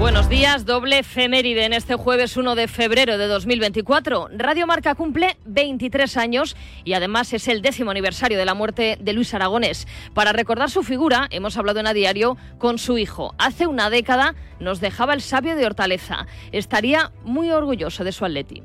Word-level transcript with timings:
Buenos 0.00 0.30
días, 0.30 0.64
doble 0.64 1.00
efeméride 1.00 1.66
en 1.66 1.74
este 1.74 1.94
jueves 1.94 2.38
1 2.38 2.54
de 2.54 2.68
febrero 2.68 3.18
de 3.18 3.26
2024. 3.26 4.28
Radio 4.34 4.66
Marca 4.66 4.94
cumple 4.94 5.36
23 5.44 6.16
años 6.16 6.56
y 6.84 6.94
además 6.94 7.34
es 7.34 7.48
el 7.48 7.60
décimo 7.60 7.90
aniversario 7.90 8.38
de 8.38 8.46
la 8.46 8.54
muerte 8.54 8.96
de 8.98 9.12
Luis 9.12 9.34
Aragonés. 9.34 9.86
Para 10.14 10.32
recordar 10.32 10.70
su 10.70 10.82
figura, 10.84 11.28
hemos 11.30 11.58
hablado 11.58 11.80
en 11.80 11.86
a 11.86 11.92
diario 11.92 12.38
con 12.56 12.78
su 12.78 12.96
hijo. 12.96 13.34
Hace 13.36 13.66
una 13.66 13.90
década 13.90 14.34
nos 14.58 14.80
dejaba 14.80 15.12
el 15.12 15.20
sabio 15.20 15.54
de 15.54 15.66
Hortaleza. 15.66 16.26
Estaría 16.50 17.12
muy 17.24 17.50
orgulloso 17.50 18.02
de 18.02 18.12
su 18.12 18.24
atleti 18.24 18.62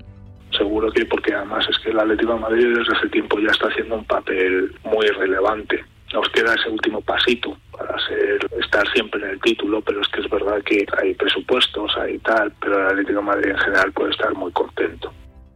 seguro 0.57 0.89
que 0.89 1.05
porque 1.05 1.33
además 1.33 1.67
es 1.69 1.77
que 1.79 1.89
el 1.89 1.99
Atlético 1.99 2.35
de 2.35 2.39
Madrid 2.39 2.65
desde 2.77 2.95
hace 2.95 3.09
tiempo 3.09 3.37
ya 3.39 3.51
está 3.51 3.67
haciendo 3.67 3.95
un 3.95 4.05
papel 4.05 4.73
muy 4.85 5.05
relevante 5.07 5.83
nos 6.13 6.29
queda 6.29 6.53
ese 6.53 6.69
último 6.69 7.01
pasito 7.01 7.57
para 7.71 7.95
estar 8.59 8.87
siempre 8.93 9.21
en 9.21 9.31
el 9.31 9.41
título, 9.41 9.81
pero 9.81 10.01
es 10.01 10.07
que 10.09 10.21
es 10.21 10.29
verdad 10.29 10.61
que 10.63 10.85
hay 11.01 11.13
presupuestos, 11.13 11.91
hay 11.97 12.17
tal, 12.19 12.51
pero 12.59 12.79
el 12.79 12.87
Atlético 12.87 13.21
Madrid 13.21 13.51
en 13.51 13.57
general 13.57 13.91
puede 13.91 14.11
estar 14.11 14.33
muy 14.33 14.51
contento. 14.51 15.11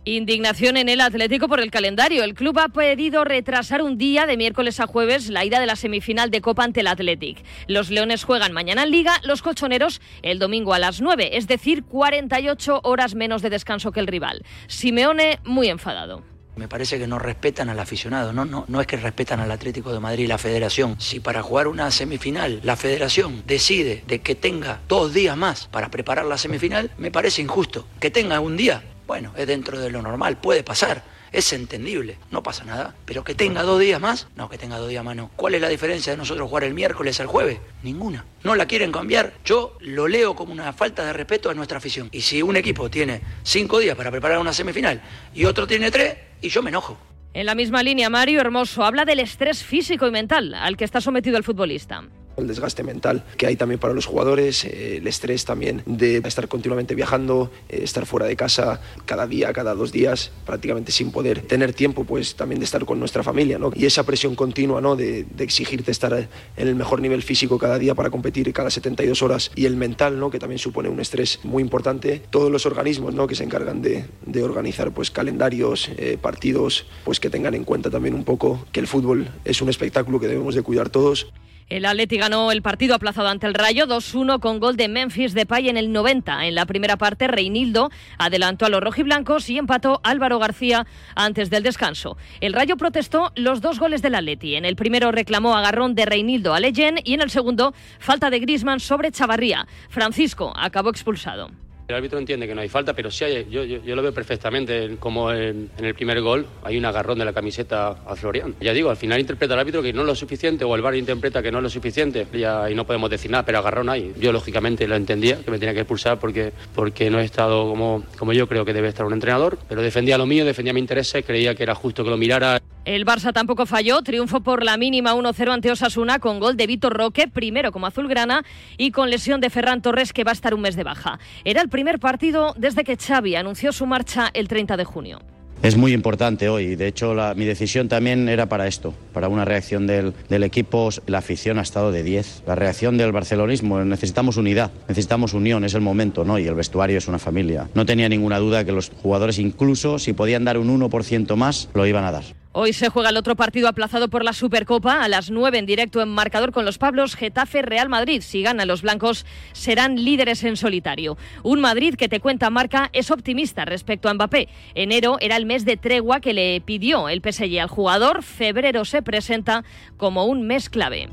Indignación 0.05 0.77
en 0.77 0.89
el 0.89 1.01
Atlético 1.01 1.47
por 1.47 1.59
el 1.59 1.71
calendario. 1.71 2.23
El 2.23 2.33
club 2.33 2.57
ha 2.59 2.69
pedido 2.69 3.25
retrasar 3.25 3.81
un 3.81 3.97
día 3.97 4.25
de 4.25 4.37
miércoles 4.37 4.79
a 4.79 4.87
jueves 4.87 5.29
la 5.29 5.45
ida 5.45 5.59
de 5.59 5.65
la 5.65 5.75
semifinal 5.75 6.31
de 6.31 6.41
Copa 6.41 6.63
ante 6.63 6.79
el 6.79 6.87
Athletic. 6.87 7.43
Los 7.67 7.91
Leones 7.91 8.23
juegan 8.23 8.53
mañana 8.53 8.83
en 8.83 8.91
Liga, 8.91 9.19
los 9.23 9.41
Colchoneros 9.41 10.01
el 10.21 10.39
domingo 10.39 10.73
a 10.73 10.79
las 10.79 11.01
9, 11.01 11.37
es 11.37 11.47
decir, 11.47 11.83
48 11.83 12.81
horas 12.83 13.13
menos 13.13 13.41
de 13.41 13.49
descanso 13.49 13.91
que 13.91 13.99
el 13.99 14.07
rival. 14.07 14.43
Simeone 14.67 15.39
muy 15.43 15.67
enfadado. 15.67 16.23
Me 16.59 16.67
parece 16.67 16.99
que 16.99 17.07
no 17.07 17.19
respetan 17.19 17.69
al 17.69 17.79
aficionado, 17.79 18.33
no, 18.33 18.43
no, 18.43 18.65
no 18.67 18.81
es 18.81 18.85
que 18.85 18.97
respetan 18.97 19.39
al 19.39 19.49
Atlético 19.49 19.93
de 19.93 20.01
Madrid 20.01 20.25
y 20.25 20.27
la 20.27 20.37
federación. 20.37 20.99
Si 20.99 21.21
para 21.21 21.41
jugar 21.41 21.69
una 21.69 21.89
semifinal 21.89 22.59
la 22.65 22.75
federación 22.75 23.43
decide 23.47 24.03
de 24.07 24.19
que 24.19 24.35
tenga 24.35 24.81
dos 24.89 25.13
días 25.13 25.37
más 25.37 25.67
para 25.67 25.89
preparar 25.89 26.25
la 26.25 26.37
semifinal, 26.37 26.91
me 26.97 27.11
parece 27.11 27.41
injusto. 27.41 27.87
Que 28.01 28.11
tenga 28.11 28.41
un 28.41 28.57
día, 28.57 28.83
bueno, 29.07 29.31
es 29.37 29.47
dentro 29.47 29.79
de 29.79 29.89
lo 29.89 30.01
normal, 30.01 30.41
puede 30.41 30.61
pasar 30.61 31.01
es 31.31 31.53
entendible, 31.53 32.17
no 32.31 32.43
pasa 32.43 32.63
nada. 32.63 32.95
Pero 33.05 33.23
que 33.23 33.35
tenga 33.35 33.63
dos 33.63 33.79
días 33.79 34.01
más, 34.01 34.27
no, 34.35 34.49
que 34.49 34.57
tenga 34.57 34.77
dos 34.77 34.89
días 34.89 35.03
más 35.03 35.15
no. 35.15 35.29
¿Cuál 35.35 35.55
es 35.55 35.61
la 35.61 35.69
diferencia 35.69 36.11
de 36.11 36.17
nosotros 36.17 36.47
jugar 36.47 36.63
el 36.63 36.73
miércoles 36.73 37.19
al 37.19 37.27
jueves? 37.27 37.59
Ninguna. 37.83 38.25
No 38.43 38.55
la 38.55 38.65
quieren 38.65 38.91
cambiar. 38.91 39.33
Yo 39.45 39.77
lo 39.81 40.07
leo 40.07 40.35
como 40.35 40.51
una 40.51 40.73
falta 40.73 41.05
de 41.05 41.13
respeto 41.13 41.49
a 41.49 41.53
nuestra 41.53 41.77
afición. 41.77 42.09
Y 42.11 42.21
si 42.21 42.41
un 42.41 42.55
equipo 42.55 42.89
tiene 42.89 43.21
cinco 43.43 43.79
días 43.79 43.95
para 43.95 44.11
preparar 44.11 44.39
una 44.39 44.53
semifinal 44.53 45.01
y 45.33 45.45
otro 45.45 45.67
tiene 45.67 45.91
tres, 45.91 46.15
y 46.41 46.49
yo 46.49 46.61
me 46.61 46.69
enojo. 46.69 46.97
En 47.33 47.45
la 47.45 47.55
misma 47.55 47.83
línea, 47.83 48.09
Mario 48.09 48.41
Hermoso 48.41 48.83
habla 48.83 49.05
del 49.05 49.19
estrés 49.19 49.63
físico 49.63 50.07
y 50.07 50.11
mental 50.11 50.53
al 50.53 50.77
que 50.77 50.85
está 50.85 50.99
sometido 50.99 51.37
el 51.37 51.43
futbolista 51.43 52.03
el 52.39 52.47
desgaste 52.47 52.83
mental 52.83 53.25
que 53.37 53.47
hay 53.47 53.55
también 53.55 53.79
para 53.79 53.93
los 53.93 54.05
jugadores, 54.05 54.65
eh, 54.65 54.97
el 54.97 55.07
estrés 55.07 55.45
también 55.45 55.83
de 55.85 56.17
estar 56.17 56.47
continuamente 56.47 56.95
viajando, 56.95 57.51
eh, 57.69 57.81
estar 57.83 58.05
fuera 58.05 58.25
de 58.25 58.35
casa 58.35 58.81
cada 59.05 59.27
día, 59.27 59.53
cada 59.53 59.73
dos 59.75 59.91
días, 59.91 60.31
prácticamente 60.45 60.91
sin 60.91 61.11
poder 61.11 61.41
tener 61.41 61.73
tiempo 61.73 62.03
pues 62.03 62.35
también 62.35 62.59
de 62.59 62.65
estar 62.65 62.85
con 62.85 62.99
nuestra 62.99 63.23
familia, 63.23 63.59
¿no? 63.59 63.71
Y 63.75 63.85
esa 63.85 64.03
presión 64.03 64.35
continua, 64.35 64.81
¿no? 64.81 64.95
De, 64.95 65.25
exigirte 65.39 65.91
estar 65.91 66.13
en 66.13 66.67
el 66.67 66.75
mejor 66.75 67.01
nivel 67.01 67.23
físico 67.23 67.57
cada 67.57 67.79
día 67.79 67.95
para 67.95 68.09
competir 68.09 68.51
cada 68.53 68.69
72 68.69 69.21
horas 69.21 69.51
y 69.55 69.65
el 69.65 69.75
mental, 69.75 70.19
¿no? 70.19 70.29
Que 70.29 70.37
también 70.37 70.59
supone 70.59 70.89
un 70.89 70.99
estrés 70.99 71.39
muy 71.43 71.63
importante. 71.63 72.21
Todos 72.29 72.51
los 72.51 72.65
organismos, 72.65 73.13
¿no? 73.13 73.25
Que 73.25 73.35
se 73.35 73.43
encargan 73.43 73.81
de, 73.81 74.05
organizar 74.43 74.91
pues 74.91 75.11
calendarios, 75.11 75.89
eh, 75.97 76.17
partidos, 76.21 76.85
pues 77.03 77.19
que 77.19 77.29
tengan 77.29 77.53
en 77.53 77.63
cuenta 77.63 77.89
también 77.89 78.13
un 78.13 78.23
poco 78.23 78.65
que 78.71 78.79
el 78.79 78.87
fútbol 78.87 79.29
es 79.43 79.61
un 79.61 79.69
espectáculo 79.69 80.19
que 80.19 80.27
debemos 80.27 80.55
de 80.55 80.61
cuidar 80.61 80.89
todos. 80.89 81.31
El 81.69 81.85
Atleti 81.85 82.17
ganó 82.17 82.51
el 82.51 82.63
partido 82.63 82.95
aplazado 82.95 83.27
ante 83.27 83.45
el 83.45 83.53
Rayo 83.53 83.85
2-1 83.85 84.39
con 84.39 84.59
gol 84.59 84.75
de 84.75 84.87
Memphis 84.87 85.35
Depay 85.35 85.69
en 85.69 85.77
el 85.77 85.91
90. 85.91 86.47
En 86.47 86.55
la 86.55 86.65
primera 86.65 86.97
parte, 86.97 87.27
Reinildo 87.27 87.91
adelantó 88.17 88.65
a 88.65 88.69
los 88.69 88.81
rojiblancos 88.81 89.47
y 89.51 89.59
empató 89.59 90.01
Álvaro 90.03 90.39
García 90.39 90.87
antes 91.13 91.51
del 91.51 91.61
descanso. 91.61 92.17
El 92.41 92.53
Rayo 92.53 92.75
protestó 92.75 93.31
los 93.35 93.61
dos 93.61 93.77
goles 93.77 94.01
del 94.01 94.15
Atleti. 94.15 94.55
En 94.55 94.65
el 94.65 94.75
primero 94.75 95.11
reclamó 95.11 95.55
agarrón 95.55 95.93
de 95.93 96.07
Reinildo 96.07 96.55
a 96.55 96.59
Leyen 96.59 97.01
y 97.03 97.13
en 97.13 97.21
el 97.21 97.29
segundo 97.29 97.75
falta 97.99 98.31
de 98.31 98.39
Grisman 98.39 98.79
sobre 98.79 99.11
Chavarría. 99.11 99.67
Francisco 99.89 100.51
acabó 100.57 100.89
expulsado. 100.89 101.51
El 101.89 101.95
árbitro 101.95 102.19
entiende 102.19 102.47
que 102.47 102.53
no 102.53 102.61
hay 102.61 102.69
falta, 102.69 102.93
pero 102.93 103.09
sí 103.09 103.23
hay, 103.23 103.47
yo, 103.49 103.63
yo, 103.63 103.95
lo 103.95 104.03
veo 104.03 104.13
perfectamente, 104.13 104.95
como 104.99 105.31
en, 105.31 105.71
el 105.79 105.95
primer 105.95 106.21
gol 106.21 106.45
hay 106.63 106.77
un 106.77 106.85
agarrón 106.85 107.17
de 107.17 107.25
la 107.25 107.33
camiseta 107.33 108.03
a 108.05 108.15
Florian. 108.15 108.53
Ya 108.61 108.73
digo, 108.73 108.91
al 108.91 108.95
final 108.95 109.19
interpreta 109.19 109.55
el 109.55 109.59
árbitro 109.59 109.81
que 109.81 109.91
no 109.91 110.01
es 110.01 110.07
lo 110.07 110.13
suficiente, 110.13 110.63
o 110.63 110.75
el 110.75 110.83
VAR 110.83 110.95
interpreta 110.95 111.41
que 111.41 111.51
no 111.51 111.57
es 111.57 111.63
lo 111.63 111.69
suficiente, 111.71 112.27
y 112.31 112.75
no 112.75 112.85
podemos 112.85 113.09
decir 113.09 113.31
nada, 113.31 113.43
pero 113.43 113.57
agarrón 113.57 113.89
hay. 113.89 114.13
Yo 114.19 114.31
lógicamente 114.31 114.87
lo 114.87 114.95
entendía, 114.95 115.43
que 115.43 115.49
me 115.49 115.57
tenía 115.57 115.73
que 115.73 115.79
expulsar 115.79 116.19
porque, 116.19 116.53
porque 116.75 117.09
no 117.09 117.19
he 117.19 117.25
estado 117.25 117.67
como, 117.67 118.03
como 118.19 118.33
yo 118.33 118.47
creo 118.47 118.65
que 118.65 118.73
debe 118.73 118.89
estar 118.89 119.07
un 119.07 119.13
entrenador, 119.13 119.57
pero 119.67 119.81
defendía 119.81 120.19
lo 120.19 120.27
mío, 120.27 120.45
defendía 120.45 120.73
mi 120.73 120.81
intereses, 120.81 121.25
creía 121.25 121.55
que 121.55 121.63
era 121.63 121.73
justo 121.73 122.03
que 122.03 122.11
lo 122.11 122.17
mirara. 122.17 122.61
El 122.89 123.05
Barça 123.05 123.31
tampoco 123.31 123.67
falló, 123.67 124.01
triunfo 124.01 124.41
por 124.41 124.63
la 124.63 124.75
mínima 124.75 125.13
1-0 125.13 125.53
ante 125.53 125.69
Osasuna 125.69 126.17
con 126.17 126.39
gol 126.39 126.57
de 126.57 126.65
Vitor 126.65 126.91
Roque, 126.91 127.27
primero 127.27 127.71
como 127.71 127.85
azulgrana 127.85 128.43
y 128.79 128.89
con 128.89 129.11
lesión 129.11 129.41
de 129.41 129.51
Ferran 129.51 129.83
Torres 129.83 130.11
que 130.11 130.23
va 130.23 130.31
a 130.31 130.33
estar 130.33 130.55
un 130.55 130.61
mes 130.61 130.75
de 130.75 130.83
baja. 130.83 131.19
Era 131.45 131.61
el 131.61 131.69
primer 131.69 131.99
partido 131.99 132.55
desde 132.57 132.83
que 132.83 132.97
Xavi 132.97 133.35
anunció 133.35 133.73
su 133.73 133.85
marcha 133.85 134.31
el 134.33 134.47
30 134.47 134.75
de 134.75 134.85
junio. 134.85 135.19
Es 135.61 135.75
muy 135.75 135.91
importante 135.91 136.47
hoy, 136.47 136.77
de 136.77 136.87
hecho 136.87 137.13
mi 137.35 137.43
decisión 137.43 137.89
también 137.89 138.29
era 138.29 138.47
para 138.47 138.65
esto, 138.65 138.93
para 139.11 139.27
una 139.27 139.43
reacción 139.43 139.87
del, 139.87 140.13
del, 140.29 140.43
equipo, 140.43 140.89
la 141.05 141.17
afición 141.17 141.59
ha 141.59 141.63
estado 141.63 141.91
de 141.91 142.01
10, 142.01 142.43
la 142.47 142.55
reacción 142.55 142.97
del 142.97 143.11
barcelonismo, 143.11 143.83
necesitamos 143.83 144.37
unidad, 144.37 144.71
necesitamos 144.87 145.33
unión, 145.33 145.65
es 145.65 145.73
el 145.73 145.81
momento, 145.81 146.23
¿no? 146.23 146.39
Y 146.39 146.47
el 146.47 146.55
vestuario 146.55 146.97
es 146.97 147.09
una 147.09 147.19
familia. 147.19 147.69
No 147.73 147.85
tenía 147.85 148.07
ninguna 148.07 148.39
duda 148.39 148.63
que 148.63 148.71
los 148.71 148.89
jugadores 149.03 149.37
incluso 149.37 149.99
si 149.99 150.13
podían 150.13 150.45
dar 150.45 150.57
un 150.57 150.79
1% 150.79 151.35
más, 151.35 151.67
lo 151.73 151.85
iban 151.85 152.05
a 152.05 152.13
dar. 152.13 152.23
Hoy 152.51 152.73
se 152.73 152.89
juega 152.89 153.11
el 153.11 153.17
otro 153.17 153.35
partido 153.35 153.67
aplazado 153.67 154.09
por 154.09 154.23
la 154.23 154.33
Supercopa 154.33 155.03
a 155.03 155.07
las 155.07 155.29
9 155.29 155.59
en 155.59 155.67
directo 155.67 156.01
en 156.01 156.09
marcador 156.09 156.51
con 156.51 156.65
los 156.65 156.79
Pablos 156.79 157.15
Getafe 157.15 157.61
Real 157.61 157.89
Madrid. 157.89 158.23
Si 158.25 158.41
ganan 158.41 158.67
los 158.67 158.81
blancos 158.81 159.27
serán 159.51 160.03
líderes 160.03 160.43
en 160.43 160.57
solitario. 160.57 161.15
Un 161.43 161.61
Madrid 161.61 161.93
que 161.93 162.09
te 162.09 162.19
cuenta 162.19 162.49
marca 162.49 162.89
es 162.91 163.11
optimista 163.11 163.65
respecto 163.65 164.09
a 164.09 164.15
Mbappé. 164.15 164.49
Enero 164.73 165.17
era 165.21 165.35
el 165.35 165.45
mes 165.49 165.65
de 165.65 165.77
tregua 165.77 166.19
que 166.19 166.35
le 166.35 166.61
pidió 166.61 167.09
el 167.09 167.23
PSG 167.23 167.59
al 167.59 167.69
jugador. 167.69 168.21
Febrero 168.21 168.85
se 168.85 169.01
presenta 169.01 169.63
como 169.97 170.25
un 170.25 170.45
mes 170.45 170.69
clave. 170.69 171.09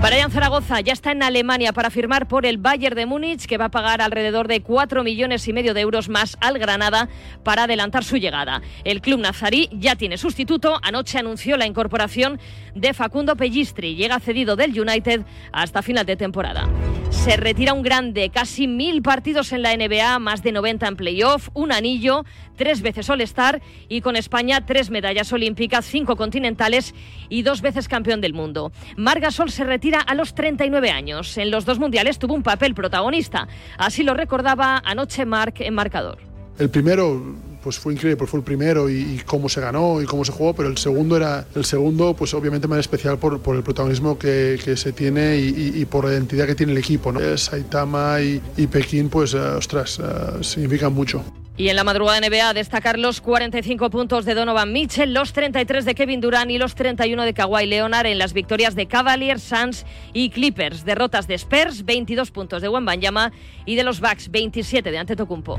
Brian 0.00 0.30
Zaragoza 0.30 0.80
ya 0.80 0.92
está 0.92 1.12
en 1.12 1.22
Alemania 1.22 1.72
para 1.72 1.90
firmar 1.90 2.28
por 2.28 2.46
el 2.46 2.58
Bayern 2.58 2.94
de 2.94 3.06
Múnich, 3.06 3.46
que 3.46 3.56
va 3.56 3.66
a 3.66 3.70
pagar 3.70 4.00
alrededor 4.00 4.48
de 4.48 4.60
4 4.60 5.02
millones 5.02 5.48
y 5.48 5.52
medio 5.52 5.74
de 5.74 5.80
euros 5.80 6.08
más 6.08 6.36
al 6.40 6.58
Granada 6.58 7.08
para 7.42 7.64
adelantar 7.64 8.04
su 8.04 8.16
llegada. 8.16 8.62
El 8.84 9.00
club 9.00 9.18
nazarí 9.18 9.68
ya 9.72 9.96
tiene 9.96 10.18
sustituto. 10.18 10.78
Anoche 10.82 11.18
anunció 11.18 11.56
la 11.56 11.66
incorporación 11.66 12.38
de 12.74 12.92
Facundo 12.92 13.34
Pellistri. 13.34 13.96
Llega 13.96 14.20
cedido 14.20 14.56
del 14.56 14.78
United 14.78 15.22
hasta 15.52 15.82
final 15.82 16.06
de 16.06 16.16
temporada. 16.16 16.68
Se 17.10 17.38
retira 17.38 17.72
un 17.72 17.82
grande, 17.82 18.28
casi 18.28 18.66
mil 18.66 19.00
partidos 19.00 19.52
en 19.52 19.62
la 19.62 19.74
NBA, 19.74 20.18
más 20.18 20.42
de 20.42 20.52
90 20.52 20.86
en 20.86 20.96
playoff, 20.96 21.48
un 21.54 21.72
anillo, 21.72 22.26
tres 22.56 22.82
veces 22.82 23.08
All-Star 23.10 23.60
y 23.88 24.00
con 24.00 24.16
España 24.16 24.64
tres 24.66 24.90
medallas 24.90 25.32
olímpicas, 25.32 25.84
cinco 25.84 26.16
continentales 26.16 26.94
y 27.28 27.42
dos 27.42 27.60
veces 27.60 27.88
campeón 27.88 28.20
del 28.20 28.34
mundo. 28.34 28.72
Margasol 28.96 29.50
se 29.50 29.64
retira 29.64 30.00
a 30.00 30.14
los 30.14 30.34
39 30.34 30.90
años. 30.90 31.36
En 31.38 31.50
los 31.50 31.64
dos 31.64 31.78
mundiales 31.78 32.18
tuvo 32.18 32.34
un 32.34 32.42
papel 32.42 32.74
protagonista. 32.74 33.48
Así 33.78 34.02
lo 34.02 34.14
recordaba 34.14 34.82
anoche 34.84 35.24
Marc 35.24 35.60
en 35.60 35.74
marcador. 35.74 36.18
El 36.58 36.70
primero 36.70 37.20
pues 37.64 37.78
fue 37.78 37.94
increíble, 37.94 38.18
pues 38.18 38.30
fue 38.30 38.40
el 38.40 38.44
primero 38.44 38.90
y, 38.90 39.22
cómo 39.24 39.48
se 39.48 39.58
ganó 39.58 40.02
y 40.02 40.04
cómo 40.04 40.22
se 40.22 40.32
jugó, 40.32 40.54
pero 40.54 40.68
el 40.68 40.76
segundo 40.76 41.16
era 41.16 41.46
el 41.54 41.64
segundo, 41.64 42.14
pues 42.14 42.34
obviamente 42.34 42.68
más 42.68 42.80
especial 42.80 43.18
por, 43.18 43.40
el 43.56 43.62
protagonismo 43.62 44.18
que, 44.18 44.58
se 44.76 44.92
tiene 44.92 45.38
y, 45.38 45.82
por 45.86 46.04
la 46.04 46.12
identidad 46.12 46.46
que 46.46 46.54
tiene 46.54 46.72
el 46.72 46.78
equipo. 46.78 47.10
¿no? 47.10 47.20
Saitama 47.38 48.20
y, 48.20 48.66
Pekín, 48.66 49.08
pues 49.08 49.32
eh, 49.32 49.38
ostras, 49.38 49.98
uh, 49.98 50.44
significan 50.44 50.92
mucho. 50.92 51.24
Y 51.56 51.68
en 51.68 51.76
la 51.76 51.84
madrugada 51.84 52.20
NBA 52.20 52.52
destacar 52.52 52.98
los 52.98 53.20
45 53.20 53.88
puntos 53.88 54.24
de 54.24 54.34
Donovan 54.34 54.72
Mitchell, 54.72 55.14
los 55.14 55.32
33 55.32 55.84
de 55.84 55.94
Kevin 55.94 56.20
Durant 56.20 56.50
y 56.50 56.58
los 56.58 56.74
31 56.74 57.22
de 57.22 57.32
Kawhi 57.32 57.66
Leonard 57.66 58.06
en 58.06 58.18
las 58.18 58.32
victorias 58.32 58.74
de 58.74 58.86
Cavaliers, 58.86 59.42
Suns 59.42 59.86
y 60.12 60.30
Clippers. 60.30 60.84
Derrotas 60.84 61.28
de 61.28 61.34
Spurs, 61.34 61.84
22 61.84 62.32
puntos 62.32 62.60
de 62.60 62.68
Wembanyama 62.68 63.30
y 63.66 63.76
de 63.76 63.84
los 63.84 64.00
Bucks, 64.00 64.32
27 64.32 64.90
de 64.90 64.98
Antetokounmpo. 64.98 65.58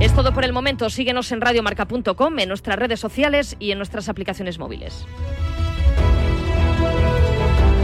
Es 0.00 0.14
todo 0.14 0.32
por 0.32 0.44
el 0.44 0.54
momento. 0.54 0.88
Síguenos 0.88 1.30
en 1.30 1.42
radiomarca.com, 1.42 2.38
en 2.38 2.48
nuestras 2.48 2.78
redes 2.78 3.00
sociales 3.00 3.56
y 3.58 3.70
en 3.70 3.78
nuestras 3.78 4.08
aplicaciones 4.08 4.58
móviles. 4.58 5.04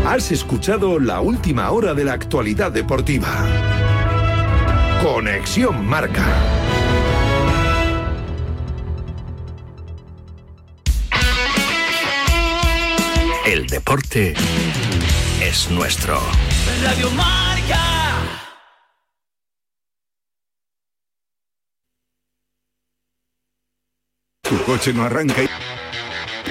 Has 0.06 0.32
escuchado 0.32 0.98
la 0.98 1.20
última 1.20 1.70
hora 1.70 1.92
de 1.92 2.04
la 2.04 2.14
actualidad 2.14 2.72
deportiva. 2.72 3.46
Conexión 5.02 5.86
Marca. 5.86 6.24
El 13.46 13.66
deporte 13.66 14.34
es 15.40 15.70
nuestro. 15.70 16.20
Radio 16.82 17.10
Marca. 17.12 17.80
Tu 24.42 24.62
coche 24.64 24.92
no 24.92 25.04
arranca 25.04 25.42
y... 25.42 25.48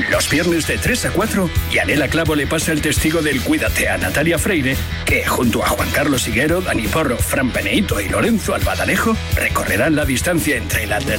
Los 0.10 0.30
viernes 0.30 0.66
de 0.66 0.78
3 0.78 1.06
a 1.06 1.12
4, 1.12 1.50
Yanela 1.72 2.08
Clavo 2.08 2.34
le 2.36 2.48
pasa 2.48 2.72
el 2.72 2.82
testigo 2.82 3.22
del 3.22 3.42
Cuídate 3.42 3.90
a 3.90 3.98
Natalia 3.98 4.40
Freire, 4.40 4.76
que 5.06 5.26
junto 5.26 5.64
a 5.64 5.68
Juan 5.68 5.90
Carlos 5.92 6.28
Higuero, 6.28 6.62
Dani 6.62 6.88
Porro, 6.88 7.18
Fran 7.18 7.52
Peneito 7.52 8.00
y 8.00 8.10
Lorenzo 8.10 8.56
Albadalejo 8.56 9.16
recorrerán 9.36 9.96
la 9.96 10.06
distancia 10.06 10.58
entre 10.58 10.88
la... 10.88 11.19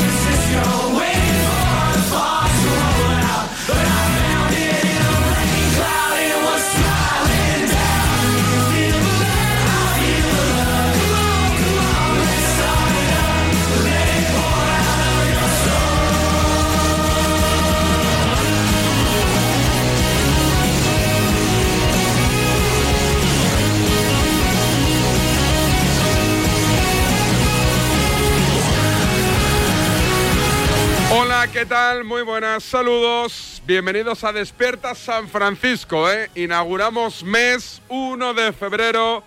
¿Qué 31.47 31.65
tal? 31.65 32.03
Muy 32.03 32.21
buenas, 32.21 32.63
saludos. 32.63 33.63
Bienvenidos 33.65 34.23
a 34.23 34.31
Despierta 34.31 34.93
San 34.93 35.27
Francisco. 35.27 36.09
¿eh? 36.11 36.29
Inauguramos 36.35 37.23
mes 37.23 37.81
1 37.87 38.33
de 38.35 38.53
febrero 38.53 39.23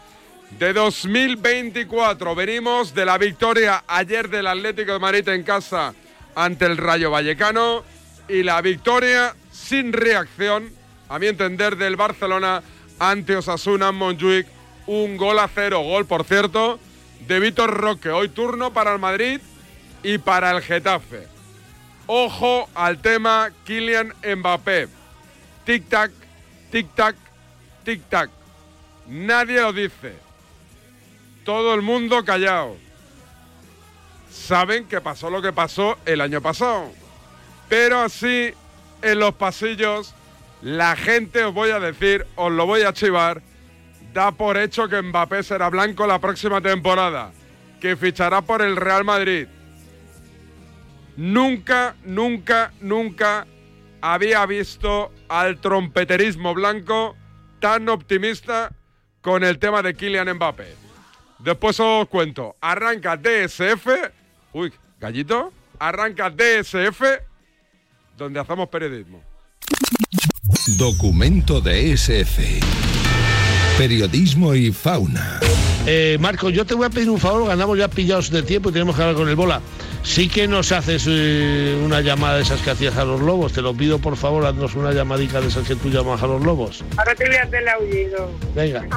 de 0.58 0.72
2024. 0.72 2.34
Venimos 2.37 2.94
de 2.94 3.05
la 3.05 3.19
victoria 3.19 3.82
ayer 3.88 4.28
del 4.28 4.46
Atlético 4.46 4.93
de 4.93 4.99
Madrid 5.00 5.28
en 5.28 5.43
casa 5.43 5.93
ante 6.37 6.66
el 6.66 6.76
Rayo 6.76 7.11
Vallecano 7.11 7.82
y 8.28 8.44
la 8.44 8.60
victoria 8.60 9.34
sin 9.50 9.93
reacción, 9.93 10.72
a 11.08 11.19
mi 11.19 11.26
entender, 11.26 11.76
del 11.76 11.96
Barcelona 11.96 12.62
ante 13.00 13.37
Osasuna 13.37 13.88
en 13.88 13.96
Montjuic. 13.96 14.46
Un 14.87 15.17
gol 15.17 15.40
a 15.40 15.49
cero, 15.52 15.81
gol 15.81 16.06
por 16.06 16.22
cierto, 16.25 16.78
de 17.26 17.40
Víctor 17.40 17.70
Roque. 17.70 18.10
Hoy 18.10 18.28
turno 18.28 18.72
para 18.72 18.93
el 18.93 19.00
Madrid 19.00 19.40
y 20.05 20.19
para 20.19 20.52
el 20.52 20.62
Getafe. 20.62 21.33
Ojo 22.06 22.68
al 22.74 22.98
tema 22.98 23.50
Kylian 23.64 24.12
Mbappé. 24.22 24.88
Tic-tac, 25.64 26.10
tic-tac, 26.70 27.16
tic-tac. 27.84 28.30
Nadie 29.06 29.60
lo 29.60 29.72
dice. 29.72 30.14
Todo 31.44 31.74
el 31.74 31.82
mundo 31.82 32.24
callado. 32.24 32.76
Saben 34.30 34.86
que 34.86 35.00
pasó 35.00 35.30
lo 35.30 35.40
que 35.40 35.52
pasó 35.52 35.96
el 36.04 36.20
año 36.20 36.42
pasado. 36.42 36.90
Pero 37.68 38.00
así, 38.00 38.52
en 39.00 39.18
los 39.18 39.34
pasillos, 39.34 40.14
la 40.60 40.96
gente, 40.96 41.44
os 41.44 41.54
voy 41.54 41.70
a 41.70 41.80
decir, 41.80 42.26
os 42.36 42.52
lo 42.52 42.66
voy 42.66 42.82
a 42.82 42.92
chivar, 42.92 43.40
da 44.12 44.32
por 44.32 44.58
hecho 44.58 44.88
que 44.88 45.00
Mbappé 45.00 45.42
será 45.42 45.70
blanco 45.70 46.06
la 46.06 46.18
próxima 46.18 46.60
temporada. 46.60 47.32
Que 47.80 47.96
fichará 47.96 48.42
por 48.42 48.60
el 48.60 48.76
Real 48.76 49.04
Madrid 49.04 49.46
nunca, 51.16 51.96
nunca, 52.05 52.72
nunca 52.81 53.46
había 54.00 54.44
visto 54.46 55.12
al 55.28 55.61
trompeterismo 55.61 56.55
blanco 56.55 57.16
tan 57.61 57.88
optimista 57.88 58.72
con 59.20 59.43
el 59.43 59.58
tema 59.58 59.82
de 59.82 59.94
Kylian 59.94 60.34
Mbappé. 60.34 60.75
Después 61.38 61.78
os 61.81 62.08
cuento, 62.08 62.56
arranca 62.61 63.16
DSF, 63.16 63.87
uy, 64.52 64.72
gallito, 65.00 65.52
arranca 65.78 66.31
DSF, 66.31 67.02
donde 68.17 68.40
hacemos 68.40 68.69
periodismo. 68.69 69.22
Documento 70.78 71.60
de 71.60 71.93
SF. 71.93 72.60
Periodismo 73.76 74.55
y 74.55 74.72
fauna. 74.72 75.40
Eh, 75.87 76.17
Marco, 76.20 76.49
yo 76.49 76.64
te 76.64 76.75
voy 76.75 76.87
a 76.87 76.90
pedir 76.90 77.10
un 77.10 77.19
favor, 77.19 77.49
ganamos 77.49 77.76
ya 77.76 77.88
pillados 77.88 78.31
de 78.31 78.43
tiempo 78.43 78.70
y 78.70 78.72
tenemos 78.72 78.94
que 78.96 79.02
hablar 79.02 79.17
con 79.17 79.28
el 79.28 79.37
bola. 79.37 79.60
Sí 80.04 80.28
que 80.28 80.46
nos 80.46 80.70
haces 80.70 81.06
eh, 81.08 81.80
una 81.82 82.00
llamada 82.02 82.36
de 82.36 82.42
esas 82.42 82.60
que 82.60 82.70
hacías 82.70 82.96
a 82.96 83.04
los 83.04 83.20
lobos. 83.20 83.52
Te 83.52 83.62
lo 83.62 83.74
pido, 83.74 83.98
por 83.98 84.16
favor, 84.16 84.44
haznos 84.44 84.74
una 84.74 84.92
llamadica 84.92 85.40
de 85.40 85.48
esas 85.48 85.66
que 85.66 85.74
tú 85.74 85.88
llamas 85.88 86.22
a 86.22 86.26
los 86.26 86.42
lobos. 86.42 86.84
Ahora 86.98 87.14
te 87.14 87.26
voy 87.26 87.36
a 87.36 87.42
hacer 87.42 87.62
el 87.62 87.68
aullido. 87.68 88.30
Venga. 88.54 88.82
Qué 88.82 88.88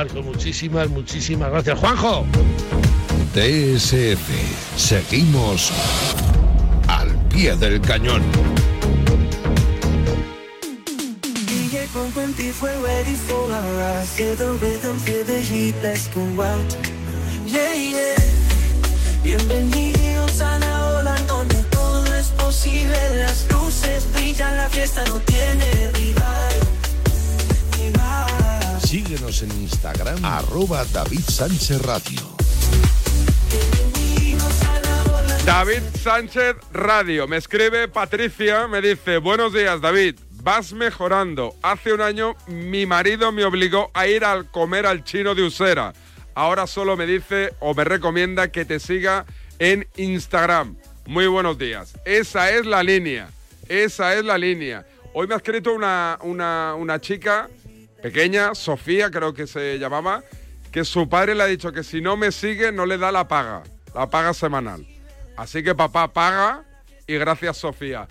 Marco. 0.00 0.22
Muchísimas, 0.22 0.88
muchísimas 0.88 1.50
gracias. 1.50 1.78
Juanjo. 1.78 2.24
DSF. 3.34 4.28
Seguimos 4.74 5.70
al 6.88 7.14
pie 7.28 7.54
del 7.56 7.82
cañón. 7.82 8.22
DJ 11.46 11.86
from 11.88 12.10
24 12.12 12.70
ready 12.82 13.14
for 13.14 13.52
our 13.52 13.72
rise. 13.76 14.08
Feel 14.16 14.34
the 14.36 14.52
rhythm, 14.64 14.98
feel 15.00 15.22
the 15.22 15.38
heat, 15.38 15.74
let's 15.82 16.08
go 16.14 16.22
out. 16.42 16.74
Yeah, 17.46 17.74
yeah. 17.74 18.16
Bienvenidos 19.22 20.40
a 20.40 20.58
la 20.60 20.98
ola 20.98 21.14
donde 21.28 21.62
todo 21.64 22.06
es 22.14 22.28
posible. 22.38 22.96
Las 23.16 23.46
luces 23.50 24.06
brillan, 24.14 24.56
la 24.56 24.70
fiesta 24.70 25.04
no 25.08 25.20
Síguenos 29.10 29.42
en 29.42 29.50
Instagram, 29.62 30.24
arroba 30.24 30.84
David 30.92 31.22
Sánchez 31.26 31.82
Radio. 31.82 32.20
David 35.44 35.82
Sánchez 36.00 36.54
Radio. 36.72 37.26
Me 37.26 37.38
escribe 37.38 37.88
Patricia, 37.88 38.68
me 38.68 38.80
dice, 38.80 39.18
buenos 39.18 39.52
días 39.52 39.80
David, 39.80 40.14
vas 40.44 40.72
mejorando. 40.72 41.56
Hace 41.60 41.92
un 41.92 42.02
año 42.02 42.36
mi 42.46 42.86
marido 42.86 43.32
me 43.32 43.44
obligó 43.44 43.90
a 43.94 44.06
ir 44.06 44.24
a 44.24 44.44
comer 44.44 44.86
al 44.86 45.02
chino 45.02 45.34
de 45.34 45.42
Usera. 45.42 45.92
Ahora 46.36 46.68
solo 46.68 46.96
me 46.96 47.04
dice 47.04 47.52
o 47.58 47.74
me 47.74 47.82
recomienda 47.82 48.52
que 48.52 48.64
te 48.64 48.78
siga 48.78 49.26
en 49.58 49.88
Instagram. 49.96 50.76
Muy 51.06 51.26
buenos 51.26 51.58
días. 51.58 51.98
Esa 52.04 52.52
es 52.52 52.64
la 52.64 52.84
línea. 52.84 53.28
Esa 53.68 54.14
es 54.14 54.24
la 54.24 54.38
línea. 54.38 54.86
Hoy 55.14 55.26
me 55.26 55.34
ha 55.34 55.38
escrito 55.38 55.74
una, 55.74 56.16
una, 56.22 56.76
una 56.76 57.00
chica 57.00 57.48
pequeña, 58.02 58.54
Sofía 58.54 59.10
creo 59.10 59.34
que 59.34 59.46
se 59.46 59.78
llamaba, 59.78 60.22
que 60.72 60.84
su 60.84 61.08
padre 61.08 61.34
le 61.34 61.42
ha 61.42 61.46
dicho 61.46 61.72
que 61.72 61.82
si 61.82 62.00
no 62.00 62.16
me 62.16 62.32
sigue 62.32 62.72
no 62.72 62.86
le 62.86 62.98
da 62.98 63.12
la 63.12 63.28
paga, 63.28 63.62
la 63.94 64.08
paga 64.08 64.34
semanal. 64.34 64.86
Así 65.36 65.62
que 65.62 65.74
papá 65.74 66.12
paga 66.12 66.64
y 67.06 67.14
gracias 67.14 67.58
Sofía. 67.58 68.08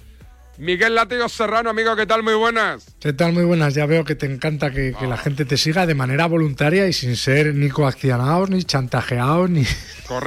Miguel 0.59 0.93
Látigo 0.93 1.29
Serrano, 1.29 1.69
amigo, 1.69 1.95
¿qué 1.95 2.05
tal? 2.05 2.21
Muy 2.21 2.33
buenas. 2.33 2.93
¿Qué 2.99 3.13
tal? 3.13 3.31
Muy 3.31 3.45
buenas. 3.45 3.75
Ya 3.75 3.85
veo 3.85 4.03
que 4.03 4.15
te 4.15 4.25
encanta 4.25 4.71
que, 4.71 4.93
que 4.99 5.07
la 5.07 5.15
gente 5.15 5.45
te 5.45 5.55
siga 5.55 5.85
de 5.85 5.95
manera 5.95 6.25
voluntaria 6.25 6.85
y 6.85 6.91
sin 6.91 7.15
ser 7.15 7.55
ni 7.55 7.69
coaccionados, 7.69 8.49
ni 8.49 8.61
chantajeados, 8.65 9.49
ni, 9.49 9.63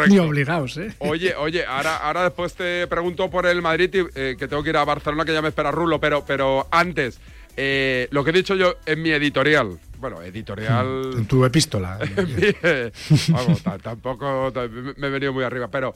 ni 0.08 0.18
obligados. 0.18 0.78
¿eh? 0.78 0.94
Oye, 1.00 1.34
oye, 1.34 1.66
ahora, 1.66 1.98
ahora 1.98 2.22
después 2.24 2.54
te 2.54 2.86
pregunto 2.86 3.28
por 3.28 3.44
el 3.44 3.60
Madrid, 3.60 3.90
y, 3.92 4.18
eh, 4.18 4.36
que 4.38 4.48
tengo 4.48 4.62
que 4.62 4.70
ir 4.70 4.76
a 4.78 4.84
Barcelona, 4.84 5.26
que 5.26 5.34
ya 5.34 5.42
me 5.42 5.48
espera 5.48 5.70
Rulo, 5.70 6.00
pero, 6.00 6.24
pero 6.24 6.66
antes, 6.70 7.20
eh, 7.56 8.08
lo 8.10 8.24
que 8.24 8.30
he 8.30 8.34
dicho 8.34 8.54
yo 8.54 8.76
en 8.86 9.02
mi 9.02 9.10
editorial. 9.10 9.78
Bueno, 9.98 10.20
editorial. 10.22 11.12
En 11.16 11.26
tu 11.26 11.44
epístola. 11.44 11.98
Vamos, 13.28 13.62
tampoco 13.82 14.52
me 14.96 15.06
he 15.06 15.10
venido 15.10 15.32
muy 15.32 15.44
arriba, 15.44 15.68
pero 15.68 15.94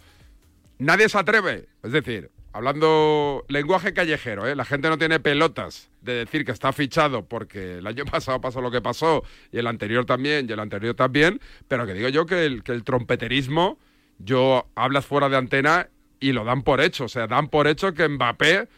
nadie 0.79 1.09
se 1.09 1.19
atreve. 1.19 1.67
Es 1.83 1.93
decir, 1.93 2.31
hablando 2.53 3.45
lenguaje 3.49 3.93
callejero, 3.93 4.47
¿eh? 4.47 4.57
la 4.57 4.65
gente 4.65 4.89
no 4.89 4.97
tiene 4.97 5.21
pelotas 5.21 5.91
de 6.01 6.15
decir 6.15 6.45
que 6.45 6.53
está 6.53 6.73
fichado 6.73 7.25
porque 7.25 7.79
el 7.79 7.87
año 7.87 8.05
pasado 8.11 8.41
pasó 8.41 8.61
lo 8.61 8.71
que 8.71 8.81
pasó 8.81 9.25
y 9.53 9.59
el 9.59 9.67
anterior 9.67 10.07
también 10.07 10.47
y 10.49 10.53
el 10.53 10.61
anterior 10.61 10.95
también, 10.95 11.41
pero 11.69 11.87
que 11.87 11.93
digo 11.93 12.09
yo 12.09 12.25
que 12.25 12.47
el, 12.47 12.63
que 12.63 12.73
el 12.73 12.85
trompeterismo, 12.85 13.79
yo 14.19 14.69
hablas 14.75 15.05
fuera 15.05 15.29
de 15.29 15.37
antena 15.37 15.89
y 16.19 16.33
lo 16.33 16.45
dan 16.45 16.63
por 16.63 16.81
hecho, 16.81 17.05
o 17.05 17.09
sea, 17.09 17.27
dan 17.27 17.49
por 17.49 17.67
hecho 17.67 17.93
que 17.93 18.09
Mbappé, 18.09 18.69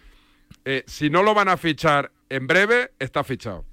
eh, 0.65 0.83
si 0.87 1.09
no 1.09 1.23
lo 1.23 1.35
van 1.35 1.49
a 1.49 1.57
fichar 1.57 2.11
en 2.31 2.47
breve, 2.47 2.91
está 2.99 3.25
fichado. 3.25 3.65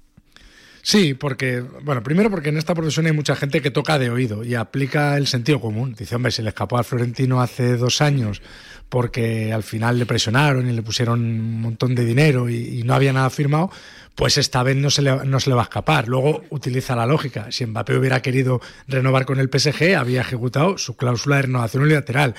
Sí, 0.82 1.14
porque, 1.14 1.60
bueno, 1.82 2.00
primero 2.04 2.30
porque 2.30 2.50
en 2.50 2.58
esta 2.58 2.72
profesión 2.72 3.06
hay 3.06 3.12
mucha 3.12 3.34
gente 3.34 3.60
que 3.60 3.72
toca 3.72 3.98
de 3.98 4.08
oído 4.08 4.44
y 4.44 4.54
aplica 4.54 5.16
el 5.16 5.26
sentido 5.26 5.60
común. 5.60 5.96
Dice, 5.98 6.14
hombre, 6.14 6.30
se 6.30 6.44
le 6.44 6.50
escapó 6.50 6.78
al 6.78 6.84
Florentino 6.84 7.40
hace 7.40 7.76
dos 7.76 8.00
años 8.00 8.40
porque 8.88 9.52
al 9.52 9.62
final 9.62 9.98
le 9.98 10.06
presionaron 10.06 10.70
y 10.70 10.72
le 10.72 10.82
pusieron 10.82 11.20
un 11.20 11.60
montón 11.60 11.94
de 11.94 12.04
dinero 12.04 12.48
y, 12.48 12.84
no 12.84 12.94
había 12.94 13.12
nada 13.12 13.30
firmado, 13.30 13.70
pues 14.14 14.38
esta 14.38 14.62
vez 14.62 14.76
no 14.76 14.90
se, 14.90 15.02
le, 15.02 15.24
no 15.24 15.40
se 15.40 15.50
le 15.50 15.56
va 15.56 15.62
a 15.62 15.64
escapar. 15.64 16.06
Luego 16.06 16.44
utiliza 16.50 16.94
la 16.94 17.04
lógica. 17.04 17.50
Si 17.50 17.66
Mbappé 17.66 17.96
hubiera 17.96 18.22
querido 18.22 18.60
renovar 18.86 19.26
con 19.26 19.40
el 19.40 19.50
PSG, 19.52 19.96
había 19.96 20.20
ejecutado 20.20 20.78
su 20.78 20.96
cláusula 20.96 21.36
de 21.36 21.42
renovación 21.42 21.82
unilateral. 21.82 22.34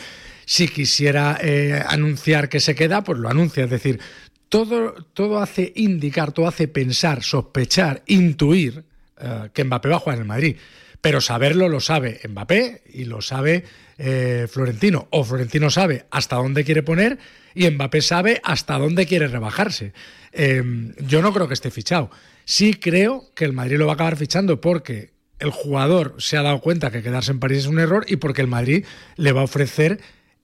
Si 0.45 0.69
quisiera 0.69 1.37
eh, 1.41 1.83
anunciar 1.85 2.47
que 2.47 2.61
se 2.61 2.75
queda, 2.75 3.03
pues 3.03 3.19
lo 3.19 3.27
anuncia. 3.29 3.65
Es 3.65 3.69
decir, 3.69 3.99
todo, 4.49 4.93
todo 5.13 5.39
hace 5.39 5.73
indicar, 5.75 6.31
todo 6.31 6.47
hace 6.47 6.67
pensar, 6.67 7.23
sospechar, 7.23 8.03
intuir 8.07 8.83
eh, 9.19 9.49
que 9.53 9.63
Mbappé 9.63 9.89
va 9.89 9.95
a 9.97 9.99
jugar 9.99 10.17
en 10.17 10.21
el 10.23 10.27
Madrid. 10.27 10.57
Pero 11.01 11.21
saberlo 11.21 11.69
lo 11.69 11.79
sabe 11.79 12.19
Mbappé 12.27 12.83
y 12.93 13.05
lo 13.05 13.21
sabe 13.21 13.63
eh, 13.97 14.47
Florentino. 14.49 15.07
O 15.11 15.23
Florentino 15.23 15.69
sabe 15.69 16.05
hasta 16.11 16.37
dónde 16.37 16.63
quiere 16.63 16.83
poner 16.83 17.17
y 17.53 17.69
Mbappé 17.69 18.01
sabe 18.01 18.41
hasta 18.43 18.77
dónde 18.77 19.05
quiere 19.05 19.27
rebajarse. 19.27 19.93
Em, 20.31 20.93
yo 20.99 21.21
no 21.21 21.33
creo 21.33 21.47
que 21.47 21.53
esté 21.53 21.71
fichado. 21.71 22.09
Sí 22.45 22.73
creo 22.73 23.31
que 23.35 23.45
el 23.45 23.53
Madrid 23.53 23.77
lo 23.77 23.85
va 23.85 23.93
a 23.93 23.95
acabar 23.95 24.15
fichando 24.15 24.61
porque 24.61 25.11
el 25.39 25.51
jugador 25.51 26.15
se 26.17 26.37
ha 26.37 26.41
dado 26.41 26.61
cuenta 26.61 26.91
que 26.91 27.03
quedarse 27.03 27.31
en 27.31 27.39
París 27.39 27.59
es 27.59 27.67
un 27.67 27.79
error 27.79 28.05
y 28.07 28.15
porque 28.15 28.41
el 28.41 28.47
Madrid 28.47 28.85
le 29.17 29.31
va 29.31 29.41
a 29.41 29.45
ofrecer 29.45 29.99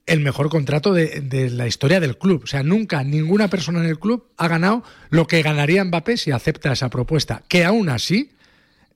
el 0.05 0.19
mejor 0.19 0.49
contrato 0.49 0.93
de, 0.93 1.49
la 1.51 1.67
historia 1.67 1.99
del 1.99 2.17
club. 2.17 2.41
O 2.43 2.47
sea, 2.47 2.63
nunca 2.63 3.03
ninguna 3.03 3.47
persona 3.47 3.79
en 3.79 3.85
el 3.85 3.99
club 3.99 4.25
ha 4.37 4.47
ganado 4.47 4.83
lo 5.09 5.27
que 5.27 5.41
ganaría 5.41 5.83
Mbappé 5.83 6.17
si 6.17 6.31
acepta 6.31 6.73
esa 6.73 6.89
propuesta, 6.89 7.43
que 7.47 7.63
aún 7.63 7.89
así 7.89 8.31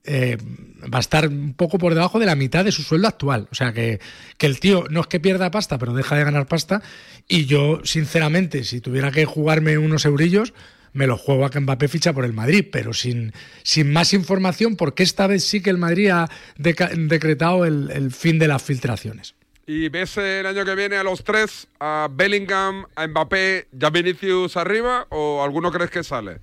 eh, 0.04 0.36
va 0.82 0.98
a 0.98 1.00
estar 1.00 1.28
un 1.28 1.54
poco 1.54 1.78
por 1.78 1.94
debajo 1.94 2.18
de 2.18 2.26
la 2.26 2.34
mitad 2.34 2.64
de 2.64 2.72
su 2.72 2.82
sueldo 2.82 3.08
actual. 3.08 3.48
O 3.50 3.54
sea, 3.54 3.72
que, 3.72 4.00
que, 4.36 4.46
el 4.46 4.60
tío 4.60 4.84
no 4.90 5.00
es 5.00 5.06
que 5.06 5.20
pierda 5.20 5.50
pasta, 5.50 5.78
pero 5.78 5.94
deja 5.94 6.16
de 6.16 6.24
ganar 6.24 6.46
pasta. 6.46 6.82
Y 7.26 7.46
yo, 7.46 7.80
sinceramente, 7.84 8.64
si 8.64 8.80
tuviera 8.80 9.10
que 9.10 9.24
jugarme 9.24 9.78
unos 9.78 10.04
eurillos, 10.04 10.52
me 10.92 11.06
lo 11.06 11.16
juego 11.16 11.46
a 11.46 11.50
que 11.50 11.60
Mbappé 11.60 11.88
ficha 11.88 12.12
por 12.12 12.26
el 12.26 12.34
Madrid, 12.34 12.66
pero 12.70 12.92
sin, 12.92 13.32
sin 13.62 13.92
más 13.92 14.12
información, 14.12 14.76
porque 14.76 15.02
esta 15.02 15.26
vez 15.26 15.44
sí 15.44 15.62
que 15.62 15.70
el 15.70 15.78
Madrid 15.78 16.10
ha 16.10 16.28
decretado 16.58 17.64
el 17.64 18.10
fin 18.12 18.38
de 18.38 18.48
las 18.48 18.62
filtraciones. 18.62 19.37
¿Y 19.70 19.90
ves 19.90 20.16
el 20.16 20.46
año 20.46 20.64
que 20.64 20.74
viene 20.74 20.96
a 20.96 21.02
los 21.02 21.22
tres, 21.22 21.68
a 21.78 22.08
Bellingham, 22.10 22.86
a 22.96 23.06
Mbappé, 23.06 23.66
ya 23.70 23.90
Vinicius 23.90 24.56
arriba 24.56 25.06
o 25.10 25.42
alguno 25.44 25.70
crees 25.70 25.90
que 25.90 26.02
sale? 26.02 26.38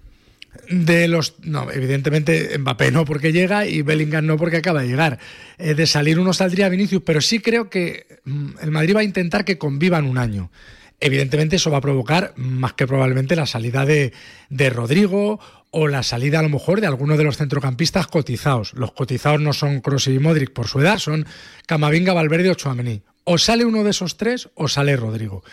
De 0.70 1.08
los. 1.08 1.34
No, 1.39 1.72
evidentemente 1.72 2.55
Mbappé 2.55 2.91
no 2.91 3.03
porque 3.03 3.34
llega 3.34 3.65
y 3.65 3.82
Bellingham 3.82 4.27
no 4.27 4.38
porque 4.38 4.58
acaba 4.58 4.84
de 4.84 4.89
llegar. 4.89 5.17
Eh, 5.58 5.74
de 5.74 5.88
salir 5.88 6.20
uno 6.20 6.34
saldría 6.34 6.70
Vinicius, 6.70 7.01
pero 7.03 7.20
sí 7.20 7.39
creo 7.39 7.67
que 7.67 8.20
mm, 8.25 8.50
el 8.62 8.70
Madrid 8.70 8.96
va 8.96 9.00
a 9.00 9.03
intentar 9.03 9.44
que 9.44 9.58
convivan 9.58 10.05
un 10.05 10.20
año. 10.20 10.51
Evidentemente 11.00 11.55
eso 11.55 11.72
va 11.72 11.79
a 11.79 11.82
provocar 11.82 12.32
más 12.36 12.74
que 12.74 12.86
probablemente 12.86 13.36
la 13.36 13.48
salida 13.48 13.88
de, 13.88 14.13
de 14.51 14.70
Rodrigo 14.70 15.39
o 15.72 15.88
la 15.88 16.03
salida 16.03 16.39
a 16.39 16.44
lo 16.44 16.50
mejor 16.50 16.79
de 16.79 16.86
alguno 16.86 17.17
de 17.17 17.24
los 17.24 17.38
centrocampistas 17.38 18.05
cotizados. 18.05 18.74
Los 18.75 18.91
cotizados 18.91 19.41
no 19.41 19.51
son 19.51 19.82
Kroos 19.82 20.05
y 20.05 20.20
Modric 20.20 20.53
por 20.53 20.67
su 20.67 20.79
edad, 20.79 21.00
son 21.00 21.25
Camavinga, 21.65 22.13
Valverde 22.13 22.51
o 22.51 22.53
Chouameni. 22.53 23.01
O 23.25 23.38
sale 23.38 23.65
uno 23.65 23.84
de 23.84 23.89
esos 23.89 24.15
tres 24.15 24.50
o 24.55 24.67
sale 24.67 24.96
Rodrigo. 24.96 25.44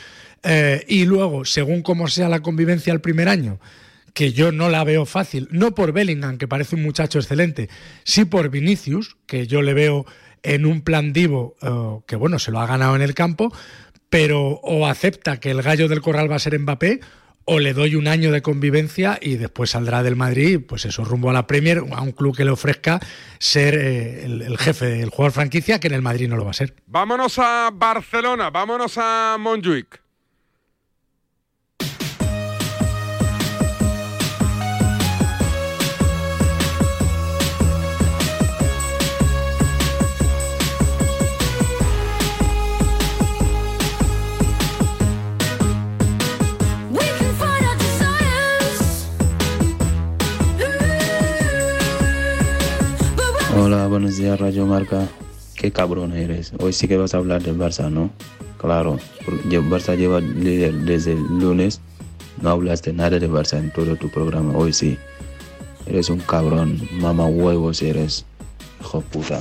Eh, 0.45 0.85
y 0.89 1.05
luego, 1.05 1.45
según 1.45 1.83
cómo 1.83 2.07
sea 2.07 2.29
la 2.29 2.41
convivencia 2.41 2.93
el 2.93 3.01
primer 3.01 3.29
año, 3.29 3.59
que 4.15 4.33
yo 4.33 4.53
no 4.53 4.69
la 4.69 4.85
veo 4.85 5.07
fácil, 5.07 5.49
no 5.51 5.75
por 5.75 5.93
Bellingham, 5.93 6.39
que 6.39 6.49
parece 6.49 6.77
un 6.77 6.83
muchacho 6.83 7.19
excelente, 7.19 7.69
sí 8.05 8.25
por 8.25 8.51
Vinicius, 8.51 9.17
que 9.27 9.47
yo 9.47 9.63
le 9.63 9.75
veo 9.75 10.07
en 10.43 10.67
un 10.67 10.83
plan 10.83 11.13
divo 11.13 11.57
eh, 11.63 12.05
que, 12.07 12.17
bueno, 12.17 12.39
se 12.39 12.51
lo 12.51 12.61
ha 12.61 12.67
ganado 12.67 12.95
en 12.97 13.03
el 13.03 13.15
campo, 13.15 13.53
pero 14.11 14.61
o 14.63 14.87
acepta 14.87 15.41
que 15.41 15.51
el 15.51 15.63
gallo 15.63 15.89
del 15.89 16.03
corral 16.03 16.31
va 16.31 16.37
a 16.37 16.41
ser 16.41 16.59
Mbappé, 16.59 17.01
o 17.45 17.59
le 17.59 17.75
doy 17.75 17.97
un 17.97 18.09
año 18.09 18.33
de 18.33 18.43
convivencia 18.43 19.19
y 19.21 19.37
después 19.37 19.71
saldrá 19.71 20.03
del 20.03 20.17
Madrid, 20.17 20.61
pues 20.67 20.85
eso, 20.85 21.05
rumbo 21.05 21.31
a 21.31 21.33
la 21.33 21.47
Premier, 21.47 21.83
a 21.93 22.03
un 22.03 22.13
club 22.13 22.37
que 22.37 22.45
le 22.45 22.51
ofrezca 22.51 23.01
ser 23.39 23.75
eh, 23.75 24.25
el, 24.25 24.59
jefe, 24.59 25.01
el 25.01 25.11
jugador 25.11 25.33
franquicia, 25.33 25.81
que 25.81 25.89
en 25.89 25.95
el 25.95 26.03
Madrid 26.03 26.29
no 26.29 26.37
lo 26.37 26.45
va 26.45 26.51
a 26.51 26.55
ser. 26.55 26.75
Vámonos 26.87 27.39
a 27.39 27.71
Barcelona, 27.73 28.51
vámonos 28.51 28.95
a 28.97 29.37
Montjuic. 29.39 30.03
Hola, 53.73 53.87
buenos 53.87 54.19
días, 54.19 54.39
Radio 54.39 54.67
Marca. 54.67 55.09
Qué 55.57 55.73
cabrón 55.73 56.15
eres. 56.15 56.53
Hoy 56.59 56.75
sí 56.75 56.87
que 56.87 56.99
vas 56.99 57.15
a 57.15 57.17
hablar 57.17 57.43
del 57.43 57.57
Barça, 57.57 57.91
¿no? 57.91 58.11
Claro, 58.59 58.99
porque 59.25 59.61
Barça 59.63 59.97
lleva 59.97 60.21
líder 60.21 60.75
desde 60.75 61.13
el 61.13 61.23
lunes. 61.39 61.81
No 62.43 62.51
hablaste 62.51 62.93
nada 62.93 63.19
de 63.19 63.31
Barça 63.31 63.57
en 63.57 63.71
todo 63.71 63.97
tu 63.97 64.11
programa. 64.11 64.55
Hoy 64.55 64.75
sí. 64.75 64.99
Eres 65.87 66.11
un 66.11 66.21
cabrón. 66.21 66.87
Mamá 67.01 67.25
huevos 67.25 67.81
eres. 67.81 68.27
Hijo 68.83 69.01
puta. 69.01 69.41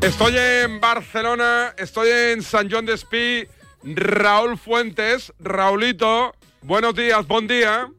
Estoy 0.00 0.36
en 0.36 0.80
Barcelona, 0.80 1.74
estoy 1.78 2.08
en 2.08 2.42
San 2.42 2.68
John 2.68 2.86
de 2.86 2.94
Espí. 2.94 3.46
Raúl 3.84 4.58
Fuentes, 4.58 5.32
Raulito, 5.38 6.34
Buenos 6.64 6.94
días, 6.94 7.26
buen 7.26 7.46
día. 7.46 7.90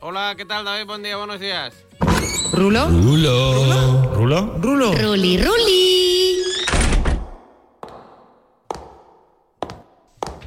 Hola, 0.00 0.34
¿qué 0.36 0.44
tal, 0.44 0.64
David? 0.64 0.84
Buen 0.84 1.04
día, 1.04 1.16
buenos 1.16 1.38
días. 1.38 1.72
¿Rulo? 2.52 2.88
Rulo. 2.88 4.12
¿Rulo? 4.14 4.58
¿Rulo? 4.58 4.92
Ruli, 4.94 5.38
Ruli. 5.38 6.38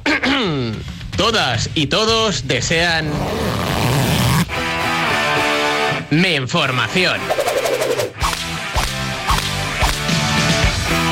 Todas 1.16 1.70
y 1.74 1.86
todos 1.86 2.46
desean... 2.46 3.10
Mi 6.10 6.34
información. 6.34 7.18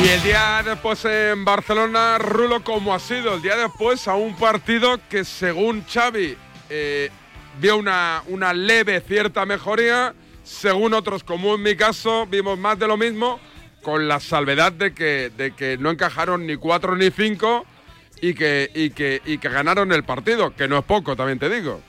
Y 0.02 0.08
el 0.08 0.22
día 0.22 0.62
después 0.62 1.04
en 1.06 1.44
Barcelona, 1.44 2.18
Rulo, 2.18 2.62
¿cómo 2.62 2.94
ha 2.94 2.98
sido? 2.98 3.34
El 3.34 3.42
día 3.42 3.56
después 3.56 4.06
a 4.06 4.14
un 4.14 4.36
partido 4.36 5.00
que 5.08 5.24
según 5.24 5.84
Xavi 5.86 6.36
eh, 6.68 7.10
vio 7.60 7.78
una, 7.78 8.22
una 8.28 8.52
leve 8.52 9.00
cierta 9.00 9.46
mejoría, 9.46 10.14
según 10.44 10.92
otros, 10.92 11.24
como 11.24 11.54
en 11.54 11.62
mi 11.62 11.76
caso, 11.76 12.26
vimos 12.26 12.58
más 12.58 12.78
de 12.78 12.86
lo 12.86 12.98
mismo, 12.98 13.40
con 13.82 14.06
la 14.06 14.20
salvedad 14.20 14.70
de 14.70 14.92
que, 14.92 15.30
de 15.34 15.52
que 15.52 15.78
no 15.78 15.90
encajaron 15.90 16.46
ni 16.46 16.56
cuatro 16.56 16.94
ni 16.94 17.10
cinco 17.10 17.64
y 18.20 18.34
que, 18.34 18.70
y, 18.74 18.90
que, 18.90 19.22
y 19.24 19.38
que 19.38 19.48
ganaron 19.48 19.92
el 19.92 20.04
partido, 20.04 20.54
que 20.54 20.68
no 20.68 20.78
es 20.78 20.84
poco, 20.84 21.16
también 21.16 21.38
te 21.38 21.48
digo. 21.48 21.80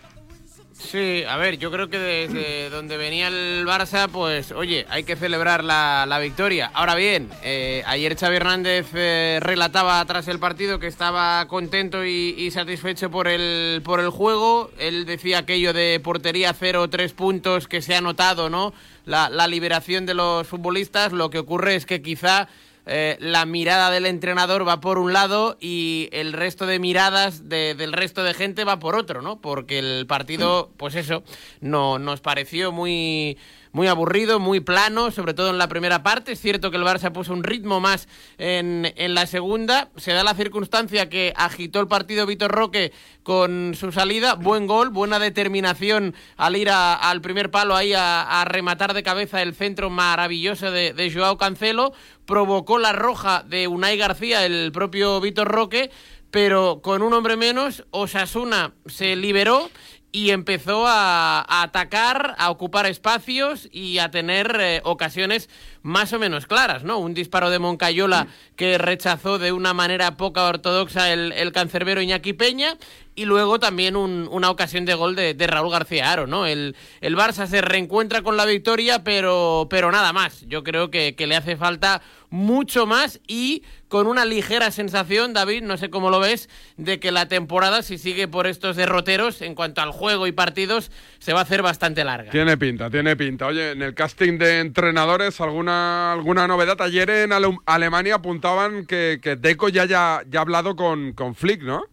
Sí, 0.79 1.24
a 1.27 1.38
ver, 1.38 1.57
yo 1.57 1.72
creo 1.72 1.89
que 1.89 1.98
desde 1.98 2.69
donde 2.69 2.98
venía 2.98 3.29
el 3.29 3.65
Barça, 3.65 4.07
pues 4.07 4.51
oye, 4.51 4.86
hay 4.89 5.03
que 5.03 5.15
celebrar 5.15 5.63
la, 5.63 6.19
victoria. 6.22 6.69
Ahora 6.74 6.93
bien, 6.93 7.29
eh, 7.43 7.84
ayer 7.88 8.15
Xavi 8.15 8.36
Hernández 8.36 8.88
eh, 8.93 9.39
relataba 9.41 10.05
tras 10.05 10.27
el 10.27 10.39
partido 10.39 10.77
que 10.79 10.88
estaba 10.88 11.46
contento 11.48 12.05
y, 12.05 12.50
satisfecho 12.51 13.10
por 13.10 13.27
el, 13.27 13.81
por 13.84 14.00
el 14.00 14.12
juego. 14.12 14.69
Él 14.77 15.05
decía 15.05 15.39
aquello 15.39 15.74
de 15.74 16.00
portería 16.01 16.53
cero, 16.53 16.88
tres 16.89 17.12
puntos 17.12 17.67
que 17.67 17.81
se 17.81 17.96
ha 17.96 18.01
notado, 18.01 18.50
¿no? 18.50 18.74
La, 19.05 19.29
la 19.29 19.48
liberación 19.48 20.05
de 20.05 20.13
los 20.13 20.48
futbolistas. 20.48 21.12
Lo 21.12 21.31
que 21.31 21.39
ocurre 21.39 21.75
es 21.75 21.86
que 21.86 22.03
quizá 22.03 22.48
eh, 22.88 23.17
la 23.20 23.46
mirada 23.46 23.91
del 23.91 24.06
entrenador 24.06 24.67
va 24.67 24.79
por 24.79 24.98
un 24.98 25.13
lado 25.13 25.58
y 25.60 26.10
el 26.12 26.34
resto 26.34 26.65
de 26.65 26.79
miradas 26.79 27.50
de- 27.50 27.75
del 27.75 27.94
resto 27.94 28.24
de 28.24 28.34
gente 28.34 28.63
va 28.63 28.79
por 28.79 28.96
otro, 28.96 29.22
¿no? 29.22 29.39
Porque 29.41 29.79
el 29.79 30.06
partido, 30.08 30.72
pues 30.77 30.96
eso, 30.96 31.24
no, 31.62 32.00
nos 32.00 32.22
pareció 32.22 32.72
muy 32.72 33.38
muy 33.71 33.88
aburrido, 33.88 34.39
muy 34.39 34.59
plano, 34.59 35.12
sobre 35.12 35.33
todo 35.33 35.50
en 35.50 35.57
la 35.57 35.67
primera 35.67 36.03
parte. 36.03 36.31
Es 36.31 36.41
cierto 36.41 36.71
que 36.71 36.77
el 36.77 36.83
Barça 36.83 37.12
puso 37.12 37.33
un 37.33 37.43
ritmo 37.43 37.79
más 37.79 38.07
en, 38.38 38.91
en 38.95 39.13
la 39.13 39.27
segunda. 39.27 39.89
Se 39.97 40.13
da 40.13 40.24
la 40.24 40.33
circunstancia 40.33 41.09
que 41.09 41.33
agitó 41.36 41.79
el 41.79 41.88
partido 41.88 42.25
Vitor 42.25 42.51
Roque 42.51 42.91
con 43.24 43.74
su 43.75 43.91
salida. 43.91 44.36
Buen 44.36 44.67
gol, 44.67 44.89
buena 44.89 45.19
determinación 45.19 46.15
al 46.38 46.55
ir 46.55 46.69
a- 46.69 46.95
al 46.95 47.21
primer 47.21 47.51
palo 47.51 47.75
ahí 47.75 47.93
a, 47.93 48.41
a 48.41 48.45
rematar 48.45 48.93
de 48.93 49.03
cabeza 49.03 49.41
el 49.41 49.53
centro 49.53 49.89
maravilloso 49.89 50.71
de, 50.71 50.93
de 50.93 51.12
Joao 51.12 51.38
Cancelo. 51.38 51.93
Provocó 52.25 52.77
la 52.79 52.93
roja 52.93 53.43
de 53.47 53.67
Unai 53.67 53.97
García, 53.97 54.45
el 54.45 54.71
propio 54.71 55.19
Vitor 55.21 55.47
Roque. 55.47 55.91
Pero 56.29 56.81
con 56.83 57.03
un 57.03 57.13
hombre 57.13 57.38
menos, 57.38 57.86
Osasuna 57.91 58.74
se 58.86 59.15
liberó 59.15 59.69
y 60.11 60.31
empezó 60.31 60.87
a, 60.87 61.39
a 61.41 61.63
atacar, 61.63 62.35
a 62.37 62.49
ocupar 62.49 62.85
espacios 62.85 63.67
y 63.71 63.99
a 63.99 64.09
tener 64.09 64.57
eh, 64.59 64.81
ocasiones 64.83 65.49
más 65.81 66.13
o 66.13 66.19
menos 66.19 66.47
claras, 66.47 66.83
¿no? 66.83 66.97
Un 66.97 67.13
disparo 67.13 67.49
de 67.49 67.59
Moncayola 67.59 68.27
que 68.55 68.77
rechazó 68.77 69.37
de 69.37 69.51
una 69.51 69.73
manera 69.73 70.17
poca 70.17 70.45
ortodoxa 70.45 71.11
el, 71.11 71.31
el 71.33 71.51
cancerbero 71.51 72.01
Iñaki 72.01 72.33
Peña 72.33 72.77
y 73.17 73.25
luego 73.25 73.59
también 73.59 73.95
un- 73.95 74.29
una 74.31 74.50
ocasión 74.51 74.86
de 74.86 74.93
gol 74.93 75.15
de, 75.15 75.33
Raúl 75.47 75.71
García 75.71 76.12
Aro, 76.13 76.27
¿no? 76.27 76.45
El, 76.45 76.75
el 77.01 77.17
Barça 77.17 77.47
se 77.47 77.62
reencuentra 77.62 78.21
con 78.21 78.38
la 78.38 78.45
victoria, 78.45 79.03
pero, 79.03 79.67
pero 79.69 79.91
nada 79.91 80.13
más. 80.13 80.45
Yo 80.47 80.63
creo 80.63 80.91
que, 80.91 81.15
le 81.27 81.36
hace 81.36 81.57
falta 81.57 82.01
mucho 82.29 82.86
más 82.86 83.19
y 83.27 83.63
con 83.88 84.05
una 84.05 84.24
ligera 84.24 84.69
sensación, 84.69 85.33
David, 85.33 85.63
no 85.63 85.77
sé 85.77 85.89
cómo 85.89 86.09
lo 86.12 86.19
ves, 86.19 86.47
de 86.77 87.00
que 87.00 87.12
la 87.12 87.27
temporada, 87.27 87.81
si 87.81 87.97
sigue 87.97 88.27
por 88.27 88.45
estos 88.45 88.75
derroteros 88.75 89.41
en 89.41 89.55
cuanto 89.55 89.81
al 89.81 89.91
juego 89.91 90.27
y 90.27 90.31
partidos, 90.31 90.91
se 91.19 91.33
va 91.33 91.39
a 91.39 91.43
hacer 91.43 91.63
bastante 91.63 92.03
larga. 92.03 92.29
Tiene 92.29 92.55
pinta, 92.57 92.89
tiene 92.91 93.15
pinta. 93.15 93.47
Oye, 93.47 93.71
en 93.71 93.81
el 93.81 93.95
casting 93.95 94.38
de 94.38 94.59
entrenadores, 94.59 95.41
¿alguna, 95.41 96.13
alguna 96.13 96.47
novedad? 96.47 96.79
Ayer 96.81 97.09
en 97.09 97.33
Ale- 97.33 97.57
Alemania 97.65 98.15
apuntaban 98.15 98.86
que, 98.86 99.19
que 99.24 99.36
Deco 99.38 99.69
ya, 99.69 99.86
ya, 99.86 100.21
ya 100.29 100.39
ha 100.39 100.41
hablado 100.43 100.75
con, 100.75 101.13
con 101.13 101.33
Flick, 101.33 101.63
¿no? 101.63 101.83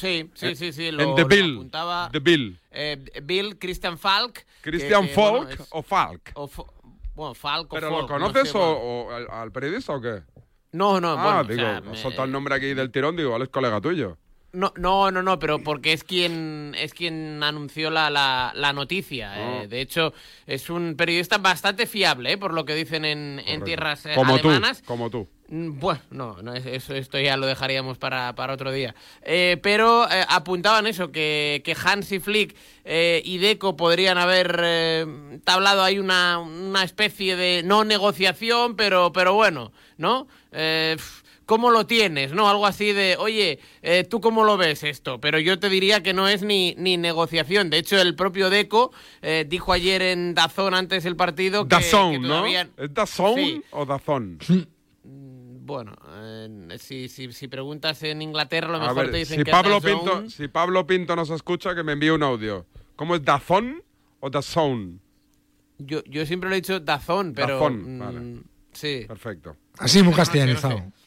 Sí, 0.00 0.30
sí, 0.34 0.56
sí, 0.56 0.72
sí. 0.72 0.86
en 0.88 0.96
Lo, 0.96 1.14
The 1.14 1.22
lo 1.22 1.28
Bill. 1.28 1.54
apuntaba, 1.54 2.08
The 2.12 2.18
Bill. 2.20 2.58
eh, 2.70 3.20
Bill, 3.22 3.58
Christian 3.58 3.98
Falk. 3.98 4.46
¿Christian 4.62 5.06
que, 5.08 5.14
bueno, 5.14 5.38
Falk 5.46 5.60
es- 5.60 5.66
o 5.70 5.82
Falk? 5.82 6.32
o 6.34 6.50
bueno, 7.14 7.34
Falk 7.34 7.72
o 7.72 7.74
¿Pero 7.76 7.90
Folk, 7.90 8.02
lo 8.02 8.08
conoces 8.08 8.44
no 8.44 8.50
sé, 8.52 8.58
o, 8.58 8.60
bueno. 8.60 8.80
o 8.80 9.10
al, 9.14 9.30
al 9.30 9.52
periodista 9.52 9.92
o 9.94 10.00
qué? 10.00 10.22
No, 10.72 11.00
no, 11.00 11.10
ah, 11.18 11.22
bueno, 11.22 11.40
o 11.40 11.44
digo, 11.44 11.60
sea, 11.62 11.80
me- 11.80 11.96
el 12.24 12.32
nombre 12.32 12.54
aquí 12.54 12.72
del 12.74 12.90
tirón, 12.90 13.16
digo, 13.16 13.28
igual 13.30 13.42
es 13.42 13.48
colega 13.48 13.80
tuyo. 13.80 14.16
No, 14.52 14.72
no, 14.76 15.10
no, 15.12 15.22
no, 15.22 15.38
pero 15.38 15.60
porque 15.62 15.92
es 15.92 16.02
quien 16.02 16.74
es 16.76 16.92
quien 16.92 17.40
anunció 17.42 17.88
la, 17.90 18.10
la, 18.10 18.52
la 18.54 18.72
noticia. 18.72 19.32
Ah. 19.32 19.62
eh. 19.62 19.68
De 19.68 19.80
hecho, 19.80 20.12
es 20.46 20.68
un 20.70 20.96
periodista 20.96 21.38
bastante 21.38 21.86
fiable, 21.86 22.32
eh, 22.32 22.38
por 22.38 22.52
lo 22.52 22.64
que 22.64 22.74
dicen 22.74 23.04
en, 23.04 23.40
en 23.46 23.62
tierras 23.62 24.06
eh, 24.06 24.12
Como 24.16 24.34
alemanas. 24.34 24.80
tú, 24.80 24.84
como 24.86 25.08
tú. 25.08 25.28
Mm, 25.48 25.78
Bueno, 25.78 26.00
no, 26.10 26.42
no 26.42 26.54
es- 26.54 26.66
eso, 26.66 26.94
esto 26.94 27.18
ya 27.20 27.36
lo 27.36 27.46
dejaríamos 27.46 27.98
para, 27.98 28.34
para 28.34 28.54
otro 28.54 28.72
día. 28.72 28.94
Eh, 29.22 29.56
pero 29.62 30.10
eh, 30.10 30.24
apuntaban 30.28 30.86
eso, 30.88 31.12
que, 31.12 31.62
que 31.64 31.76
Hansi 31.80 32.18
Flick 32.18 32.56
eh, 32.84 33.22
y 33.24 33.38
Deco 33.38 33.76
podrían 33.76 34.18
haber 34.18 34.60
eh, 34.64 35.38
tablado 35.44 35.84
ahí 35.84 36.00
una, 36.00 36.38
una 36.40 36.82
especie 36.82 37.36
de 37.36 37.62
no 37.64 37.84
negociación, 37.84 38.74
pero, 38.74 39.12
pero 39.12 39.32
bueno, 39.34 39.70
¿no? 39.96 40.26
¿Cómo 41.50 41.70
lo 41.72 41.84
tienes? 41.84 42.32
¿No? 42.32 42.48
Algo 42.48 42.64
así 42.64 42.92
de, 42.92 43.16
oye, 43.18 43.58
eh, 43.82 44.04
¿tú 44.08 44.20
cómo 44.20 44.44
lo 44.44 44.56
ves 44.56 44.84
esto? 44.84 45.20
Pero 45.20 45.40
yo 45.40 45.58
te 45.58 45.68
diría 45.68 46.00
que 46.00 46.14
no 46.14 46.28
es 46.28 46.44
ni, 46.44 46.76
ni 46.78 46.96
negociación. 46.96 47.70
De 47.70 47.78
hecho, 47.78 48.00
el 48.00 48.14
propio 48.14 48.50
Deco 48.50 48.92
eh, 49.20 49.44
dijo 49.48 49.72
ayer 49.72 50.00
en 50.00 50.36
Dazón 50.36 50.74
antes 50.74 51.02
del 51.02 51.16
partido 51.16 51.64
que, 51.64 51.74
Dazón, 51.74 52.12
que 52.12 52.18
¿no? 52.20 52.46
¿Es 52.46 52.94
Dazón 52.94 53.34
Sí. 53.34 53.62
o 53.72 53.84
Dazón? 53.84 54.38
Bueno, 55.02 55.96
eh, 56.20 56.76
si, 56.78 57.08
si, 57.08 57.32
si 57.32 57.48
preguntas 57.48 58.00
en 58.04 58.22
Inglaterra, 58.22 58.68
a 58.68 58.70
lo 58.70 58.76
A 58.76 58.80
mejor 58.82 59.02
ver, 59.06 59.10
te 59.10 59.16
dicen 59.18 59.38
si 59.38 59.42
que 59.44 59.50
Pablo, 59.50 59.78
es 59.78 59.82
DAZN. 59.82 59.98
Pinto, 59.98 60.30
si 60.30 60.46
Pablo 60.46 60.86
Pinto 60.86 61.16
nos 61.16 61.30
escucha, 61.30 61.74
que 61.74 61.82
me 61.82 61.94
envíe 61.94 62.10
un 62.10 62.22
audio. 62.22 62.64
¿Cómo 62.94 63.16
es 63.16 63.24
Dazón 63.24 63.82
o 64.20 64.30
Dazón? 64.30 65.00
Yo, 65.78 66.04
yo 66.04 66.24
siempre 66.26 66.48
lo 66.48 66.54
he 66.54 66.60
dicho 66.60 66.78
Dazón, 66.78 67.32
pero... 67.34 67.54
Dazón, 67.54 67.96
mm, 67.96 67.98
vale. 67.98 68.42
Sí. 68.72 69.04
Perfecto. 69.08 69.56
Así 69.78 70.00
muy 70.00 70.12
no 70.12 70.16
castellanizado. 70.16 70.78
sé. 70.78 70.99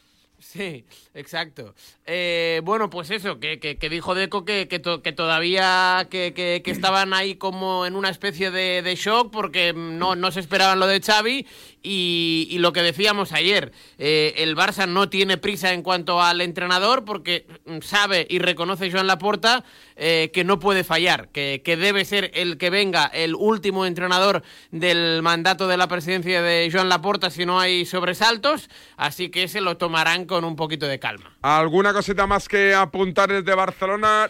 Sí, 0.45 0.85
exacto. 1.15 1.73
Eh, 2.05 2.59
bueno, 2.63 2.89
pues 2.89 3.09
eso, 3.11 3.39
que, 3.39 3.59
que- 3.59 3.77
que 3.77 3.89
dijo 3.89 4.13
Deco 4.13 4.43
que, 4.45 4.67
que, 4.67 4.77
to- 4.77 5.01
que 5.01 5.13
todavía 5.13 6.05
que, 6.11 6.33
que- 6.35 6.61
que 6.63 6.69
estaban 6.71 7.13
ahí 7.13 7.35
como 7.35 7.85
en 7.85 7.95
una 7.95 8.09
especie 8.09 8.51
de, 8.51 8.81
de 8.83 8.95
shock 8.95 9.31
porque 9.31 9.73
no, 9.73 10.15
no 10.15 10.31
se 10.31 10.41
esperaban 10.41 10.79
lo 10.79 10.85
de 10.87 10.99
Xavi 11.01 11.47
y, 11.83 12.47
y 12.49 12.57
lo 12.59 12.71
que 12.73 12.81
decíamos 12.81 13.33
ayer, 13.33 13.71
eh, 13.97 14.33
el 14.37 14.55
Barça 14.55 14.87
no 14.87 15.09
tiene 15.09 15.37
prisa 15.37 15.73
en 15.73 15.83
cuanto 15.83 16.21
al 16.21 16.41
entrenador 16.41 17.03
porque 17.05 17.45
mm, 17.65 17.79
sabe 17.81 18.25
y 18.29 18.39
reconoce 18.39 18.89
Joan 18.89 19.05
Laporta 19.07 19.63
eh, 19.95 20.31
que 20.33 20.43
no 20.43 20.59
puede 20.59 20.83
fallar, 20.83 21.27
que, 21.29 21.61
que 21.63 21.75
debe 21.77 22.05
ser 22.05 22.31
el 22.33 22.57
que 22.57 22.69
venga 22.69 23.05
el 23.05 23.35
último 23.35 23.85
entrenador 23.85 24.41
del 24.71 25.21
mandato 25.21 25.67
de 25.67 25.77
la 25.77 25.87
presidencia 25.87 26.41
de 26.41 26.69
Joan 26.71 26.89
Laporta 26.89 27.29
si 27.29 27.45
no 27.45 27.59
hay 27.59 27.85
sobresaltos, 27.85 28.69
así 28.97 29.29
que 29.29 29.47
se 29.47 29.61
lo 29.61 29.77
tomarán 29.77 30.25
con 30.25 30.45
un 30.45 30.55
poquito 30.55 30.87
de 30.87 30.99
calma. 30.99 31.35
¿Alguna 31.41 31.91
cosita 31.93 32.25
más 32.25 32.47
que 32.47 32.73
apuntar 32.73 33.31
desde 33.31 33.53
Barcelona? 33.55 34.29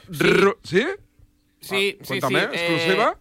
¿Sí? 0.63 0.83
Sí, 1.61 1.97
Ah, 2.01 2.03
sí, 2.03 2.19
cuéntame, 2.19 2.39
sí. 2.41 2.45
eh, 2.51 2.55
¿exclusiva? 2.55 3.17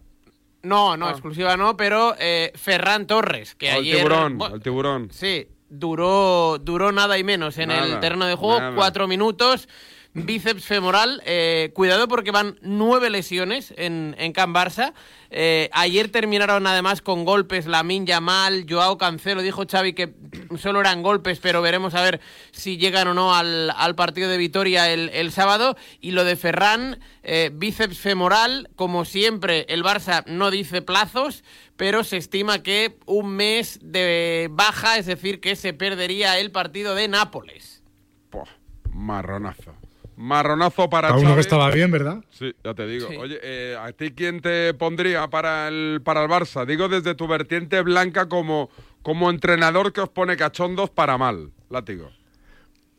No, 0.63 0.97
no, 0.97 1.07
Ah. 1.07 1.11
exclusiva 1.11 1.55
no, 1.57 1.77
pero 1.77 2.15
eh, 2.19 2.51
Ferran 2.55 3.05
Torres, 3.07 3.55
que 3.55 3.69
el 3.69 3.77
ayer... 3.77 3.97
tiburón, 3.97 4.39
el 4.53 4.61
tiburón. 4.61 5.09
Sí, 5.11 5.47
duró, 5.69 6.57
duró 6.59 6.91
nada 6.91 7.17
y 7.17 7.23
menos 7.23 7.57
en 7.57 7.69
Nada, 7.69 7.85
el 7.85 7.99
terreno 7.99 8.25
de 8.25 8.35
juego, 8.35 8.59
nada. 8.59 8.75
cuatro 8.75 9.07
minutos, 9.07 9.67
bíceps 10.13 10.65
femoral. 10.65 11.21
eh, 11.25 11.71
cuidado 11.73 12.07
porque 12.07 12.31
van 12.31 12.57
nueve 12.61 13.09
lesiones 13.09 13.73
en, 13.77 14.15
en 14.17 14.33
Can 14.33 14.53
Barça. 14.53 14.93
Eh, 15.35 15.69
ayer 15.73 16.09
terminaron 16.09 16.67
además 16.67 17.01
con 17.01 17.25
golpes 17.25 17.65
Lamin 17.65 18.05
Yamal, 18.05 18.65
Joao 18.69 18.97
Cancelo. 18.97 19.41
Dijo 19.41 19.65
Xavi 19.65 19.93
que 19.93 20.13
solo 20.59 20.79
eran 20.79 21.01
golpes, 21.01 21.39
pero 21.39 21.61
veremos 21.61 21.95
a 21.95 22.03
ver 22.03 22.21
si 22.51 22.77
llegan 22.77 23.07
o 23.07 23.13
no 23.13 23.33
al, 23.33 23.71
al 23.71 23.95
partido 23.95 24.29
de 24.29 24.37
Vitoria 24.37 24.91
el, 24.91 25.09
el 25.09 25.31
sábado. 25.31 25.75
Y 25.99 26.11
lo 26.11 26.23
de 26.23 26.35
Ferran, 26.35 26.99
eh, 27.23 27.49
bíceps 27.51 27.97
femoral, 27.97 28.69
como 28.75 29.05
siempre, 29.05 29.65
el 29.69 29.83
Barça 29.83 30.23
no 30.27 30.51
dice 30.51 30.83
plazos, 30.83 31.43
pero 31.75 32.03
se 32.03 32.17
estima 32.17 32.61
que 32.61 32.99
un 33.07 33.35
mes 33.35 33.79
de 33.81 34.47
baja, 34.51 34.99
es 34.99 35.07
decir, 35.07 35.39
que 35.39 35.55
se 35.55 35.73
perdería 35.73 36.37
el 36.37 36.51
partido 36.51 36.93
de 36.93 37.07
Nápoles. 37.07 37.81
Puah, 38.29 38.45
marronazo. 38.91 39.73
Marronazo 40.15 40.89
para 40.89 41.09
A 41.09 41.17
uno 41.17 41.33
que 41.35 41.41
estaba 41.41 41.69
bien, 41.71 41.89
¿verdad? 41.91 42.23
Sí, 42.31 42.53
ya 42.63 42.73
te 42.73 42.85
digo. 42.87 43.07
Sí. 43.09 43.15
Oye, 43.17 43.39
eh, 43.41 43.77
¿a 43.79 43.91
ti 43.93 44.11
quién 44.11 44.41
te 44.41 44.73
pondría 44.73 45.27
para 45.27 45.67
el, 45.67 46.01
para 46.03 46.23
el 46.23 46.29
Barça? 46.29 46.65
Digo 46.65 46.87
desde 46.87 47.15
tu 47.15 47.27
vertiente 47.27 47.81
blanca 47.81 48.27
como, 48.29 48.69
como 49.01 49.29
entrenador 49.29 49.91
que 49.91 50.01
os 50.01 50.09
pone 50.09 50.37
cachondos 50.37 50.89
para 50.89 51.17
mal, 51.17 51.51
látigo. 51.69 52.11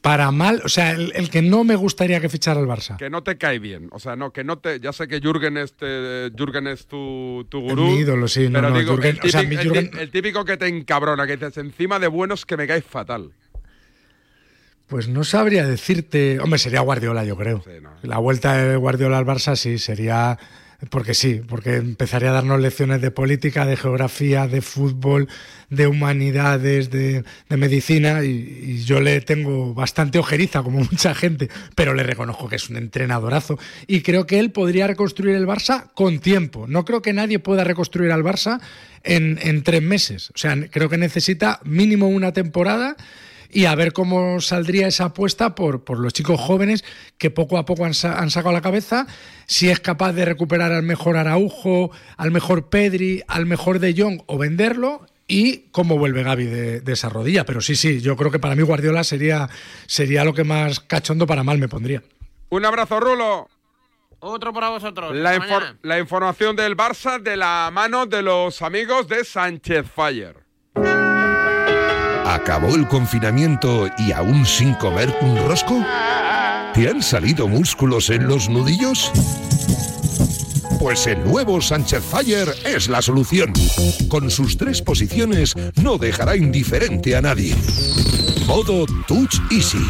Para 0.00 0.31
mal, 0.33 0.61
o 0.64 0.68
sea, 0.68 0.90
el, 0.90 1.12
el 1.14 1.31
que 1.31 1.40
no 1.40 1.64
me 1.64 1.77
gustaría 1.77 2.20
que 2.20 2.29
fichara 2.29 2.61
el 2.61 2.66
Barça. 2.66 2.98
Que 2.98 3.09
no 3.09 3.22
te 3.22 3.38
cae 3.38 3.59
bien. 3.59 3.88
O 3.90 3.98
sea, 3.98 4.16
no, 4.16 4.33
que 4.35 4.44
no 4.44 4.59
te. 4.59 4.79
Ya 4.79 4.92
sé 4.92 5.09
que 5.09 5.18
Jürgen 5.18 5.57
es, 5.57 5.72
te- 5.72 6.31
Jürgen 6.37 6.66
es 6.66 6.87
tu, 6.87 7.46
tu 7.48 7.59
Es 7.61 7.64
gurú. 7.70 7.85
mi 7.87 8.00
ídolo, 8.00 8.29
sí, 8.29 8.50
pero 8.53 8.68
no, 8.68 8.79
digo, 8.79 8.96
Jürgen- 8.98 9.18
el, 9.22 9.29
o 9.29 9.33
sea, 9.33 9.40
típico, 9.40 9.62
mi 9.62 9.68
el 9.68 9.72
Jürgen- 9.72 9.90
tí- 9.92 9.98
el 10.00 10.11
típico 10.11 10.44
que 10.44 10.59
te 10.59 10.66
encabrona, 10.68 11.27
que 11.27 11.38
dices, 11.38 11.57
encima 11.57 11.98
de 11.98 12.09
buenos 12.09 12.44
que 12.44 12.59
me 12.59 12.66
caes 12.66 12.85
fatal. 12.85 13.31
Pues 14.87 15.09
no 15.09 15.25
sabría 15.25 15.66
decirte. 15.66 16.38
Hombre, 16.40 16.59
sería 16.59 16.81
Guardiola, 16.81 17.25
yo 17.25 17.37
creo. 17.37 17.64
La 18.03 18.18
vuelta 18.18 18.57
de 18.57 18.77
Guardiola 18.77 19.18
al 19.18 19.27
Barça 19.27 19.57
sí, 19.57 19.79
sería. 19.79 20.38
Porque 20.90 21.14
sí, 21.14 21.40
porque 21.49 21.77
empezaría 21.77 22.29
a 22.29 22.35
darnos 22.35 22.61
lecciones 22.61 23.01
de 23.01 23.11
política, 23.11 23.64
de 23.64 23.77
geografía, 23.77 24.47
de 24.47 24.61
fútbol, 24.61 25.29
de 25.70 25.87
humanidades, 25.87 26.90
de, 26.90 27.25
de 27.49 27.57
medicina, 27.57 28.23
y, 28.23 28.29
y 28.29 28.85
yo 28.85 29.01
le 29.01 29.23
tengo 29.23 29.73
bastante 29.73 30.18
ojeriza, 30.18 30.62
como 30.62 30.81
mucha 30.90 31.14
gente, 31.14 31.49
pero 31.75 31.94
le 31.94 32.03
reconozco 32.03 32.51
que 32.51 32.57
es 32.57 32.68
un 32.68 32.77
entrenadorazo. 32.77 33.59
Y 33.87 34.03
creo 34.03 34.27
que 34.27 34.38
él 34.38 34.51
podría 34.51 34.87
reconstruir 34.87 35.37
el 35.37 35.47
Barça 35.47 35.90
con 35.94 36.18
tiempo. 36.18 36.66
No 36.68 36.85
creo 36.85 37.01
que 37.01 37.14
nadie 37.14 37.38
pueda 37.38 37.64
reconstruir 37.64 38.12
al 38.12 38.23
Barça 38.23 38.61
en, 39.05 39.38
en 39.40 39.62
tres 39.62 39.81
meses. 39.81 40.31
O 40.35 40.38
sea, 40.38 40.55
creo 40.68 40.90
que 40.90 40.99
necesita 40.99 41.61
mínimo 41.64 42.09
una 42.09 42.33
temporada 42.35 42.97
y 43.55 43.64
a 43.67 43.75
ver 43.75 43.93
cómo 43.93 44.40
saldría 44.40 44.88
esa 44.88 45.05
apuesta 45.07 45.55
por, 45.55 45.85
por 45.85 45.99
los 46.01 46.12
chicos 46.12 46.40
jóvenes 46.40 46.85
que 47.17 47.31
poco 47.31 47.57
a 47.57 47.64
poco 47.64 47.85
han, 47.87 47.95
sa- 47.95 48.19
han 48.19 48.31
sacado 48.31 48.53
la 48.53 48.61
cabeza, 48.61 49.07
si 49.47 49.71
es 49.71 49.81
capaz 49.81 50.12
de 50.12 50.25
recuperar 50.25 50.73
al 50.73 50.83
mejor 50.83 51.17
Araujo, 51.17 51.90
al 52.17 52.31
mejor 52.33 52.69
Pedri, 52.69 53.23
al 53.29 53.47
mejor 53.47 53.79
De 53.79 53.95
Jong 53.97 54.23
o 54.27 54.37
venderlo 54.38 55.07
y 55.27 55.69
cómo 55.71 55.97
vuelve 55.97 56.23
Gaby 56.23 56.45
de, 56.45 56.81
de 56.81 56.93
esa 56.93 57.09
rodilla. 57.09 57.47
Pero 57.47 57.61
sí, 57.62 57.77
sí, 57.77 58.01
yo 58.03 58.17
creo 58.17 58.31
que 58.31 58.38
para 58.38 58.55
mí 58.57 58.62
Guardiola 58.62 59.05
sería, 59.05 59.49
sería 59.87 60.25
lo 60.25 60.35
que 60.35 60.45
más 60.45 60.81
cachondo 60.81 61.27
para 61.27 61.43
mal 61.45 61.59
me 61.59 61.69
pondría. 61.69 62.03
Un 62.51 62.64
abrazo, 62.67 63.01
Rulo. 63.01 63.49
Otro 64.21 64.53
para 64.53 64.71
vosotros. 64.71 65.12
Infor- 65.14 65.77
la 65.83 65.99
información 65.99 66.57
del 66.57 66.77
Barça 66.77 67.21
de 67.21 67.37
la 67.37 67.71
mano 67.73 68.07
de 68.07 68.23
los 68.23 68.62
amigos 68.62 69.07
de 69.07 69.23
Sánchez 69.25 69.87
Fire. 69.95 70.44
¿Acabó 72.35 72.75
el 72.75 72.88
confinamiento 72.88 73.88
y 73.97 74.11
aún 74.11 74.44
sin 74.44 74.75
comer 74.75 75.16
un 75.20 75.37
rosco? 75.47 75.81
¿Te 76.75 76.88
han 76.88 77.01
salido 77.01 77.47
músculos 77.47 78.11
en 78.11 78.27
los 78.27 78.49
nudillos? 78.49 79.12
Pues 80.81 81.07
el 81.07 81.23
nuevo 81.23 81.61
Sánchez 81.61 82.03
Fire 82.03 82.53
es 82.64 82.88
la 82.88 83.01
solución. 83.03 83.53
Con 84.09 84.33
sus 84.33 84.57
tres 84.57 84.83
posiciones 84.83 85.55
no 85.81 85.97
dejará 85.97 86.37
indiferente 86.37 87.14
a 87.14 87.23
nadie. 87.23 87.55
Modo 88.49 88.85
Touch 89.07 89.37
Easy. 89.53 89.88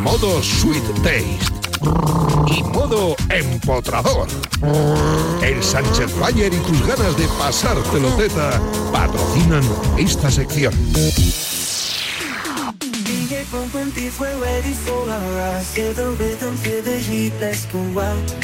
Modo 0.00 0.44
Sweet 0.44 0.84
Taste. 1.02 1.38
Y 2.56 2.62
modo 2.62 3.16
Empotrador. 3.28 4.28
El 5.42 5.60
Sánchez 5.60 6.12
Fire 6.12 6.54
y 6.54 6.56
tus 6.68 6.86
ganas 6.86 7.16
de 7.18 7.26
pasártelo 7.36 8.10
teta 8.10 8.62
patrocinan 8.92 9.64
esta 9.98 10.30
sección. 10.30 10.72
DJ 13.24 13.42
from 13.44 13.70
24 13.70 14.26
ready 14.38 14.72
for 14.84 15.08
our 15.08 15.32
rise. 15.38 15.72
Feel 15.72 15.94
the 15.94 16.10
rhythm, 16.20 16.54
feel 16.56 16.82
the 16.82 16.98
heat, 16.98 17.32
let's 17.40 17.64
go 17.72 17.80
out. 17.98 18.34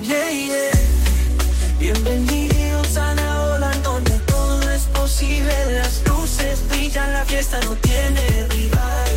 Yeah, 0.00 0.30
yeah. 0.30 0.70
Bienvenidos 1.80 2.96
a 2.98 3.14
la 3.16 3.54
ola 3.54 3.72
donde 3.82 4.16
todo 4.26 4.70
es 4.70 4.84
posible. 4.94 5.52
Las 5.72 6.02
luces 6.06 6.62
brillan, 6.68 7.12
la 7.12 7.24
fiesta 7.24 7.58
no 7.64 7.74
tiene 7.74 8.46
rival. 8.50 9.10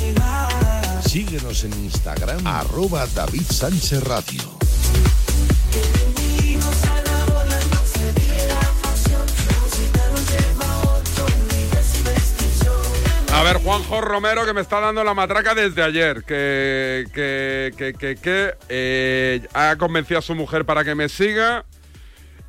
Rival. 0.00 1.02
Síguenos 1.08 1.64
en 1.64 1.72
Instagram, 1.84 2.46
arroba 2.46 3.06
David 3.14 3.46
Sánchez 3.50 4.02
Radio. 4.02 4.42
A 13.32 13.42
ver, 13.44 13.58
Juanjo 13.58 14.00
Romero, 14.00 14.44
que 14.46 14.52
me 14.52 14.60
está 14.60 14.80
dando 14.80 15.04
la 15.04 15.14
matraca 15.14 15.54
desde 15.54 15.82
ayer, 15.82 16.24
que, 16.24 17.04
que, 17.12 17.72
que, 17.76 17.92
que, 17.94 18.16
que, 18.16 18.54
eh, 18.68 19.46
ha 19.54 19.76
convencido 19.76 20.18
a 20.18 20.22
su 20.22 20.34
mujer 20.34 20.64
para 20.64 20.82
que 20.82 20.94
me 20.94 21.08
siga, 21.08 21.64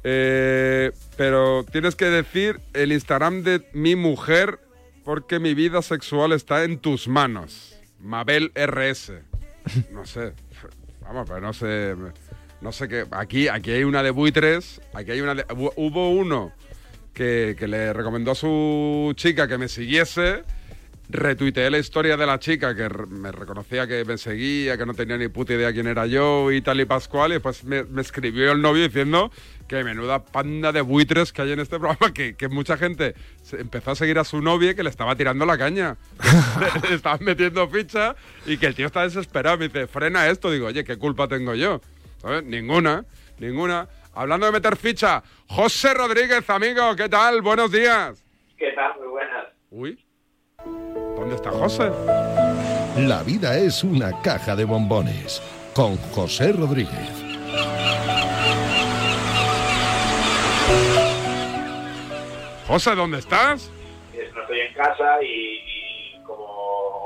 eh, 0.04 0.92
pero 1.16 1.64
tienes 1.72 1.96
que 1.96 2.06
decir 2.06 2.60
el 2.74 2.92
Instagram 2.92 3.44
de 3.44 3.70
mi 3.74 3.96
mujer 3.96 4.60
porque 5.04 5.40
mi 5.40 5.54
vida 5.54 5.82
sexual 5.82 6.32
está 6.32 6.64
en 6.64 6.80
tus 6.80 7.08
manos. 7.08 7.76
Mabel 8.00 8.52
RS. 8.56 9.12
No 9.92 10.06
sé, 10.06 10.34
vamos, 11.02 11.28
pero 11.28 11.42
no 11.42 11.54
sé, 11.54 11.94
no 12.62 12.72
sé 12.72 12.88
qué. 12.88 13.06
Aquí, 13.12 13.48
aquí 13.48 13.72
hay 13.72 13.84
una 13.84 14.02
de 14.02 14.10
buitres, 14.12 14.82
aquí 14.94 15.12
hay 15.12 15.22
una 15.22 15.36
de, 15.36 15.46
hu- 15.48 15.74
hubo 15.76 16.10
uno 16.12 16.52
que, 17.14 17.56
que 17.60 17.68
le 17.68 17.94
recomendó 17.94 18.32
a 18.32 18.36
su 18.36 19.14
chica 19.16 19.48
que 19.48 19.58
me 19.60 19.68
siguiese. 19.68 20.44
Retuiteé 21.12 21.72
la 21.72 21.80
historia 21.80 22.18
de 22.18 22.28
la 22.28 22.38
chica 22.38 22.76
que 22.76 22.88
me 23.08 23.32
reconocía 23.32 23.88
que 23.88 24.06
me 24.06 24.20
seguía, 24.20 24.78
que 24.78 24.86
no 24.86 24.94
tenía 24.94 25.18
ni 25.18 25.28
puta 25.28 25.54
idea 25.54 25.74
quién 25.74 25.88
era 25.88 26.06
yo 26.06 26.52
y 26.52 26.62
tal 26.62 26.80
y 26.82 26.86
pascual. 26.86 27.32
Y 27.32 27.34
después 27.34 27.64
me, 27.64 27.84
me 27.84 28.02
escribió 28.02 28.52
el 28.52 28.62
novio 28.62 28.84
diciendo 28.84 29.32
que 29.68 29.84
menuda 29.84 30.24
panda 30.24 30.72
de 30.72 30.82
buitres 30.82 31.34
que 31.34 31.42
hay 31.42 31.54
en 31.54 31.62
este 31.62 31.80
programa, 31.80 32.14
que, 32.14 32.36
que 32.36 32.48
mucha 32.48 32.78
gente 32.78 33.16
empezó 33.54 33.90
a 33.90 33.96
seguir 33.96 34.20
a 34.20 34.24
su 34.24 34.40
novia 34.40 34.76
que 34.76 34.84
le 34.84 34.92
estaba 34.92 35.16
tirando 35.16 35.48
la 35.48 35.58
caña. 35.58 35.98
le 36.88 36.96
estaban 36.96 37.24
metiendo 37.24 37.68
ficha 37.70 38.16
y 38.46 38.58
que 38.58 38.68
el 38.68 38.76
tío 38.76 38.86
está 38.86 39.02
desesperado. 39.02 39.58
Me 39.58 39.68
dice, 39.68 39.88
frena 39.88 40.28
esto. 40.28 40.52
Digo, 40.52 40.68
oye, 40.68 40.84
¿qué 40.84 40.98
culpa 40.98 41.28
tengo 41.28 41.56
yo? 41.56 41.82
¿Sabes? 42.18 42.44
Ninguna, 42.44 43.04
ninguna. 43.40 43.90
Hablando 44.14 44.46
de 44.46 44.52
meter 44.52 44.76
ficha, 44.76 45.24
José 45.48 45.92
Rodríguez, 45.96 46.48
amigo, 46.52 46.96
¿qué 46.96 47.10
tal? 47.10 47.42
Buenos 47.42 47.72
días. 47.72 48.24
¿Qué 48.58 48.74
tal? 48.74 49.00
Muy 49.00 49.08
buenas. 49.08 49.48
Uy, 49.72 50.00
¿dónde 51.20 51.36
está 51.36 51.52
José? 51.52 51.92
La 52.98 53.24
vida 53.24 53.58
es 53.58 53.84
una 53.84 54.22
caja 54.22 54.56
de 54.56 54.66
bombones. 54.66 55.42
Con 55.74 55.96
José 56.14 56.52
Rodríguez. 56.52 57.10
José, 62.68 62.96
¿dónde 62.96 63.18
estás? 63.20 63.72
Eh, 64.14 64.30
No 64.36 64.42
estoy 64.42 64.60
en 64.60 64.74
casa 64.74 65.24
y, 65.24 66.16
y 66.16 66.22
como 66.24 66.44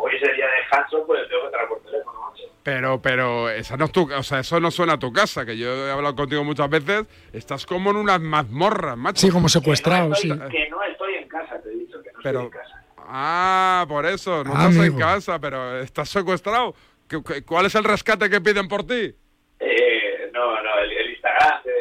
hoy 0.01 0.11
es 0.15 0.23
el 0.29 0.35
día 0.35 0.45
de 0.47 0.55
descanso, 0.57 1.03
pues 1.07 1.21
tengo 1.29 1.41
que 1.41 1.45
entrar 1.47 1.67
por 1.69 1.79
teléfono, 1.83 2.19
macho. 2.19 2.43
Pero, 2.63 3.01
pero, 3.01 3.49
esa 3.49 3.77
no 3.77 3.85
es 3.85 3.91
tu, 3.91 4.11
o 4.13 4.23
sea, 4.23 4.39
eso 4.39 4.59
no 4.59 4.71
suena 4.71 4.93
a 4.93 4.99
tu 4.99 5.11
casa, 5.13 5.45
que 5.45 5.57
yo 5.57 5.87
he 5.87 5.91
hablado 5.91 6.15
contigo 6.15 6.43
muchas 6.43 6.69
veces. 6.69 7.05
Estás 7.31 7.65
como 7.65 7.91
en 7.91 7.97
unas 7.97 8.19
mazmorras, 8.19 8.97
macho. 8.97 9.21
Sí, 9.21 9.29
como 9.31 9.47
secuestrado, 9.49 10.13
sí. 10.15 10.29
Estoy- 10.31 10.49
que 10.49 10.69
no 10.69 10.83
estoy 10.83 11.15
en 11.15 11.27
casa, 11.29 11.59
te 11.61 11.69
he 11.69 11.75
dicho, 11.75 12.01
que 12.01 12.11
no 12.11 12.19
Pero, 12.23 12.41
estoy 12.43 12.59
en 12.59 12.63
casa. 12.67 12.82
Ah, 13.15 13.85
por 13.87 14.05
eso, 14.05 14.43
no 14.43 14.51
Ah, 14.55 14.67
estás 14.69 14.85
en 14.87 14.97
casa, 14.97 15.39
pero 15.39 15.79
estás 15.79 16.09
secuestrado. 16.09 16.73
¿Qué- 17.07 17.21
qué- 17.25 17.43
¿Cuál 17.43 17.67
es 17.67 17.75
el 17.75 17.83
rescate 17.83 18.29
que 18.29 18.41
piden 18.41 18.67
por 18.67 18.85
ti? 18.87 19.13
Eh, 19.59 20.31
no, 20.33 20.61
no, 20.63 20.79
el, 20.79 20.91
el 20.91 21.09
Instagram 21.11 21.63
de, 21.63 21.71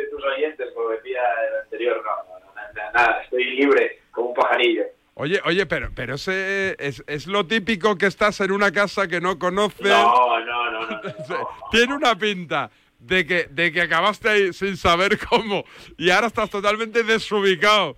de 0.00 0.06
tus 0.10 0.24
oyentes, 0.24 0.68
como 0.74 0.88
decía 0.90 1.20
el 1.48 1.62
anterior, 1.64 2.02
no, 2.04 2.32
no, 2.40 2.46
no, 2.46 2.54
nada, 2.54 2.90
nada, 2.92 3.20
estoy 3.24 3.44
libre 3.44 4.00
como 4.10 4.28
un 4.30 4.34
pajarillo. 4.34 4.84
Oye, 5.14 5.40
oye, 5.44 5.66
pero, 5.66 5.90
pero 5.94 6.14
ese 6.14 6.76
es, 6.78 7.02
es 7.08 7.26
lo 7.26 7.44
típico 7.44 7.98
que 7.98 8.06
estás 8.06 8.40
en 8.40 8.52
una 8.52 8.70
casa 8.72 9.06
que 9.08 9.20
no 9.20 9.36
conoces. 9.38 9.88
No, 9.90 10.38
no, 10.40 10.70
no, 10.70 10.80
no. 10.86 11.00
no. 11.28 11.48
Tiene 11.72 11.94
una 11.94 12.16
pinta 12.16 12.70
de 13.00 13.26
que, 13.26 13.48
de 13.50 13.72
que 13.72 13.82
acabaste 13.82 14.28
ahí 14.28 14.52
sin 14.52 14.76
saber 14.76 15.18
cómo 15.28 15.64
y 15.96 16.10
ahora 16.10 16.28
estás 16.28 16.48
totalmente 16.50 17.02
desubicado. 17.02 17.96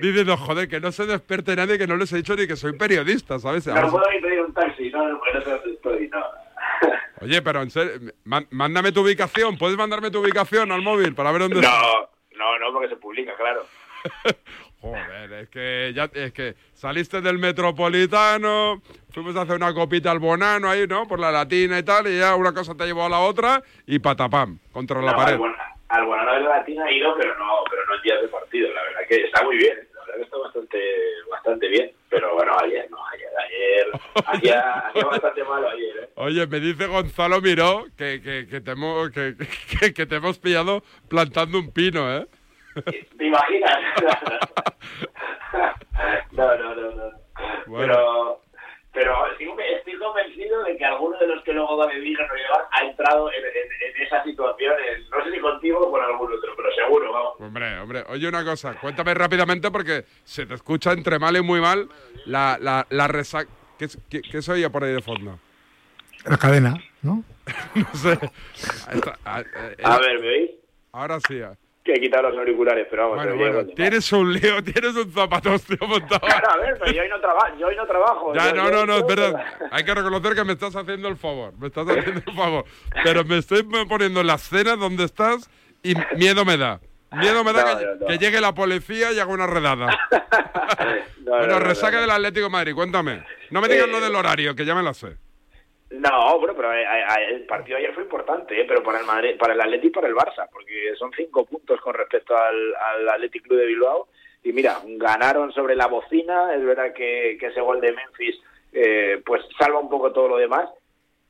Diciendo, 0.00 0.36
joder, 0.36 0.68
que 0.68 0.80
no 0.80 0.92
se 0.92 1.06
despierte 1.06 1.56
nadie, 1.56 1.76
que 1.78 1.86
no 1.86 1.96
les 1.96 2.12
he 2.12 2.16
dicho 2.16 2.36
ni 2.36 2.46
que 2.46 2.56
soy 2.56 2.72
periodista, 2.78 3.38
¿sabes? 3.38 3.66
No 3.66 3.74
Ahora- 3.74 3.90
puedo 3.90 4.10
ni 4.10 4.20
pedir 4.20 4.40
un 4.42 4.54
taxi, 4.54 4.90
no, 4.90 5.08
no, 5.08 5.18
porque 5.18 5.38
no 5.38 5.56
dónde 5.56 5.70
estoy, 5.74 6.08
no. 6.08 6.24
Oye, 7.20 7.42
pero 7.42 7.62
en 7.62 7.70
serio, 7.70 8.12
mándame 8.50 8.92
tu 8.92 9.00
ubicación. 9.02 9.58
¿Puedes 9.58 9.76
mandarme 9.76 10.10
tu 10.10 10.20
ubicación 10.20 10.70
al 10.70 10.82
móvil 10.82 11.14
para 11.14 11.32
ver 11.32 11.42
dónde? 11.42 11.60
No, 11.62 12.08
no, 12.36 12.58
no, 12.58 12.72
porque 12.72 12.88
se 12.88 12.96
publica, 12.96 13.34
claro. 13.36 13.62
Joder, 14.80 15.32
es 15.32 15.48
que 15.48 15.92
ya 15.92 16.08
es 16.14 16.32
que 16.32 16.54
saliste 16.72 17.20
del 17.20 17.38
metropolitano, 17.38 18.80
fuimos 19.10 19.34
a 19.34 19.42
hacer 19.42 19.56
una 19.56 19.74
copita 19.74 20.12
al 20.12 20.20
bonano 20.20 20.70
ahí, 20.70 20.86
¿no? 20.86 21.08
Por 21.08 21.18
la 21.18 21.32
latina 21.32 21.80
y 21.80 21.82
tal, 21.82 22.06
y 22.06 22.18
ya 22.18 22.36
una 22.36 22.52
cosa 22.54 22.76
te 22.76 22.86
llevó 22.86 23.04
a 23.04 23.08
la 23.08 23.18
otra 23.18 23.60
y 23.86 23.98
patapam, 23.98 24.58
contra 24.70 25.02
la 25.02 25.10
No, 25.10 25.16
pared. 25.16 25.38
Al 25.88 26.04
Bonano 26.04 26.34
de 26.34 26.40
la 26.40 26.58
Latina 26.58 26.86
he 26.86 26.98
ido, 26.98 27.14
pero 27.16 27.30
no, 27.38 27.46
pero 27.70 27.82
no 27.86 27.94
en 27.96 28.02
días 28.02 28.20
de 28.20 28.28
partido. 28.28 28.68
La 28.74 28.82
verdad 28.82 29.00
que 29.08 29.24
está 29.24 29.42
muy 29.42 29.56
bien. 29.56 29.87
Verdad 30.18 30.18
que 30.18 30.22
está 30.22 30.38
bastante, 30.38 30.78
bastante 31.30 31.68
bien. 31.68 31.92
Pero 32.08 32.34
bueno, 32.34 32.52
ayer 32.62 32.88
no, 32.90 32.98
ayer, 33.08 33.28
ayer, 33.44 33.86
hacía, 34.26 34.60
hacía 34.88 35.04
bastante 35.04 35.44
malo 35.44 35.68
ayer, 35.70 35.96
¿eh? 36.04 36.08
Oye, 36.16 36.46
me 36.46 36.60
dice 36.60 36.86
Gonzalo 36.86 37.40
Miró 37.40 37.84
que, 37.96 38.20
que, 38.22 38.46
que, 38.48 38.60
te 38.60 38.70
hemos, 38.72 39.10
que, 39.10 39.34
que- 39.80 39.94
que 39.94 40.06
te 40.06 40.16
hemos 40.16 40.38
pillado 40.38 40.82
plantando 41.08 41.58
un 41.58 41.72
pino, 41.72 42.14
¿eh? 42.16 42.26
¿Te 43.16 43.26
imaginas? 43.26 43.78
no, 46.32 46.56
no, 46.56 46.74
no, 46.74 46.90
no. 46.92 47.10
Pero, 47.78 48.40
pero 48.98 49.14
estoy, 49.30 49.46
estoy 49.76 49.96
convencido 49.96 50.64
de 50.64 50.76
que 50.76 50.84
alguno 50.84 51.16
de 51.18 51.28
los 51.28 51.44
que 51.44 51.52
luego 51.52 51.76
va 51.76 51.84
a 51.84 51.88
vivir 51.94 52.18
no 52.18 52.34
llevar 52.34 52.66
ha 52.72 52.84
entrado 52.84 53.30
en, 53.32 53.44
en- 53.44 53.96
en 53.96 54.02
esa 54.02 54.24
situación, 54.24 54.74
en- 54.88 55.08
no 55.08 55.24
sé 55.24 55.30
si 55.30 55.38
contigo 55.38 55.78
o 55.86 55.90
con 55.92 56.02
algún 56.02 56.32
otro, 56.32 56.52
pero 56.56 56.68
seguro, 56.74 57.12
vamos. 57.12 57.34
Hombre, 57.38 57.78
hombre, 57.78 58.04
oye 58.08 58.28
una 58.28 58.44
cosa, 58.44 58.74
cuéntame 58.80 59.14
rápidamente 59.14 59.70
porque 59.70 60.04
se 60.24 60.46
te 60.46 60.54
escucha 60.54 60.90
entre 60.92 61.20
mal 61.20 61.36
y 61.36 61.42
muy 61.42 61.60
mal 61.60 61.88
la, 62.26 62.58
la, 62.60 62.84
la 62.90 63.06
resaca. 63.06 63.48
¿Qué, 63.78 63.86
qué, 64.10 64.20
qué 64.22 64.42
se 64.42 64.50
oye 64.50 64.68
por 64.68 64.82
ahí 64.82 64.92
de 64.94 65.00
fondo? 65.02 65.38
La 66.24 66.36
cadena, 66.36 66.74
¿no? 67.02 67.22
no 67.76 67.94
sé. 67.94 68.18
Está- 68.92 69.16
ah, 69.24 69.42
eh, 69.42 69.76
A 69.84 69.98
ver, 69.98 70.18
¿me 70.20 70.28
oís? 70.28 70.50
Ahora 70.90 71.20
sí. 71.20 71.40
Que 71.88 71.94
he 71.94 72.00
quitado 72.02 72.28
los 72.28 72.38
auriculares, 72.38 72.86
pero 72.90 73.08
vamos, 73.08 73.24
Bueno, 73.24 73.36
bueno, 73.38 73.72
tienes 73.74 74.12
un 74.12 74.30
lío, 74.30 74.62
tienes 74.62 74.94
un 74.94 75.10
zapatostio 75.10 75.78
montado. 75.88 76.20
Claro, 76.20 76.50
a 76.50 76.56
ver, 76.58 76.76
pero 76.78 76.92
yo 76.92 77.00
hoy 77.00 77.08
no, 77.08 77.18
traba- 77.18 77.56
yo 77.58 77.66
hoy 77.66 77.76
no 77.76 77.86
trabajo. 77.86 78.34
Ya, 78.34 78.50
yo- 78.50 78.56
no, 78.56 78.64
yo- 78.64 78.70
no, 78.72 78.84
no, 78.86 78.96
es 78.98 79.06
verdad. 79.06 79.42
Hay 79.70 79.84
que 79.84 79.94
reconocer 79.94 80.34
que 80.34 80.44
me 80.44 80.52
estás 80.52 80.76
haciendo 80.76 81.08
el 81.08 81.16
favor. 81.16 81.54
Me 81.58 81.68
estás 81.68 81.88
haciendo 81.88 82.20
el 82.26 82.36
favor. 82.36 82.64
Pero 83.02 83.24
me 83.24 83.38
estoy 83.38 83.62
poniendo 83.62 84.20
en 84.20 84.26
la 84.26 84.34
escena 84.34 84.76
donde 84.76 85.04
estás 85.04 85.48
y 85.82 85.94
miedo 86.16 86.44
me 86.44 86.58
da. 86.58 86.78
Miedo 87.12 87.42
me 87.42 87.54
da 87.54 87.72
No, 87.72 87.78
que, 87.78 87.84
no, 87.86 87.94
no. 87.94 88.06
que 88.06 88.18
llegue 88.18 88.38
la 88.42 88.54
policía 88.54 89.10
y 89.12 89.18
haga 89.18 89.32
una 89.32 89.46
redada. 89.46 89.88
No, 91.24 91.32
bueno, 91.36 91.46
no, 91.46 91.52
no, 91.54 91.58
resaca 91.60 92.00
del 92.00 92.10
Atlético 92.10 92.44
de 92.44 92.50
Madrid, 92.50 92.74
cuéntame. 92.74 93.22
No 93.50 93.60
me 93.60 93.68
digas 93.68 93.86
Eh, 93.86 93.90
lo 93.90 94.00
del 94.00 94.14
horario, 94.14 94.54
que 94.54 94.64
ya 94.64 94.74
me 94.74 94.82
lo 94.82 94.94
sé. 94.94 95.16
No, 95.90 96.38
pero 96.54 96.74
eh, 96.74 96.82
eh, 96.82 97.26
el 97.30 97.46
partido 97.46 97.78
ayer 97.78 97.94
fue 97.94 98.02
importante, 98.02 98.60
eh, 98.60 98.66
pero 98.68 98.82
para 98.82 99.00
el 99.00 99.06
Madrid, 99.06 99.38
para 99.38 99.54
el 99.54 99.60
Atleti 99.60 99.86
y 99.86 99.90
para 99.90 100.06
el 100.06 100.14
Barça, 100.14 100.46
porque 100.52 100.94
son 100.96 101.10
cinco 101.16 101.46
puntos 101.46 101.80
con 101.80 101.94
respecto 101.94 102.36
al, 102.36 102.74
al 103.08 103.30
Club 103.30 103.58
de 103.58 103.66
Bilbao. 103.66 104.08
Y 104.42 104.52
mira, 104.52 104.80
ganaron 104.84 105.52
sobre 105.52 105.74
la 105.74 105.86
bocina, 105.86 106.54
es 106.54 106.64
verdad 106.64 106.92
que, 106.92 107.36
que 107.40 107.46
ese 107.46 107.60
gol 107.60 107.80
de 107.80 107.92
Memphis 107.92 108.40
eh, 108.72 109.20
pues 109.24 109.42
salva 109.58 109.80
un 109.80 109.88
poco 109.88 110.12
todo 110.12 110.28
lo 110.28 110.36
demás, 110.36 110.68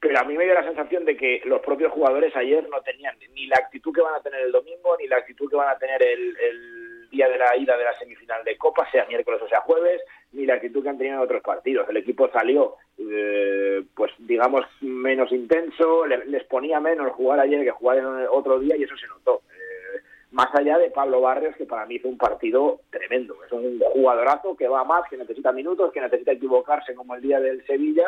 pero 0.01 0.19
a 0.19 0.25
mí 0.25 0.37
me 0.37 0.45
dio 0.45 0.55
la 0.55 0.65
sensación 0.65 1.05
de 1.05 1.17
que 1.17 1.41
los 1.45 1.61
propios 1.61 1.93
jugadores 1.93 2.35
ayer 2.37 2.69
no 2.69 2.81
tenían 2.83 3.17
ni 3.33 3.47
la 3.47 3.57
actitud 3.57 3.93
que 3.95 4.03
van 4.03 4.15
a 4.15 4.23
tener 4.23 4.41
el 4.41 4.53
domingo, 4.53 4.97
ni 4.99 5.07
la 5.07 5.17
actitud 5.17 5.49
que 5.49 5.57
van 5.57 5.69
a 5.69 5.79
tener 5.79 6.03
el, 6.03 6.37
el 6.37 6.78
día 7.11 7.29
de 7.29 7.39
la 7.39 7.57
ida 7.57 7.77
de 7.77 7.85
la 7.85 7.99
semifinal 7.99 8.45
de 8.45 8.57
Copa, 8.57 8.89
sea 8.91 9.07
miércoles 9.07 9.41
o 9.43 9.49
sea 9.49 9.61
jueves, 9.61 10.01
ni 10.33 10.45
la 10.47 10.55
actitud 10.55 10.83
que 10.83 10.89
han 10.91 10.99
tenido 10.99 11.17
en 11.17 11.23
otros 11.23 11.43
partidos. 11.43 11.89
El 11.89 11.97
equipo 11.97 12.29
salió, 12.31 12.77
eh, 12.99 13.83
pues 13.95 14.13
digamos, 14.19 14.65
menos 14.81 15.33
intenso, 15.33 16.07
le- 16.07 16.27
les 16.27 16.45
ponía 16.45 16.81
menos 16.81 17.13
jugar 17.13 17.41
ayer 17.41 17.65
que 17.65 17.71
jugar 17.71 17.99
en 17.99 18.07
otro 18.31 18.59
día 18.59 18.77
y 18.77 18.83
eso 18.83 18.97
se 18.97 19.07
notó. 19.07 19.43
Eh, 19.51 20.01
más 20.33 20.55
allá 20.55 20.77
de 20.79 20.91
Pablo 20.91 21.21
Barrios, 21.23 21.57
que 21.57 21.65
para 21.65 21.87
mí 21.87 21.95
hizo 21.97 22.09
un 22.09 22.19
partido 22.19 22.81
tremendo. 22.91 23.37
Es 23.47 23.53
un 23.53 23.79
jugadorazo 23.81 24.57
que 24.57 24.69
va 24.69 24.85
más, 24.85 25.09
que 25.09 25.17
necesita 25.17 25.53
minutos, 25.53 25.93
que 25.93 26.01
necesita 26.01 26.33
equivocarse 26.33 26.95
como 26.95 27.15
el 27.15 27.23
día 27.23 27.41
del 27.41 27.65
Sevilla, 27.67 28.07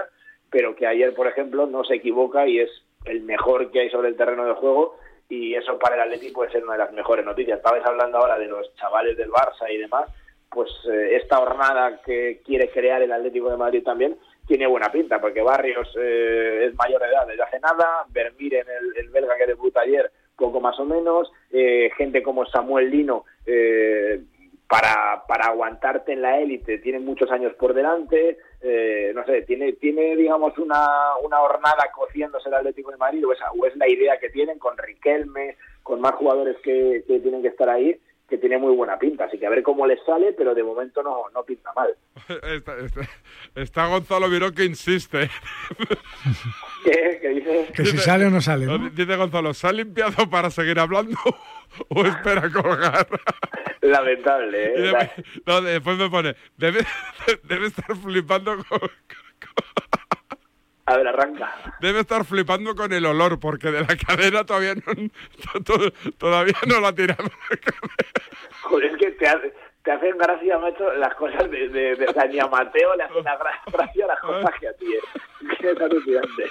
pero 0.51 0.77
que 0.77 0.87
ayer, 0.87 1.15
por 1.15 1.27
ejemplo, 1.29 1.67
no 1.67 1.85
se 1.85 1.95
equivoca 1.95 2.47
y 2.47 2.59
es 2.61 2.71
el 3.07 3.23
mejor 3.23 3.71
que 3.71 3.81
hay 3.81 3.91
sobre 3.91 4.09
el 4.09 4.17
terreno 4.17 4.45
de 4.45 4.53
juego 4.55 4.97
y 5.31 5.55
eso 5.55 5.79
para 5.79 5.95
el 5.95 6.03
Atleti 6.03 6.31
puede 6.31 6.51
ser 6.51 6.65
una 6.65 6.73
de 6.73 6.81
las 6.81 6.93
mejores 6.93 7.25
noticias. 7.25 7.57
Estabais 7.57 7.87
hablando 7.87 8.19
ahora 8.19 8.39
de 8.39 8.49
los 8.49 8.75
chavales 8.75 9.17
del 9.17 9.31
Barça 9.31 9.71
y 9.71 9.79
demás, 9.79 10.11
pues 10.51 10.69
eh, 10.93 11.17
esta 11.17 11.37
jornada 11.37 12.03
que 12.05 12.43
quiere 12.45 12.69
crear 12.69 13.01
el 13.01 13.13
Atlético 13.13 13.49
de 13.49 13.57
Madrid 13.57 13.85
también 13.85 14.19
tiene 14.47 14.67
buena 14.67 14.91
pinta, 14.91 15.21
porque 15.21 15.41
Barrios 15.41 15.89
eh, 15.97 16.67
es 16.67 16.75
mayor 16.75 17.01
de 17.01 17.07
edad 17.07 17.27
desde 17.29 17.45
hace 17.45 17.61
nada, 17.61 18.05
Vermiren, 18.09 18.67
el, 18.69 19.05
el 19.05 19.09
belga 19.11 19.37
que 19.37 19.47
debuta 19.47 19.83
ayer, 19.83 20.11
poco 20.37 20.61
más 20.61 20.77
o 20.81 20.85
menos, 20.85 21.31
eh, 21.53 21.91
gente 21.97 22.21
como 22.21 22.45
Samuel 22.47 22.91
Lino, 22.91 23.25
eh, 23.47 24.21
para, 24.69 25.23
para 25.29 25.47
aguantarte 25.47 26.13
en 26.13 26.23
la 26.23 26.41
élite 26.41 26.79
tiene 26.79 26.99
muchos 26.99 27.31
años 27.31 27.55
por 27.55 27.75
delante, 27.75 28.39
eh, 28.63 29.13
no 29.15 29.25
sé, 29.25 29.43
tiene, 29.43 29.73
tiene 29.75 30.17
digamos 30.17 30.57
una, 30.59 31.17
una 31.23 31.41
hornada 31.41 31.91
cociéndose 31.95 32.49
el 32.49 32.57
Atlético 32.57 32.91
de 32.91 32.99
Madrid, 32.99 33.27
o 33.27 33.33
es, 33.33 33.39
o 33.59 33.67
es 33.67 33.77
la 33.77 33.89
idea 33.89 34.19
que 34.19 34.31
tienen 34.31 34.59
con 34.59 34.77
Riquelme, 34.77 35.57
con 35.83 36.01
más 36.01 36.15
jugadores 36.15 36.57
que, 36.63 37.03
que 37.07 37.21
tienen 37.21 37.43
que 37.43 37.49
estar 37.49 37.69
ahí, 37.69 37.99
que 38.31 38.39
tiene 38.39 38.57
muy 38.57 38.75
buena 38.75 38.99
pinta, 38.99 39.25
así 39.25 39.39
que 39.39 39.47
a 39.47 39.51
ver 39.51 39.63
cómo 39.63 39.87
les 39.87 40.03
sale, 40.07 40.33
pero 40.33 40.55
de 40.55 40.63
momento 40.63 41.03
no, 41.03 41.25
no 41.35 41.43
pinta 41.45 41.71
mal. 41.75 41.95
Está, 42.55 42.79
está- 42.79 43.09
está 43.57 43.87
Gonzalo 43.89 44.29
Miró 44.29 44.53
que 44.53 44.65
insiste. 44.65 45.29
¿Qué, 46.85 47.19
¿Qué 47.21 47.29
dices? 47.29 47.71
Que 47.73 47.85
si 47.85 47.99
sale 47.99 48.27
o 48.27 48.31
no 48.31 48.41
sale. 48.41 48.67
¿no? 48.67 48.79
Dice 48.91 49.17
Gonzalo, 49.17 49.53
¿se 49.53 49.67
ha 49.67 49.73
limpiado 49.73 50.31
para 50.31 50.51
seguir 50.51 50.79
hablando 50.79 51.19
o 51.89 52.05
espera 52.07 52.51
colgar? 52.51 53.07
Lamentable, 53.83 54.65
¿eh? 54.65 54.81
Después, 54.81 55.11
no, 55.47 55.61
después 55.63 55.99
me 55.99 56.09
pone, 56.11 56.37
debe, 56.57 56.81
debe 57.45 57.67
estar 57.67 57.97
flipando 57.97 58.57
con, 58.69 58.81
A 60.87 60.97
ver, 60.97 61.07
arranca. 61.07 61.53
debe 61.81 62.01
estar 62.01 62.25
flipando 62.25 62.75
con 62.75 62.93
el 62.93 63.07
olor, 63.07 63.39
porque 63.39 63.71
de 63.71 63.81
la 63.83 63.97
cadera 64.07 64.45
todavía 64.45 64.75
no, 64.75 65.63
to- 65.63 65.93
todavía 66.19 66.57
no 66.67 66.81
lo 66.81 66.87
ha 66.89 66.95
tirado. 66.95 67.25
Joder, 68.63 68.91
es 68.93 68.97
que 68.99 69.11
te, 69.13 69.29
hace- 69.29 69.55
te 69.85 69.93
hacen 69.93 70.19
gracia, 70.19 70.59
macho, 70.59 70.93
las 70.95 71.15
cosas 71.15 71.49
de, 71.51 71.69
de, 71.69 71.95
de 71.97 72.47
Mateo 72.51 72.97
le 72.97 73.05
hacen 73.05 73.23
la 73.25 73.39
gra- 73.39 73.61
gracia 73.73 74.07
las 74.07 74.21
cosas 74.21 74.51
que 74.59 74.69
a 74.69 74.73
ti. 74.75 74.87
Que 75.61 75.71
es 75.71 75.81
alucinante. 75.81 76.45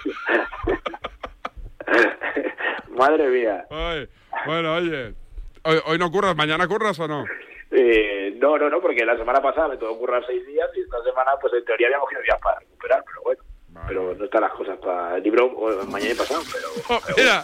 Madre 2.90 3.28
mía. 3.30 3.66
Ay, 3.70 4.08
bueno, 4.46 4.76
oye, 4.76 5.14
hoy, 5.64 5.80
hoy 5.86 5.98
no 5.98 6.12
curras, 6.12 6.36
mañana 6.36 6.68
curras 6.68 7.00
o 7.00 7.08
no? 7.08 7.26
Eh, 7.72 8.34
no, 8.38 8.58
no, 8.58 8.70
no, 8.70 8.82
porque 8.82 9.06
la 9.06 9.18
semana 9.18 9.42
pasada 9.42 9.68
me 9.70 9.78
tuvo 9.78 9.94
que 9.94 10.00
currar 10.00 10.24
seis 10.26 10.46
días 10.48 10.68
y 10.76 10.82
esta 10.82 11.04
semana, 11.04 11.32
pues 11.42 11.54
en 11.54 11.66
teoría 11.66 11.88
habíamos 11.88 12.06
cogido 12.06 12.22
días 12.24 12.40
para 12.42 12.60
recuperar, 12.60 13.04
pero 13.06 13.22
bueno. 13.24 13.44
Pero 13.90 14.16
no 14.16 14.26
están 14.26 14.42
las 14.42 14.54
cosas 14.54 14.78
para 14.78 15.18
el 15.18 15.24
libro 15.24 15.48
o 15.48 15.86
mañana 15.86 16.12
y 16.14 16.16
pasado, 16.16 16.42
pero... 16.52 17.02
pero 17.06 17.18
Mira, 17.18 17.44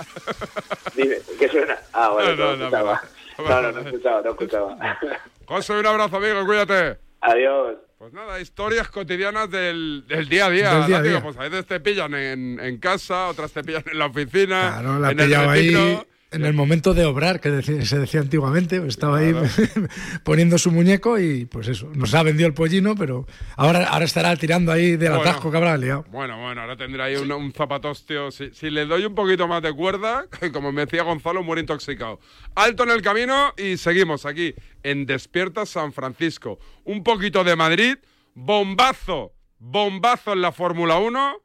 Dime, 0.96 1.18
¿qué 1.38 1.50
suena? 1.50 1.78
Ah, 1.92 2.10
bueno, 2.10 2.36
No, 2.36 2.36
no, 2.36 2.46
no, 2.46 2.58
no, 2.58 2.66
escuchaba. 2.66 3.04
No, 3.38 3.44
no, 3.62 3.72
no 3.72 3.80
escuchaba, 3.82 4.22
no 4.22 4.30
escuchaba. 4.30 5.00
José, 5.46 5.74
un 5.74 5.86
abrazo, 5.86 6.18
amigo, 6.18 6.46
cuídate. 6.46 6.98
Adiós. 7.22 7.76
Pues 7.98 8.14
nada, 8.14 8.40
historias 8.40 8.90
cotidianas 8.90 9.50
del, 9.50 10.06
del 10.08 10.30
día 10.30 10.46
a 10.46 10.50
día. 10.50 10.74
Del 10.76 10.86
día 10.88 10.98
a 10.98 11.02
día. 11.02 11.24
Pues 11.24 11.38
a 11.38 11.42
veces 11.42 11.66
te 11.66 11.80
pillan 11.80 12.14
en, 12.14 12.60
en 12.60 12.78
casa, 12.78 13.30
otras 13.30 13.52
te 13.52 13.64
pillan 13.64 13.84
en 13.92 13.98
la 13.98 14.06
oficina. 14.06 14.80
Claro, 14.80 15.00
la 15.00 15.12
en 15.12 15.20
el 15.20 15.36
ahí. 15.36 16.00
En 16.36 16.46
el 16.46 16.54
momento 16.54 16.94
de 16.94 17.06
obrar, 17.06 17.40
que 17.40 17.62
se 17.64 18.00
decía 18.00 18.20
antiguamente. 18.22 18.80
pues 18.80 18.94
Estaba 18.96 19.18
ahí 19.18 19.34
poniendo 20.24 20.58
su 20.58 20.72
muñeco 20.72 21.20
y 21.20 21.46
pues 21.46 21.68
eso, 21.68 21.90
nos 21.96 22.14
ha 22.14 22.24
vendido 22.24 22.48
el 22.48 22.54
pollino, 22.54 22.96
pero 22.96 23.26
ahora, 23.56 23.86
ahora 23.88 24.06
estará 24.06 24.36
tirando 24.36 24.72
ahí 24.72 24.96
del 24.98 25.10
Bueno. 25.14 25.22
atasco 25.30 25.52
que 25.52 25.58
habrá 25.58 25.78
liado. 25.78 26.06
Bueno, 26.12 26.40
bueno, 26.42 26.62
ahora 26.62 26.76
tendrá 26.78 27.06
ahí 27.06 27.16
un, 27.16 27.32
un 27.32 27.52
zapatostio. 27.54 28.32
Si, 28.32 28.52
si 28.54 28.70
le 28.70 28.86
doy 28.86 29.06
un 29.06 29.16
poquito 29.16 29.48
más 29.48 29.62
de 29.62 29.74
cuerda, 29.74 30.26
como 30.54 30.72
me 30.72 30.86
decía 30.86 31.04
Gonzalo, 31.04 31.44
muere 31.44 31.62
intoxicado. 31.62 32.20
Alto 32.56 32.84
en 32.84 32.92
el 32.92 33.02
camino 33.02 33.54
y 33.58 33.78
seguimos 33.78 34.26
aquí 34.26 34.54
en 34.84 35.06
Despierta 35.06 35.66
San 35.66 35.94
Francisco. 35.94 36.60
Un 36.84 37.04
poquito 37.04 37.44
de 37.44 37.56
Madrid, 37.56 37.98
bombazo, 38.34 39.34
bombazo 39.60 40.34
en 40.34 40.42
la 40.42 40.52
Fórmula 40.52 40.98
1 40.98 41.38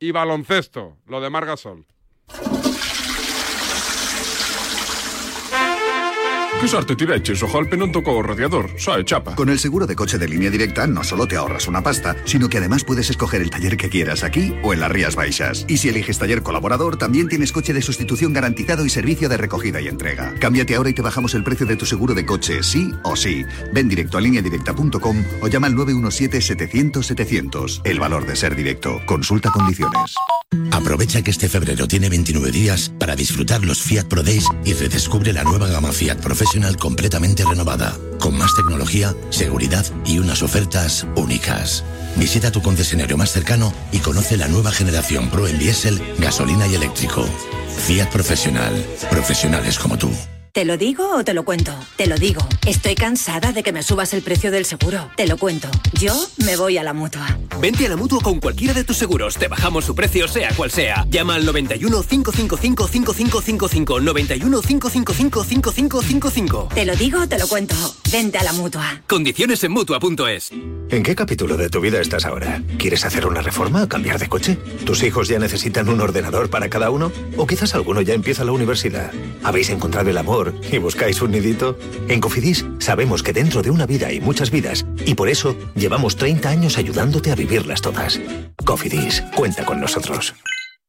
y 0.00 0.10
baloncesto, 0.10 0.96
lo 1.06 1.20
de 1.20 1.30
Margasol. 1.30 1.86
Che 6.58 6.68
sorte 6.68 6.94
ti 6.96 7.04
vecchis, 7.04 7.42
ojalpe 7.42 7.76
non 7.76 7.92
tocó 7.92 8.12
o 8.12 8.22
radiador, 8.22 8.72
sai, 8.76 9.04
chapa. 9.04 9.34
Con 9.34 9.50
el 9.50 9.58
seguro 9.58 9.86
de 9.86 9.94
coche 9.94 10.16
de 10.16 10.26
línea 10.26 10.48
directa 10.48 10.86
no 10.86 11.04
solo 11.04 11.26
te 11.26 11.36
ahorras 11.36 11.68
una 11.68 11.82
pasta, 11.82 12.16
sino 12.24 12.48
que 12.48 12.56
además 12.56 12.82
puedes 12.82 13.10
escoger 13.10 13.42
el 13.42 13.50
taller 13.50 13.76
que 13.76 13.90
quieras 13.90 14.24
aquí 14.24 14.54
o 14.62 14.72
en 14.72 14.80
las 14.80 14.90
Rías 14.90 15.16
Baixas. 15.16 15.66
Y 15.68 15.76
si 15.76 15.90
eliges 15.90 16.18
taller 16.18 16.42
colaborador, 16.42 16.96
también 16.96 17.28
tienes 17.28 17.52
coche 17.52 17.74
de 17.74 17.82
sustitución 17.82 18.32
garantizado 18.32 18.86
y 18.86 18.88
servicio 18.88 19.28
de 19.28 19.36
recogida 19.36 19.82
y 19.82 19.88
entrega. 19.88 20.32
Cámbiate 20.40 20.76
ahora 20.76 20.88
y 20.88 20.94
te 20.94 21.02
bajamos 21.02 21.34
el 21.34 21.44
precio 21.44 21.66
de 21.66 21.76
tu 21.76 21.84
seguro 21.84 22.14
de 22.14 22.24
coche, 22.24 22.62
sí 22.62 22.90
o 23.04 23.16
sí. 23.16 23.44
Ven 23.74 23.88
directo 23.88 24.16
a 24.16 24.22
lineadirecta.com 24.22 25.24
o 25.42 25.48
llama 25.48 25.66
al 25.66 25.74
917-700-700. 25.74 27.82
El 27.84 28.00
valor 28.00 28.24
de 28.26 28.34
ser 28.34 28.56
directo. 28.56 28.98
Consulta 29.04 29.50
condiciones. 29.50 30.14
Aprovecha 30.70 31.22
que 31.22 31.32
este 31.32 31.48
febrero 31.48 31.88
tiene 31.88 32.08
29 32.08 32.50
días 32.50 32.92
para 32.98 33.14
disfrutar 33.16 33.64
los 33.64 33.82
Fiat 33.82 34.06
Pro 34.06 34.22
Days 34.22 34.46
y 34.64 34.74
redescubre 34.74 35.32
la 35.32 35.42
nueva 35.42 35.66
gama 35.68 35.90
Fiat 35.92 36.18
Professional 36.18 36.45
completamente 36.78 37.44
renovada, 37.44 37.96
con 38.20 38.36
más 38.38 38.54
tecnología, 38.54 39.14
seguridad 39.30 39.84
y 40.04 40.20
unas 40.20 40.42
ofertas 40.42 41.06
únicas. 41.16 41.84
Visita 42.16 42.52
tu 42.52 42.62
concesionario 42.62 43.16
más 43.16 43.32
cercano 43.32 43.72
y 43.92 43.98
conoce 43.98 44.36
la 44.36 44.48
nueva 44.48 44.70
generación 44.70 45.28
Pro 45.28 45.48
en 45.48 45.58
diésel, 45.58 46.00
gasolina 46.18 46.66
y 46.66 46.74
eléctrico. 46.74 47.24
Fiat 47.86 48.10
Professional. 48.10 48.72
Profesionales 49.10 49.78
como 49.78 49.98
tú. 49.98 50.10
¿Te 50.56 50.64
lo 50.64 50.78
digo 50.78 51.14
o 51.14 51.22
te 51.22 51.34
lo 51.34 51.44
cuento? 51.44 51.70
Te 51.96 52.06
lo 52.06 52.16
digo. 52.16 52.40
Estoy 52.66 52.94
cansada 52.94 53.52
de 53.52 53.62
que 53.62 53.72
me 53.74 53.82
subas 53.82 54.14
el 54.14 54.22
precio 54.22 54.50
del 54.50 54.64
seguro. 54.64 55.10
Te 55.14 55.26
lo 55.26 55.36
cuento. 55.36 55.68
Yo 56.00 56.14
me 56.46 56.56
voy 56.56 56.78
a 56.78 56.82
la 56.82 56.94
mutua. 56.94 57.38
Vente 57.60 57.84
a 57.84 57.90
la 57.90 57.96
mutua 57.96 58.20
con 58.22 58.40
cualquiera 58.40 58.72
de 58.72 58.82
tus 58.82 58.96
seguros. 58.96 59.36
Te 59.36 59.48
bajamos 59.48 59.84
su 59.84 59.94
precio, 59.94 60.26
sea 60.28 60.54
cual 60.54 60.70
sea. 60.70 61.04
Llama 61.10 61.34
al 61.34 61.44
91 61.44 62.02
555 62.02 62.88
5555. 62.88 64.00
91 64.00 64.62
555 64.62 65.44
5555. 65.44 66.68
Te 66.74 66.86
lo 66.86 66.96
digo 66.96 67.20
o 67.20 67.28
te 67.28 67.38
lo 67.38 67.46
cuento. 67.48 67.76
Vente 68.10 68.38
a 68.38 68.42
la 68.42 68.54
mutua. 68.54 69.02
Condiciones 69.06 69.62
en 69.62 69.72
mutua.es. 69.72 70.52
¿En 70.88 71.02
qué 71.02 71.14
capítulo 71.14 71.58
de 71.58 71.68
tu 71.68 71.82
vida 71.82 72.00
estás 72.00 72.24
ahora? 72.24 72.62
¿Quieres 72.78 73.04
hacer 73.04 73.26
una 73.26 73.42
reforma 73.42 73.82
o 73.82 73.88
cambiar 73.88 74.18
de 74.18 74.30
coche? 74.30 74.56
¿Tus 74.86 75.02
hijos 75.02 75.28
ya 75.28 75.38
necesitan 75.38 75.90
un 75.90 76.00
ordenador 76.00 76.48
para 76.48 76.70
cada 76.70 76.88
uno? 76.88 77.12
¿O 77.36 77.46
quizás 77.46 77.74
alguno 77.74 78.00
ya 78.00 78.14
empieza 78.14 78.42
la 78.42 78.52
universidad? 78.52 79.12
¿Habéis 79.42 79.68
encontrado 79.68 80.08
el 80.08 80.16
amor 80.16 80.45
y 80.70 80.78
buscáis 80.78 81.20
un 81.22 81.30
nidito? 81.30 81.78
En 82.08 82.20
Cofidis 82.20 82.64
sabemos 82.78 83.22
que 83.22 83.32
dentro 83.32 83.62
de 83.62 83.70
una 83.70 83.86
vida 83.86 84.08
hay 84.08 84.20
muchas 84.20 84.50
vidas 84.50 84.86
y 85.04 85.14
por 85.14 85.28
eso 85.28 85.56
llevamos 85.74 86.16
30 86.16 86.48
años 86.48 86.78
ayudándote 86.78 87.30
a 87.30 87.34
vivirlas 87.34 87.80
todas. 87.80 88.20
Cofidis, 88.64 89.22
cuenta 89.34 89.64
con 89.64 89.80
nosotros. 89.80 90.34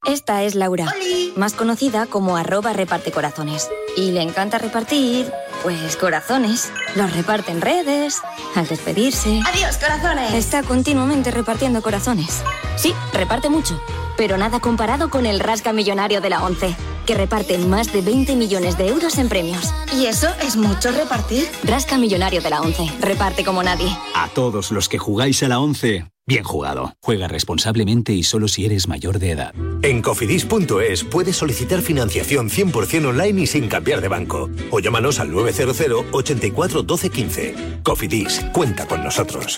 Esta 0.08 0.44
es 0.44 0.56
Laura, 0.56 0.96
más 1.36 1.52
conocida 1.52 2.06
como 2.06 2.38
arroba 2.38 2.72
reparte 2.72 3.12
corazones. 3.12 3.70
Y 3.98 4.12
le 4.12 4.22
encanta 4.22 4.58
repartir, 4.58 5.30
pues 5.64 5.98
corazones. 5.98 6.72
Los 6.96 7.14
reparte 7.14 7.52
en 7.52 7.60
redes, 7.60 8.22
al 8.56 8.66
despedirse. 8.68 9.42
Adiós, 9.46 9.76
corazones. 9.76 10.34
Está 10.34 10.64
continuamente 10.64 11.30
repartiendo 11.32 11.82
corazones. 11.82 12.42
Sí, 12.78 12.94
reparte 13.12 13.50
mucho, 13.50 13.82
pero 14.16 14.38
nada 14.38 14.62
comparado 14.62 15.10
con 15.10 15.26
el 15.26 15.42
Rasca 15.42 15.74
Millonario 15.74 16.22
de 16.22 16.30
la 16.30 16.42
ONCE, 16.42 16.74
que 17.06 17.14
reparte 17.14 17.58
más 17.58 17.92
de 17.92 18.02
20 18.02 18.38
millones 18.38 18.78
de 18.78 18.88
euros 18.88 19.18
en 19.18 19.28
premios. 19.28 19.74
¿Y 19.94 20.06
eso 20.06 20.30
es 20.42 20.56
mucho 20.56 20.90
repartir? 20.94 21.50
Rasca 21.66 21.98
Millonario 21.98 22.42
de 22.42 22.50
la 22.50 22.62
ONCE, 22.62 22.90
reparte 23.02 23.44
como 23.44 23.62
nadie. 23.62 23.90
A 24.16 24.30
todos 24.30 24.72
los 24.72 24.88
que 24.88 25.00
jugáis 25.00 25.44
a 25.44 25.50
la 25.50 25.60
11, 25.60 26.06
Bien 26.28 26.44
jugado. 26.44 26.94
Juega 27.02 27.30
responsablemente 27.30 28.12
y 28.12 28.24
solo 28.24 28.50
si 28.50 28.66
eres 28.66 28.90
mayor 28.90 29.18
de 29.18 29.32
edad. 29.32 29.56
En 29.82 30.02
cofidis.es 30.02 31.06
puedes 31.06 31.38
solicitar 31.38 31.82
financiación 31.82 32.50
100% 32.50 33.08
online 33.08 33.44
y 33.44 33.48
sin 33.48 33.70
cambiar 33.70 34.02
de 34.02 34.10
banco. 34.10 34.50
O 34.70 34.80
llámanos 34.82 35.22
al 35.22 35.32
900 35.32 36.06
84 36.12 36.84
12 36.84 37.10
15. 37.10 37.56
Cofidis, 37.82 38.46
cuenta 38.52 38.86
con 38.86 39.06
nosotros. 39.06 39.58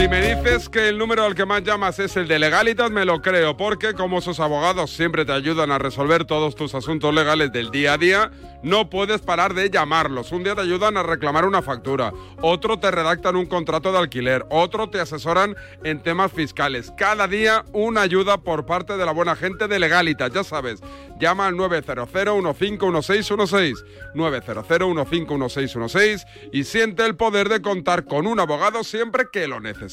Si 0.00 0.08
me 0.08 0.22
dices 0.22 0.70
que 0.70 0.88
el 0.88 0.96
número 0.96 1.24
al 1.24 1.34
que 1.34 1.44
más 1.44 1.62
llamas 1.62 1.98
es 1.98 2.16
el 2.16 2.26
de 2.26 2.38
Legalitas, 2.38 2.90
me 2.90 3.04
lo 3.04 3.20
creo, 3.20 3.58
porque 3.58 3.92
como 3.92 4.22
sus 4.22 4.40
abogados 4.40 4.90
siempre 4.90 5.26
te 5.26 5.32
ayudan 5.32 5.70
a 5.70 5.78
resolver 5.78 6.24
todos 6.24 6.54
tus 6.54 6.74
asuntos 6.74 7.12
legales 7.12 7.52
del 7.52 7.70
día 7.70 7.92
a 7.92 7.98
día, 7.98 8.30
no 8.62 8.88
puedes 8.88 9.20
parar 9.20 9.52
de 9.52 9.68
llamarlos. 9.68 10.32
Un 10.32 10.42
día 10.42 10.54
te 10.54 10.62
ayudan 10.62 10.96
a 10.96 11.02
reclamar 11.02 11.44
una 11.44 11.60
factura, 11.60 12.14
otro 12.40 12.78
te 12.78 12.90
redactan 12.90 13.36
un 13.36 13.44
contrato 13.44 13.92
de 13.92 13.98
alquiler, 13.98 14.46
otro 14.48 14.88
te 14.88 15.00
asesoran 15.00 15.54
en 15.84 16.02
temas 16.02 16.32
fiscales. 16.32 16.94
Cada 16.96 17.28
día 17.28 17.66
una 17.74 18.00
ayuda 18.00 18.38
por 18.38 18.64
parte 18.64 18.96
de 18.96 19.04
la 19.04 19.12
buena 19.12 19.36
gente 19.36 19.68
de 19.68 19.78
Legalitas, 19.78 20.32
ya 20.32 20.44
sabes. 20.44 20.80
Llama 21.18 21.46
al 21.46 21.56
900-151616, 21.56 23.84
900-151616 24.14 26.24
y 26.52 26.64
siente 26.64 27.04
el 27.04 27.16
poder 27.16 27.50
de 27.50 27.60
contar 27.60 28.06
con 28.06 28.26
un 28.26 28.40
abogado 28.40 28.82
siempre 28.82 29.26
que 29.30 29.46
lo 29.46 29.60
necesites. 29.60 29.89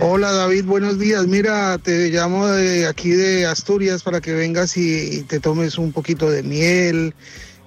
Hola 0.00 0.32
David, 0.32 0.64
buenos 0.64 0.98
días. 0.98 1.26
Mira, 1.26 1.76
te 1.76 2.08
llamo 2.08 2.46
de 2.46 2.86
aquí 2.86 3.10
de 3.10 3.44
Asturias 3.44 4.02
para 4.02 4.22
que 4.22 4.32
vengas 4.32 4.78
y, 4.78 5.22
te 5.28 5.38
tomes 5.38 5.76
un 5.76 5.92
poquito 5.92 6.30
de 6.30 6.42
miel, 6.42 7.14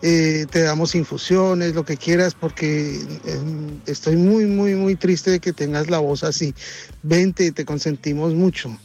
eh, 0.02 0.48
te 0.50 0.62
damos 0.64 0.96
infusiones, 0.96 1.76
lo 1.76 1.86
que 1.86 1.96
quieras, 1.96 2.34
porque 2.34 2.96
eh, 3.26 3.80
estoy 3.86 4.16
muy, 4.16 4.48
muy, 4.48 4.74
muy 4.74 4.96
triste 4.96 5.30
de 5.30 5.40
que 5.40 5.54
tengas 5.54 5.92
la 5.92 6.00
voz 6.00 6.24
así. 6.24 6.56
Vente, 7.04 7.52
te 7.52 7.64
consentimos 7.64 8.34
mucho. 8.34 8.76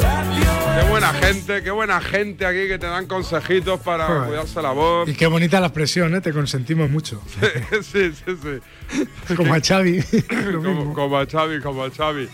Qué 0.00 0.90
buena 0.90 1.12
gente, 1.14 1.62
qué 1.62 1.70
buena 1.70 2.00
gente 2.00 2.44
aquí 2.44 2.68
que 2.68 2.78
te 2.78 2.86
dan 2.86 3.06
consejitos 3.06 3.80
para 3.80 4.06
Joder. 4.06 4.28
cuidarse 4.28 4.60
la 4.62 4.72
voz. 4.72 5.08
Y 5.08 5.14
qué 5.14 5.26
bonita 5.26 5.58
la 5.60 5.68
expresión, 5.68 6.14
¿eh? 6.14 6.20
Te 6.20 6.32
consentimos 6.32 6.90
mucho. 6.90 7.22
sí, 7.82 8.12
sí, 8.12 8.36
sí. 8.42 9.34
Como 9.34 9.54
a 9.54 9.60
Xavi. 9.60 10.02
como, 10.54 10.92
como 10.92 11.18
a 11.18 11.26
Xavi, 11.26 11.60
como 11.60 11.84
a 11.84 11.90
Xavi. 11.90 12.28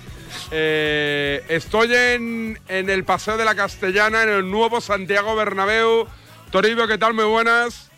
Eh, 0.51 1.45
estoy 1.49 1.95
en, 1.95 2.59
en 2.69 2.91
el 2.91 3.05
Paseo 3.05 3.37
de 3.37 3.45
la 3.45 3.55
Castellana, 3.55 4.23
en 4.25 4.31
el 4.31 4.51
nuevo 4.51 4.81
Santiago 4.81 5.37
Bernabéu. 5.37 6.07
Toribio, 6.51 6.89
¿qué 6.89 6.99
tal? 6.99 7.15
Muy 7.15 7.25
buenas. 7.25 7.91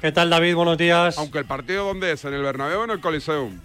¿Qué 0.00 0.10
tal, 0.12 0.30
David? 0.30 0.54
Buenos 0.54 0.78
días. 0.78 1.16
Aunque 1.18 1.38
el 1.38 1.44
partido, 1.46 1.84
¿dónde 1.84 2.12
es? 2.12 2.24
¿En 2.24 2.34
el 2.34 2.42
Bernabéu 2.42 2.80
o 2.80 2.84
en 2.84 2.90
el 2.90 3.00
Coliseum? 3.00 3.60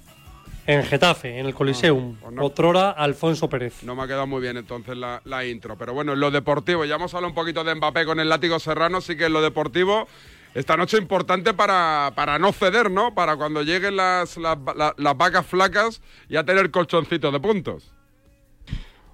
En 0.67 0.83
Getafe, 0.83 1.39
en 1.39 1.47
el 1.47 1.53
Coliseum. 1.55 2.15
Otrora, 2.39 2.91
Alfonso 2.91 3.49
Pérez. 3.49 3.83
No 3.83 3.95
me 3.95 4.03
ha 4.03 4.07
quedado 4.07 4.27
muy 4.27 4.41
bien 4.41 4.57
entonces 4.57 4.95
la, 4.95 5.21
la 5.25 5.45
intro. 5.45 5.75
Pero 5.77 5.93
bueno, 5.93 6.13
en 6.13 6.19
lo 6.19 6.29
deportivo, 6.31 6.85
ya 6.85 6.95
hemos 6.95 7.13
hablado 7.13 7.29
un 7.29 7.35
poquito 7.35 7.63
de 7.63 7.73
Mbappé 7.75 8.05
con 8.05 8.19
el 8.19 8.29
látigo 8.29 8.59
serrano, 8.59 8.99
así 8.99 9.17
que 9.17 9.25
en 9.25 9.33
lo 9.33 9.41
deportivo, 9.41 10.07
esta 10.53 10.77
noche 10.77 10.97
importante 10.97 11.53
para, 11.53 12.11
para 12.15 12.37
no 12.37 12.53
ceder, 12.53 12.91
¿no? 12.91 13.15
Para 13.15 13.35
cuando 13.37 13.63
lleguen 13.63 13.95
las, 13.95 14.37
las, 14.37 14.57
las- 14.75 14.93
las 14.97 15.17
vacas 15.17 15.45
flacas 15.45 16.01
ya 16.29 16.43
tener 16.43 16.69
colchoncito 16.69 17.31
de 17.31 17.39
puntos. 17.39 17.91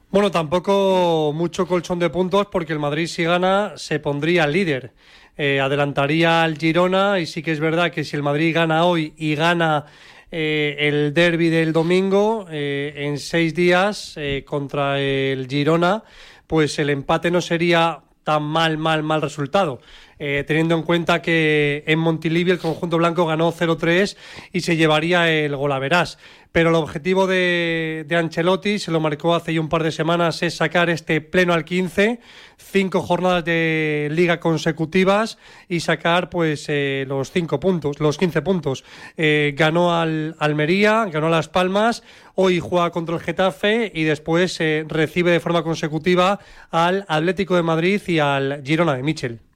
Bueno, 0.10 0.32
tampoco 0.32 1.32
mucho 1.34 1.66
colchón 1.68 2.00
de 2.00 2.10
puntos 2.10 2.48
porque 2.52 2.74
el 2.74 2.80
Madrid 2.80 3.08
si 3.08 3.24
gana 3.24 3.74
se 3.78 4.00
pondría 4.00 4.48
líder. 4.48 4.94
Eh, 5.38 5.60
adelantaría 5.60 6.44
al 6.44 6.58
Girona 6.58 7.20
y 7.20 7.26
sí 7.28 7.44
que 7.44 7.52
es 7.52 7.60
verdad 7.60 7.92
que 7.92 8.04
si 8.04 8.16
el 8.16 8.24
Madrid 8.24 8.56
gana 8.56 8.86
hoy 8.86 9.14
y 9.18 9.36
gana 9.36 9.86
eh, 10.32 10.76
el 10.80 11.14
derby 11.14 11.50
del 11.50 11.72
domingo 11.72 12.48
eh, 12.50 12.94
en 12.96 13.18
seis 13.18 13.54
días 13.54 14.14
eh, 14.18 14.44
contra 14.46 15.00
el 15.00 15.48
Girona, 15.48 16.04
pues 16.46 16.78
el 16.80 16.90
empate 16.90 17.32
no 17.32 17.42
sería 17.42 18.02
tan 18.24 18.44
mal, 18.44 18.78
mal, 18.78 19.04
mal 19.04 19.22
resultado. 19.22 19.80
Eh, 20.20 20.44
teniendo 20.48 20.76
en 20.76 20.82
cuenta 20.82 21.22
que 21.22 21.84
en 21.86 22.00
Montilivi 22.00 22.52
el 22.52 22.58
conjunto 22.58 22.98
blanco 22.98 23.26
ganó 23.26 23.54
0-3 23.54 24.18
y 24.52 24.62
se 24.62 24.76
llevaría 24.76 25.30
el 25.30 25.56
golaverás. 25.56 26.18
Pero 26.52 26.70
el 26.70 26.76
objetivo 26.76 27.28
de, 27.28 28.04
de 28.08 28.16
Ancelotti, 28.16 28.80
se 28.80 28.90
lo 28.90 29.00
marcó 29.00 29.36
hace 29.36 29.54
ya 29.54 29.62
un 29.62 29.70
par 29.70 29.84
de 29.84 29.92
semanas, 29.92 30.42
es 30.42 30.56
sacar 30.56 30.90
este 30.90 31.22
pleno 31.22 31.54
al 31.54 31.66
15, 31.66 32.20
cinco 32.58 33.02
jornadas 33.02 33.46
de 33.46 34.08
liga 34.12 34.40
consecutivas 34.40 35.38
y 35.70 35.82
sacar 35.82 36.32
pues 36.32 36.66
eh, 36.70 37.06
los 37.08 37.32
cinco 37.32 37.60
puntos, 37.60 38.00
los 38.00 38.18
15 38.18 38.42
puntos. 38.42 38.84
Eh, 39.18 39.54
ganó 39.56 39.94
al 40.00 40.36
Almería, 40.40 41.06
ganó 41.12 41.28
a 41.28 41.32
Las 41.32 41.50
Palmas, 41.50 42.02
hoy 42.34 42.60
juega 42.60 42.90
contra 42.90 43.16
el 43.16 43.22
Getafe 43.22 43.92
y 43.94 44.04
después 44.06 44.58
recibe 44.88 45.32
de 45.32 45.40
forma 45.40 45.62
consecutiva 45.62 46.40
al 46.72 47.06
Atlético 47.08 47.56
de 47.56 47.64
Madrid 47.64 48.02
y 48.08 48.18
al 48.18 48.64
Girona 48.66 48.96
de 48.96 49.04
Michel. 49.04 49.47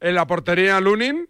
En 0.00 0.14
la 0.14 0.26
portería, 0.26 0.80
Lunin. 0.80 1.28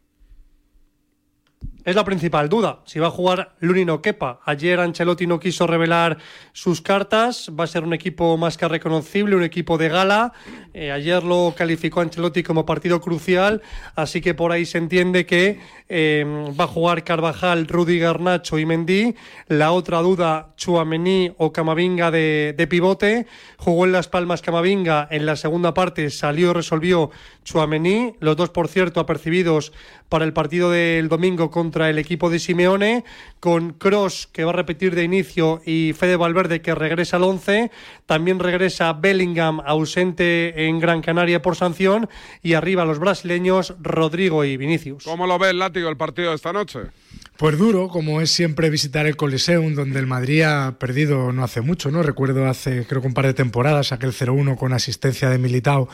Es 1.82 1.96
la 1.96 2.04
principal 2.04 2.50
duda, 2.50 2.80
si 2.84 2.98
va 2.98 3.06
a 3.06 3.10
jugar 3.10 3.54
Lunin 3.60 3.88
o 3.88 4.02
Kepa. 4.02 4.40
Ayer 4.44 4.80
Ancelotti 4.80 5.26
no 5.26 5.40
quiso 5.40 5.66
revelar 5.66 6.18
sus 6.52 6.82
cartas, 6.82 7.50
va 7.58 7.64
a 7.64 7.66
ser 7.66 7.84
un 7.84 7.94
equipo 7.94 8.36
más 8.36 8.58
que 8.58 8.68
reconocible, 8.68 9.34
un 9.34 9.42
equipo 9.42 9.78
de 9.78 9.88
gala. 9.88 10.34
Eh, 10.74 10.92
ayer 10.92 11.22
lo 11.22 11.54
calificó 11.56 12.02
Ancelotti 12.02 12.42
como 12.42 12.66
partido 12.66 13.00
crucial, 13.00 13.62
así 13.94 14.20
que 14.20 14.34
por 14.34 14.52
ahí 14.52 14.66
se 14.66 14.76
entiende 14.76 15.24
que 15.24 15.58
eh, 15.88 16.52
va 16.58 16.64
a 16.64 16.68
jugar 16.68 17.02
Carvajal, 17.02 17.66
Rudy 17.66 17.98
Garnacho 17.98 18.58
y 18.58 18.66
Mendy. 18.66 19.14
La 19.48 19.72
otra 19.72 20.00
duda, 20.00 20.50
Chuamení 20.56 21.32
o 21.38 21.50
Camavinga 21.50 22.10
de, 22.10 22.66
pivote. 22.68 23.26
Jugó 23.56 23.86
en 23.86 23.92
Las 23.92 24.08
Palmas 24.08 24.42
Camavinga, 24.42 25.08
en 25.10 25.24
la 25.24 25.34
segunda 25.34 25.72
parte 25.72 26.10
salió 26.10 26.50
y 26.50 26.52
resolvió 26.52 27.10
Chuamení. 27.42 28.16
Los 28.20 28.36
dos, 28.36 28.50
por 28.50 28.68
cierto, 28.68 29.00
apercibidos 29.00 29.72
para 30.10 30.24
el 30.24 30.32
partido 30.34 30.70
del 30.70 31.08
domingo 31.08 31.50
contra 31.50 31.88
el 31.88 31.98
equipo 31.98 32.28
de 32.28 32.40
Simeone, 32.40 33.04
con 33.38 33.72
Cross 33.72 34.28
que 34.32 34.44
va 34.44 34.50
a 34.50 34.54
repetir 34.54 34.94
de 34.94 35.04
inicio 35.04 35.62
y 35.64 35.94
Fede 35.96 36.16
Valverde 36.16 36.60
que 36.60 36.74
regresa 36.74 37.16
al 37.16 37.22
11. 37.22 37.70
También 38.06 38.40
regresa 38.40 38.92
Bellingham, 38.92 39.60
ausente 39.64 40.66
en 40.66 40.80
Gran 40.80 41.00
Canaria 41.00 41.40
por 41.40 41.54
sanción. 41.54 42.08
Y 42.42 42.54
arriba 42.54 42.84
los 42.84 42.98
brasileños 42.98 43.74
Rodrigo 43.80 44.44
y 44.44 44.56
Vinicius. 44.56 45.04
¿Cómo 45.04 45.28
lo 45.28 45.38
ves, 45.38 45.54
Látigo, 45.54 45.88
el 45.88 45.96
partido 45.96 46.30
de 46.30 46.36
esta 46.36 46.52
noche? 46.52 46.80
Pues 47.36 47.56
duro, 47.56 47.88
como 47.88 48.20
es 48.20 48.30
siempre 48.30 48.68
visitar 48.68 49.06
el 49.06 49.16
Coliseum, 49.16 49.74
donde 49.74 50.00
el 50.00 50.06
Madrid 50.08 50.42
ha 50.42 50.76
perdido 50.78 51.32
no 51.32 51.44
hace 51.44 51.60
mucho, 51.60 51.90
¿no? 51.90 52.02
Recuerdo 52.02 52.46
hace, 52.46 52.84
creo 52.84 53.00
que 53.00 53.06
un 53.06 53.14
par 53.14 53.26
de 53.26 53.32
temporadas, 53.32 53.92
aquel 53.92 54.12
0-1 54.12 54.58
con 54.58 54.72
asistencia 54.72 55.30
de 55.30 55.38
Militao. 55.38 55.88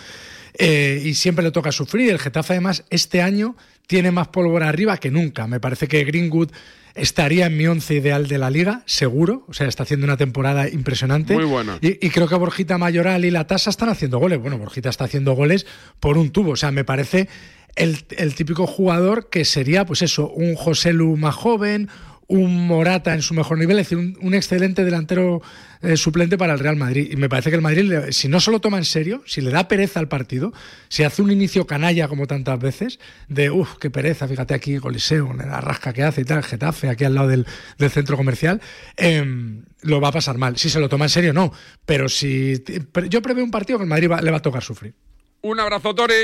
Eh, 0.59 1.02
y 1.05 1.14
siempre 1.14 1.44
le 1.44 1.50
toca 1.50 1.70
sufrir. 1.70 2.11
El 2.11 2.18
Getafe, 2.18 2.55
además, 2.55 2.85
este 2.90 3.20
año 3.20 3.57
tiene 3.87 4.11
más 4.11 4.29
pólvora 4.29 4.68
arriba 4.68 4.96
que 4.99 5.11
nunca. 5.11 5.46
Me 5.46 5.61
parece 5.61 5.88
que 5.88 6.05
Greenwood 6.05 6.51
estaría 6.94 7.47
en 7.47 7.57
mi 7.57 7.66
once 7.66 7.95
ideal 7.95 8.26
de 8.26 8.39
la 8.39 8.51
liga, 8.51 8.82
seguro. 8.87 9.45
O 9.49 9.53
sea, 9.53 9.68
está 9.68 9.82
haciendo 9.82 10.07
una 10.07 10.16
temporada 10.16 10.68
impresionante. 10.68 11.34
Muy 11.34 11.45
buena. 11.45 11.78
Y, 11.80 12.05
y 12.05 12.11
creo 12.11 12.28
que 12.28 12.34
Borjita 12.34 12.78
Mayoral 12.78 13.24
y 13.24 13.30
la 13.30 13.47
Tasa 13.47 13.70
están 13.70 13.89
haciendo 13.89 14.18
goles. 14.18 14.41
Bueno, 14.41 14.59
Borjita 14.59 14.89
está 14.89 15.05
haciendo 15.05 15.34
goles 15.34 15.66
por 16.01 16.18
un 16.18 16.30
tubo. 16.30 16.53
O 16.53 16.57
sea, 16.57 16.70
me 16.70 16.84
parece 16.84 17.28
el, 17.76 18.05
el 18.16 18.34
típico 18.34 18.66
jugador 18.66 19.28
que 19.30 19.45
sería, 19.45 19.84
pues 19.84 20.03
eso, 20.03 20.30
un 20.30 20.57
José 20.57 20.93
Lu 20.93 21.16
más 21.16 21.34
joven, 21.34 21.89
un 22.29 22.66
Morata 22.66 23.14
en 23.14 23.22
su 23.22 23.35
mejor 23.35 23.57
nivel, 23.57 23.79
es 23.79 23.87
decir, 23.87 23.99
un, 23.99 24.18
un 24.20 24.35
excelente 24.35 24.85
delantero 24.85 25.43
eh, 25.81 25.97
suplente 25.97 26.37
para 26.37 26.55
el 26.55 26.59
Real 26.59 26.74
Madrid. 26.74 27.09
Y 27.12 27.16
me 27.16 27.29
parece 27.29 27.51
que 27.51 27.57
el 27.57 27.62
Madrid, 27.62 27.93
si 28.11 28.27
no 28.29 28.41
se 28.41 28.51
lo 28.51 28.61
toma 28.61 28.79
en 28.79 28.85
serio, 28.85 29.22
si 29.27 29.41
le 29.41 29.51
da 29.51 29.68
pereza 29.68 30.01
al 30.01 30.09
partido, 30.09 30.53
si 30.89 31.05
hace 31.05 31.22
un 31.22 31.31
inicio 31.31 31.66
canalla 31.68 32.09
como 32.09 32.27
tantas 32.27 32.59
veces, 32.59 32.99
de 33.29 33.51
uff, 33.51 33.77
qué 33.79 33.91
pereza, 33.91 34.27
fíjate 34.27 34.55
aquí, 34.55 34.79
Coliseo, 34.79 35.33
la 35.35 35.61
rasca 35.61 35.93
que 35.93 36.03
hace 36.03 36.22
y 36.22 36.24
tal, 36.24 36.43
Getafe, 36.43 36.89
aquí 36.89 37.05
al 37.05 37.14
lado 37.14 37.29
del, 37.29 37.47
del 37.79 37.91
centro 37.91 38.16
comercial, 38.16 38.61
em, 38.97 39.62
lo 39.83 40.01
va 40.01 40.09
a 40.09 40.12
pasar 40.12 40.37
mal. 40.37 40.57
Si 40.57 40.68
se 40.68 40.81
lo 40.81 40.89
toma 40.89 41.05
en 41.05 41.11
serio, 41.11 41.33
no. 41.33 41.53
Pero 41.85 42.09
si. 42.09 42.61
pero 42.91 43.07
yo 43.07 43.22
preveo 43.22 43.45
un 43.45 43.53
partido 43.53 43.79
que 43.79 43.85
el 43.85 43.89
Madrid 43.89 44.11
va- 44.11 44.20
le 44.20 44.33
va 44.33 44.39
a 44.39 44.43
tocar 44.43 44.64
sufrir. 44.64 44.95
Un 45.43 45.61
abrazo, 45.61 45.95
Tori. 45.95 46.14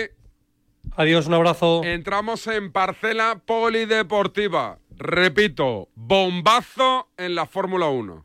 Adiós, 0.96 1.28
un 1.28 1.34
abrazo. 1.34 1.82
Entramos 1.84 2.48
en 2.48 2.72
parcela 2.72 3.40
polideportiva. 3.46 4.78
Repito, 4.98 5.88
bombazo 5.94 7.08
en 7.16 7.34
la 7.34 7.46
Fórmula 7.46 7.86
1. 7.88 8.24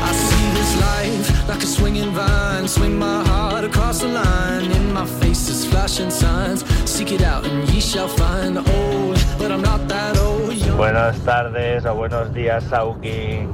I 0.00 0.12
see 0.12 0.50
this 0.54 0.76
life 0.80 1.48
like 1.48 1.62
a 1.62 1.66
swinging 1.66 2.10
vine. 2.10 2.68
Swing 2.68 2.98
my 2.98 3.24
heart 3.24 3.64
across 3.64 4.00
the 4.00 4.08
line. 4.08 4.70
In 4.70 4.92
my 4.92 5.06
face 5.06 5.48
is 5.48 5.66
flashing 5.66 6.10
signs. 6.10 6.64
Seek 6.84 7.12
it 7.12 7.22
out 7.22 7.44
and 7.44 7.68
ye 7.70 7.80
shall 7.80 8.08
find. 8.08 8.58
Old, 8.58 9.18
but 9.38 9.50
I'm 9.50 9.62
not 9.62 9.88
that 9.88 10.16
old. 10.18 10.52
Young. 10.54 10.76
Buenas 10.76 11.18
tardes 11.24 11.84
o 11.86 11.94
buenos 11.94 12.32
días, 12.34 12.64
Sauki. 12.64 13.46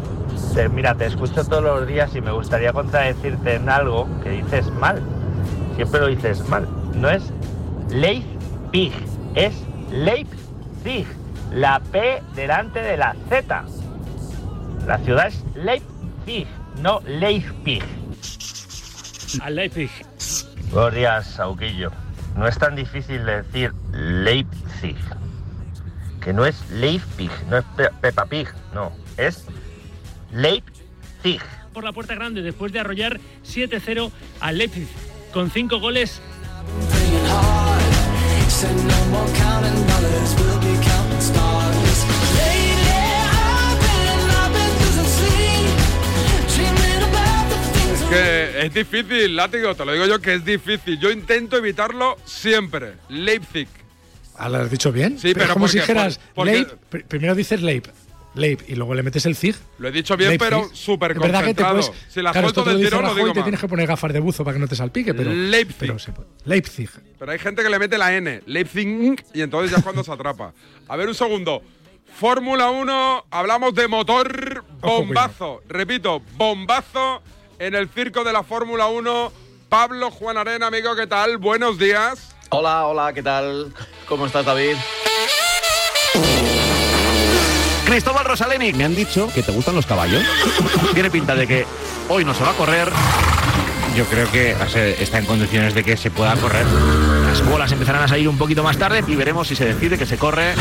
Mira, 0.73 0.95
te 0.97 1.07
escucho 1.07 1.45
todos 1.45 1.63
los 1.63 1.87
días 1.87 2.17
y 2.17 2.21
me 2.21 2.33
gustaría 2.33 2.73
contradecirte 2.73 3.55
en 3.55 3.69
algo 3.69 4.09
que 4.25 4.31
dices 4.31 4.69
mal. 4.73 5.01
Siempre 5.79 6.01
lo 6.01 6.07
dices 6.09 6.49
mal. 6.49 6.67
No 6.97 7.09
es 7.09 7.23
Leipzig, 7.91 8.93
es 9.37 9.55
Leipzig. 9.93 11.07
La 11.53 11.79
P 11.79 12.21
delante 12.35 12.81
de 12.83 12.97
la 12.97 13.15
Z. 13.29 13.65
La 14.89 14.99
ciudad 14.99 15.29
es 15.29 15.45
Leipzig, 15.55 16.49
no 16.83 17.01
Leipzig. 17.07 17.85
Al 19.41 19.55
Leipzig. 19.55 19.89
Buenos 20.73 20.95
días, 20.95 21.27
Sauquillo. 21.29 21.93
No 22.37 22.49
es 22.49 22.59
tan 22.59 22.75
difícil 22.75 23.25
de 23.25 23.43
decir 23.45 23.73
Leipzig. 23.93 24.97
Que 26.21 26.33
no 26.33 26.45
es 26.45 26.69
Leipzig, 26.73 27.31
no 27.49 27.59
es 27.59 27.65
Pe- 27.77 27.91
Peppa 28.01 28.27
Pig, 28.27 28.49
no. 28.75 28.91
Es 29.17 29.47
Leipzig. 30.33 31.41
Por 31.73 31.85
la 31.85 31.93
puerta 31.93 32.17
grande 32.17 32.43
después 32.43 32.73
de 32.73 32.81
arrollar 32.81 33.21
7-0 33.45 34.11
al 34.41 34.59
Leipzig. 34.59 34.89
Con 35.33 35.51
cinco 35.51 35.79
goles 35.79 36.21
Es 47.95 48.03
que 48.11 48.67
es 48.67 48.75
difícil, 48.75 49.37
látigo, 49.37 49.75
te 49.75 49.85
lo 49.85 49.93
digo 49.93 50.07
yo 50.07 50.21
que 50.21 50.35
es 50.35 50.45
difícil. 50.45 50.99
Yo 50.99 51.11
intento 51.11 51.57
evitarlo 51.57 52.17
siempre. 52.25 52.95
Leipzig. 53.09 53.69
Ah, 54.37 54.49
¿Lo 54.49 54.59
has 54.59 54.71
dicho 54.71 54.93
bien? 54.93 55.19
Sí, 55.19 55.33
pero 55.35 55.47
es 55.47 55.53
como 55.53 55.65
porque- 55.65 55.73
si 55.73 55.79
dijeras 55.81 56.19
por- 56.19 56.35
porque- 56.35 56.53
Leip, 56.53 56.69
pr- 56.91 57.05
primero 57.07 57.35
dices 57.35 57.61
Leip, 57.61 57.87
Leip, 58.35 58.61
y 58.69 58.75
luego 58.77 58.95
le 58.95 59.03
metes 59.03 59.27
el 59.27 59.35
Zig. 59.35 59.57
Lo 59.79 59.89
he 59.89 59.91
dicho 59.93 60.17
bien, 60.17 60.31
Leipzig. 60.31 60.49
pero 60.49 60.69
súper 60.73 61.13
Es 61.13 61.19
verdad 61.19 61.41
que 61.45 61.55
te 61.55 61.63
concentrado. 61.63 61.93
puedes- 61.93 62.13
Si 62.13 62.23
la 62.23 62.31
claro, 62.33 62.49
suelto 62.49 62.65
te 62.65 62.71
del 62.71 62.85
tirón, 62.85 63.03
lo 63.03 63.15
digo 63.15 63.29
te 63.33 63.35
mal. 63.41 63.45
tienes 63.45 63.61
que 63.61 63.69
poner 63.69 63.87
gafas 63.87 64.13
de 64.13 64.21
buzo 64.21 64.45
para 64.45 64.55
que 64.55 64.61
no 64.61 64.69
te 64.69 64.77
salpique, 64.77 65.13
pero. 65.15 65.33
Leipzig. 65.33 65.77
pero 65.79 65.99
se 65.99 66.13
puede. 66.13 66.29
Leipzig. 66.45 66.89
Pero 67.19 67.33
hay 67.33 67.39
gente 67.39 67.63
que 67.63 67.69
le 67.71 67.79
mete 67.79 67.99
la 67.99 68.15
N, 68.15 68.43
Leipzig, 68.47 69.25
y 69.35 69.41
entonces 69.41 69.71
ya 69.73 69.79
es 69.79 69.83
cuando 69.83 70.05
se 70.05 70.13
atrapa. 70.13 70.53
A 70.89 70.97
ver, 70.97 71.09
un 71.09 71.15
segundo. 71.15 71.63
Fórmula 72.19 72.71
1, 72.71 73.25
hablamos 73.31 73.75
de 73.75 73.89
motor 73.89 74.65
bombazo. 74.81 75.63
Repito, 75.69 76.23
bombazo 76.37 77.23
en 77.59 77.75
el 77.75 77.89
circo 77.89 78.25
de 78.25 78.33
la 78.33 78.43
Fórmula 78.43 78.87
1. 78.87 79.33
Pablo 79.69 80.11
Juan 80.11 80.39
Arena, 80.39 80.69
amigo, 80.69 80.95
¿qué 80.97 81.07
tal? 81.07 81.37
Buenos 81.39 81.79
días. 81.79 82.35
Hola, 82.51 82.87
hola, 82.87 83.13
¿qué 83.13 83.23
tal? 83.23 83.73
¿Cómo 84.09 84.27
estás, 84.27 84.47
David? 84.47 84.77
Cristóbal 87.89 88.27
Rosaleni, 88.27 88.75
me 88.75 88.85
han 88.85 88.95
dicho 88.95 89.31
que 89.35 89.43
te 89.43 89.51
gustan 89.51 89.75
los 89.75 89.87
caballos. 89.87 90.23
Tiene 90.93 91.11
pinta 91.11 91.35
de 91.35 91.47
que 91.47 91.67
hoy 92.11 92.23
no 92.23 92.35
se 92.35 92.45
va 92.45 92.51
a 92.51 92.53
correr. 92.53 92.93
Yo 93.97 94.05
creo 94.05 94.31
que 94.31 94.55
está 95.01 95.19
en 95.19 95.25
condiciones 95.25 95.73
de 95.73 95.83
que 95.83 95.97
se 95.97 96.11
pueda 96.11 96.37
correr. 96.37 96.67
Las 96.67 97.43
bolas 97.47 97.73
empezarán 97.73 98.03
a 98.03 98.09
salir 98.09 98.29
un 98.29 98.37
poquito 98.37 98.63
más 98.63 98.77
tarde 98.77 99.03
y 99.07 99.17
veremos 99.17 99.49
si 99.49 99.57
se 99.57 99.65
decide 99.65 99.97
que 99.97 100.05
se 100.05 100.19
corre 100.19 100.53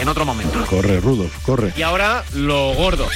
en 0.00 0.08
otro 0.08 0.24
momento. 0.24 0.66
Corre, 0.66 0.98
Rudos, 0.98 1.30
corre. 1.42 1.72
Y 1.76 1.82
ahora 1.82 2.24
lo 2.32 2.74
gordo. 2.74 3.06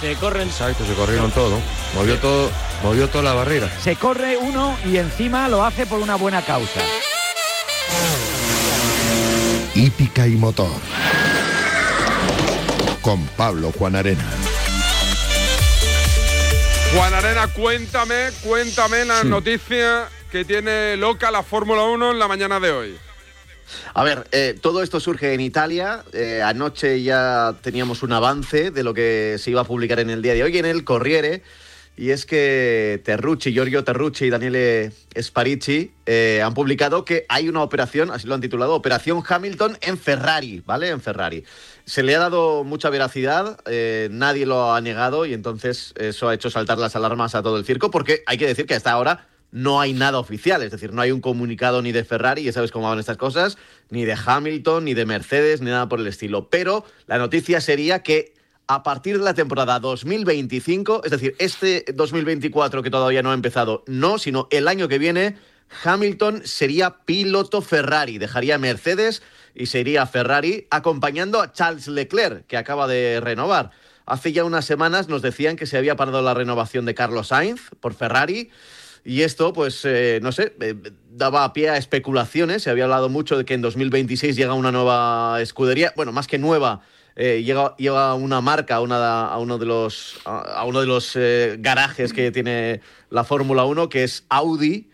Se 0.00 0.14
corren. 0.16 0.48
Exacto, 0.48 0.84
se 0.84 0.94
corrieron 0.94 1.30
todo. 1.30 1.60
Movió 1.94 2.18
todo, 2.18 2.50
movió 2.82 3.08
toda 3.08 3.22
la 3.22 3.34
barrera. 3.34 3.70
Se 3.80 3.94
corre 3.94 4.36
uno 4.36 4.76
y 4.84 4.96
encima 4.96 5.46
lo 5.48 5.64
hace 5.64 5.86
por 5.86 6.00
una 6.00 6.16
buena 6.16 6.42
causa. 6.42 6.80
Hípica 9.82 10.28
y 10.28 10.36
motor. 10.36 10.70
Con 13.00 13.26
Pablo 13.36 13.72
Juan 13.76 13.96
Arena. 13.96 14.24
Juan 16.94 17.12
Arena, 17.14 17.48
cuéntame, 17.48 18.28
cuéntame 18.44 19.04
la 19.04 19.22
Sí. 19.22 19.26
noticia 19.26 20.08
que 20.30 20.44
tiene 20.44 20.96
loca 20.96 21.32
la 21.32 21.42
Fórmula 21.42 21.82
1 21.82 22.12
en 22.12 22.18
la 22.20 22.28
mañana 22.28 22.60
de 22.60 22.70
hoy. 22.70 22.96
A 23.94 24.04
ver, 24.04 24.28
eh, 24.30 24.56
todo 24.60 24.84
esto 24.84 25.00
surge 25.00 25.34
en 25.34 25.40
Italia. 25.40 26.04
Eh, 26.12 26.42
anoche 26.44 27.02
ya 27.02 27.52
teníamos 27.60 28.04
un 28.04 28.12
avance 28.12 28.70
de 28.70 28.84
lo 28.84 28.94
que 28.94 29.34
se 29.40 29.50
iba 29.50 29.62
a 29.62 29.64
publicar 29.64 29.98
en 29.98 30.10
el 30.10 30.22
día 30.22 30.34
de 30.34 30.44
hoy 30.44 30.58
en 30.58 30.66
el 30.66 30.84
Corriere. 30.84 31.42
Y 31.96 32.10
es 32.10 32.24
que 32.24 33.02
Terrucci, 33.04 33.52
Giorgio 33.52 33.84
Terrucci 33.84 34.24
y 34.24 34.30
Daniele 34.30 34.92
Sparici 35.20 35.92
eh, 36.06 36.40
han 36.42 36.54
publicado 36.54 37.04
que 37.04 37.26
hay 37.28 37.50
una 37.50 37.62
operación, 37.62 38.10
así 38.10 38.26
lo 38.26 38.34
han 38.34 38.40
titulado, 38.40 38.74
Operación 38.74 39.22
Hamilton 39.26 39.76
en 39.82 39.98
Ferrari, 39.98 40.62
¿vale? 40.64 40.88
En 40.88 41.02
Ferrari. 41.02 41.44
Se 41.84 42.02
le 42.02 42.16
ha 42.16 42.18
dado 42.18 42.64
mucha 42.64 42.88
veracidad, 42.88 43.58
eh, 43.66 44.08
nadie 44.10 44.46
lo 44.46 44.72
ha 44.72 44.80
negado 44.80 45.26
y 45.26 45.34
entonces 45.34 45.92
eso 45.96 46.28
ha 46.28 46.34
hecho 46.34 46.48
saltar 46.48 46.78
las 46.78 46.96
alarmas 46.96 47.34
a 47.34 47.42
todo 47.42 47.58
el 47.58 47.64
circo 47.66 47.90
porque 47.90 48.22
hay 48.26 48.38
que 48.38 48.46
decir 48.46 48.64
que 48.64 48.74
hasta 48.74 48.92
ahora 48.92 49.28
no 49.50 49.78
hay 49.78 49.92
nada 49.92 50.18
oficial, 50.18 50.62
es 50.62 50.70
decir, 50.70 50.94
no 50.94 51.02
hay 51.02 51.12
un 51.12 51.20
comunicado 51.20 51.82
ni 51.82 51.92
de 51.92 52.04
Ferrari, 52.04 52.42
ya 52.42 52.52
sabes 52.52 52.72
cómo 52.72 52.88
van 52.88 52.98
estas 52.98 53.18
cosas, 53.18 53.58
ni 53.90 54.06
de 54.06 54.16
Hamilton, 54.24 54.86
ni 54.86 54.94
de 54.94 55.04
Mercedes, 55.04 55.60
ni 55.60 55.70
nada 55.70 55.90
por 55.90 56.00
el 56.00 56.06
estilo. 56.06 56.48
Pero 56.48 56.86
la 57.06 57.18
noticia 57.18 57.60
sería 57.60 58.02
que 58.02 58.32
a 58.74 58.82
partir 58.82 59.18
de 59.18 59.24
la 59.24 59.34
temporada 59.34 59.78
2025, 59.80 61.02
es 61.04 61.10
decir, 61.10 61.36
este 61.38 61.84
2024 61.92 62.82
que 62.82 62.90
todavía 62.90 63.22
no 63.22 63.30
ha 63.30 63.34
empezado, 63.34 63.84
no, 63.86 64.16
sino 64.16 64.48
el 64.50 64.66
año 64.66 64.88
que 64.88 64.98
viene, 64.98 65.36
Hamilton 65.84 66.40
sería 66.46 67.04
piloto 67.04 67.60
Ferrari, 67.60 68.16
dejaría 68.16 68.56
Mercedes 68.56 69.22
y 69.54 69.66
sería 69.66 70.06
Ferrari 70.06 70.68
acompañando 70.70 71.42
a 71.42 71.52
Charles 71.52 71.86
Leclerc, 71.86 72.46
que 72.46 72.56
acaba 72.56 72.86
de 72.86 73.20
renovar. 73.20 73.72
Hace 74.06 74.32
ya 74.32 74.42
unas 74.42 74.64
semanas 74.64 75.06
nos 75.06 75.20
decían 75.20 75.56
que 75.56 75.66
se 75.66 75.76
había 75.76 75.96
parado 75.96 76.22
la 76.22 76.32
renovación 76.32 76.86
de 76.86 76.94
Carlos 76.94 77.28
Sainz 77.28 77.68
por 77.78 77.92
Ferrari. 77.92 78.50
Y 79.04 79.22
esto, 79.22 79.52
pues, 79.52 79.84
eh, 79.84 80.20
no 80.22 80.32
sé, 80.32 80.54
eh, 80.60 80.74
daba 81.10 81.52
pie 81.52 81.70
a 81.70 81.76
especulaciones. 81.76 82.62
Se 82.62 82.70
había 82.70 82.84
hablado 82.84 83.08
mucho 83.08 83.36
de 83.36 83.44
que 83.44 83.54
en 83.54 83.62
2026 83.62 84.34
llega 84.34 84.54
una 84.54 84.72
nueva 84.72 85.40
escudería. 85.40 85.92
Bueno, 85.94 86.12
más 86.12 86.26
que 86.26 86.38
nueva, 86.38 86.82
eh, 87.16 87.54
una 88.18 88.40
marca 88.40 88.76
a, 88.76 88.80
uno 88.80 89.58
de 89.58 89.66
los, 89.66 90.20
a, 90.24 90.64
uno 90.64 90.80
de 90.80 90.86
los 90.86 91.16
eh, 91.16 91.56
garajes 91.58 92.12
que 92.12 92.30
tiene 92.30 92.80
la 93.10 93.24
Fórmula 93.24 93.64
1, 93.64 93.88
que 93.88 94.04
es 94.04 94.24
Audi. 94.28 94.88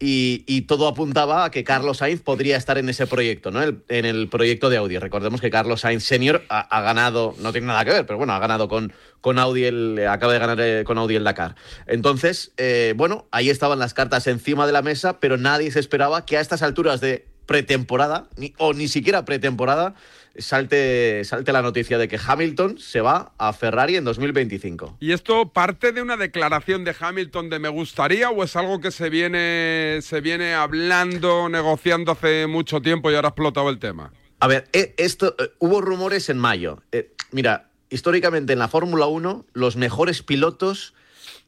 Y, 0.00 0.44
y 0.46 0.60
todo 0.60 0.86
apuntaba 0.86 1.44
a 1.44 1.50
que 1.50 1.64
Carlos 1.64 1.96
Sainz 1.96 2.20
podría 2.20 2.56
estar 2.56 2.78
en 2.78 2.88
ese 2.88 3.08
proyecto, 3.08 3.50
¿no? 3.50 3.60
En 3.64 4.04
el 4.04 4.28
proyecto 4.28 4.70
de 4.70 4.76
Audi. 4.76 4.96
Recordemos 4.96 5.40
que 5.40 5.50
Carlos 5.50 5.80
Sainz 5.80 6.04
Senior 6.04 6.44
ha, 6.48 6.60
ha 6.60 6.82
ganado, 6.82 7.34
no 7.40 7.50
tiene 7.50 7.66
nada 7.66 7.84
que 7.84 7.90
ver, 7.90 8.06
pero 8.06 8.16
bueno, 8.16 8.32
ha 8.32 8.38
ganado 8.38 8.68
con, 8.68 8.92
con 9.20 9.38
Audi, 9.38 9.64
el, 9.64 10.06
acaba 10.08 10.32
de 10.32 10.38
ganar 10.38 10.60
eh, 10.60 10.84
con 10.84 10.98
Audi 10.98 11.16
el 11.16 11.24
Dakar. 11.24 11.56
Entonces, 11.86 12.52
eh, 12.56 12.94
bueno, 12.96 13.26
ahí 13.30 13.50
estaban 13.50 13.78
las 13.78 13.94
cartas 13.94 14.26
encima 14.26 14.66
de 14.66 14.72
la 14.72 14.82
mesa, 14.82 15.18
pero 15.20 15.36
nadie 15.36 15.70
se 15.70 15.80
esperaba 15.80 16.24
que 16.24 16.36
a 16.36 16.40
estas 16.40 16.62
alturas 16.62 17.00
de 17.00 17.26
pretemporada, 17.48 18.28
ni, 18.36 18.52
o 18.58 18.74
ni 18.74 18.88
siquiera 18.88 19.24
pretemporada, 19.24 19.94
salte, 20.36 21.24
salte 21.24 21.50
la 21.50 21.62
noticia 21.62 21.96
de 21.96 22.06
que 22.06 22.20
Hamilton 22.24 22.78
se 22.78 23.00
va 23.00 23.32
a 23.38 23.54
Ferrari 23.54 23.96
en 23.96 24.04
2025. 24.04 24.98
¿Y 25.00 25.12
esto 25.12 25.50
parte 25.50 25.92
de 25.92 26.02
una 26.02 26.18
declaración 26.18 26.84
de 26.84 26.94
Hamilton 27.00 27.48
de 27.48 27.58
me 27.58 27.70
gustaría 27.70 28.28
o 28.28 28.44
es 28.44 28.54
algo 28.54 28.82
que 28.82 28.90
se 28.90 29.08
viene, 29.08 30.00
se 30.02 30.20
viene 30.20 30.52
hablando, 30.52 31.48
negociando 31.48 32.12
hace 32.12 32.46
mucho 32.46 32.82
tiempo 32.82 33.10
y 33.10 33.14
ahora 33.14 33.28
ha 33.28 33.30
explotado 33.30 33.70
el 33.70 33.78
tema? 33.78 34.12
A 34.40 34.46
ver, 34.46 34.68
eh, 34.74 34.94
esto, 34.98 35.34
eh, 35.38 35.50
hubo 35.58 35.80
rumores 35.80 36.28
en 36.28 36.36
mayo. 36.36 36.82
Eh, 36.92 37.14
mira, 37.32 37.70
históricamente 37.88 38.52
en 38.52 38.58
la 38.58 38.68
Fórmula 38.68 39.06
1, 39.06 39.46
los 39.54 39.76
mejores 39.76 40.22
pilotos 40.22 40.92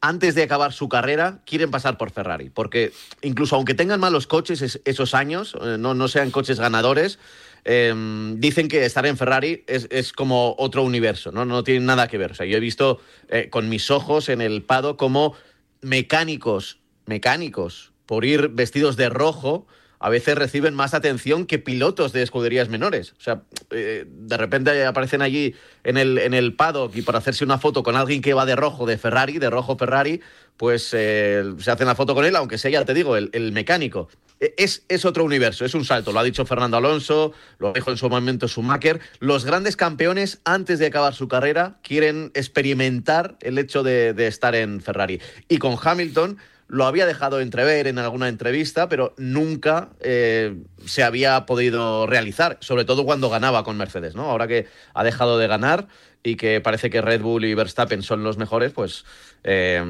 antes 0.01 0.35
de 0.35 0.43
acabar 0.43 0.73
su 0.73 0.89
carrera, 0.89 1.39
quieren 1.45 1.71
pasar 1.71 1.97
por 1.97 2.11
Ferrari. 2.11 2.49
Porque 2.49 2.91
incluso 3.21 3.55
aunque 3.55 3.73
tengan 3.75 3.99
malos 3.99 4.27
coches 4.27 4.61
es- 4.61 4.81
esos 4.85 5.13
años, 5.13 5.55
eh, 5.61 5.77
no, 5.79 5.93
no 5.93 6.07
sean 6.07 6.31
coches 6.31 6.59
ganadores, 6.59 7.19
eh, 7.65 7.93
dicen 8.37 8.67
que 8.67 8.83
estar 8.83 9.05
en 9.05 9.15
Ferrari 9.17 9.63
es, 9.67 9.87
es 9.91 10.11
como 10.13 10.55
otro 10.57 10.81
universo, 10.83 11.31
¿no? 11.31 11.45
No 11.45 11.63
tiene 11.63 11.85
nada 11.85 12.07
que 12.07 12.17
ver. 12.17 12.31
O 12.31 12.35
sea, 12.35 12.47
yo 12.47 12.57
he 12.57 12.59
visto 12.59 12.99
eh, 13.29 13.49
con 13.51 13.69
mis 13.69 13.91
ojos 13.91 14.29
en 14.29 14.41
el 14.41 14.63
Pado 14.63 14.97
como 14.97 15.35
mecánicos, 15.81 16.79
mecánicos, 17.05 17.91
por 18.05 18.25
ir 18.25 18.49
vestidos 18.49 18.97
de 18.97 19.09
rojo, 19.09 19.67
a 20.01 20.09
veces 20.09 20.35
reciben 20.35 20.73
más 20.73 20.93
atención 20.93 21.45
que 21.45 21.59
pilotos 21.59 22.11
de 22.11 22.23
escuderías 22.23 22.69
menores. 22.69 23.13
O 23.19 23.21
sea, 23.21 23.43
eh, 23.69 24.05
de 24.07 24.37
repente 24.37 24.83
aparecen 24.85 25.21
allí 25.21 25.55
en 25.83 25.97
el, 25.97 26.17
en 26.17 26.33
el 26.33 26.55
paddock 26.55 26.95
y 26.95 27.03
para 27.03 27.19
hacerse 27.19 27.45
una 27.45 27.59
foto 27.59 27.83
con 27.83 27.95
alguien 27.95 28.21
que 28.21 28.33
va 28.33 28.45
de 28.45 28.55
rojo 28.55 28.85
de 28.85 28.97
Ferrari, 28.97 29.37
de 29.37 29.49
rojo 29.49 29.77
Ferrari, 29.77 30.19
pues 30.57 30.89
eh, 30.93 31.43
se 31.59 31.71
hacen 31.71 31.87
la 31.87 31.95
foto 31.95 32.13
con 32.15 32.25
él, 32.25 32.35
aunque 32.35 32.57
sea, 32.57 32.71
ya 32.71 32.83
te 32.83 32.93
digo, 32.93 33.15
el, 33.15 33.29
el 33.33 33.51
mecánico. 33.51 34.09
E- 34.39 34.53
Es, 34.57 34.83
es 34.89 35.05
otro 35.05 35.23
universo, 35.23 35.65
es 35.65 35.73
un 35.75 35.85
salto. 35.85 36.11
Lo 36.11 36.19
ha 36.19 36.23
dicho 36.23 36.45
Fernando 36.45 36.77
Alonso, 36.77 37.33
lo 37.59 37.71
dijo 37.73 37.91
en 37.91 37.97
su 37.97 38.09
momento 38.09 38.47
Schumacher. 38.47 38.99
Los 39.19 39.45
grandes 39.45 39.75
campeones, 39.75 40.39
antes 40.45 40.79
de 40.79 40.87
acabar 40.87 41.13
su 41.13 41.27
carrera, 41.27 41.77
quieren 41.83 42.31
experimentar 42.33 43.37
el 43.41 43.57
hecho 43.57 43.83
de, 43.83 44.13
de 44.13 44.27
estar 44.27 44.55
en 44.55 44.81
Ferrari. 44.81 45.19
Y 45.47 45.57
con 45.57 45.77
Hamilton 45.81 46.37
lo 46.71 46.85
había 46.85 47.05
dejado 47.05 47.41
entrever 47.41 47.85
en 47.87 47.99
alguna 47.99 48.29
entrevista, 48.29 48.87
pero 48.87 49.13
nunca 49.17 49.89
eh, 49.99 50.55
se 50.85 51.03
había 51.03 51.45
podido 51.45 52.07
realizar, 52.07 52.57
sobre 52.61 52.85
todo 52.85 53.03
cuando 53.03 53.29
ganaba 53.29 53.65
con 53.65 53.75
Mercedes, 53.75 54.15
¿no? 54.15 54.29
Ahora 54.29 54.47
que 54.47 54.67
ha 54.93 55.03
dejado 55.03 55.37
de 55.37 55.47
ganar 55.47 55.89
y 56.23 56.37
que 56.37 56.61
parece 56.61 56.89
que 56.89 57.01
Red 57.01 57.21
Bull 57.21 57.43
y 57.43 57.53
Verstappen 57.55 58.01
son 58.03 58.23
los 58.23 58.37
mejores, 58.37 58.71
pues, 58.71 59.03
eh, 59.43 59.83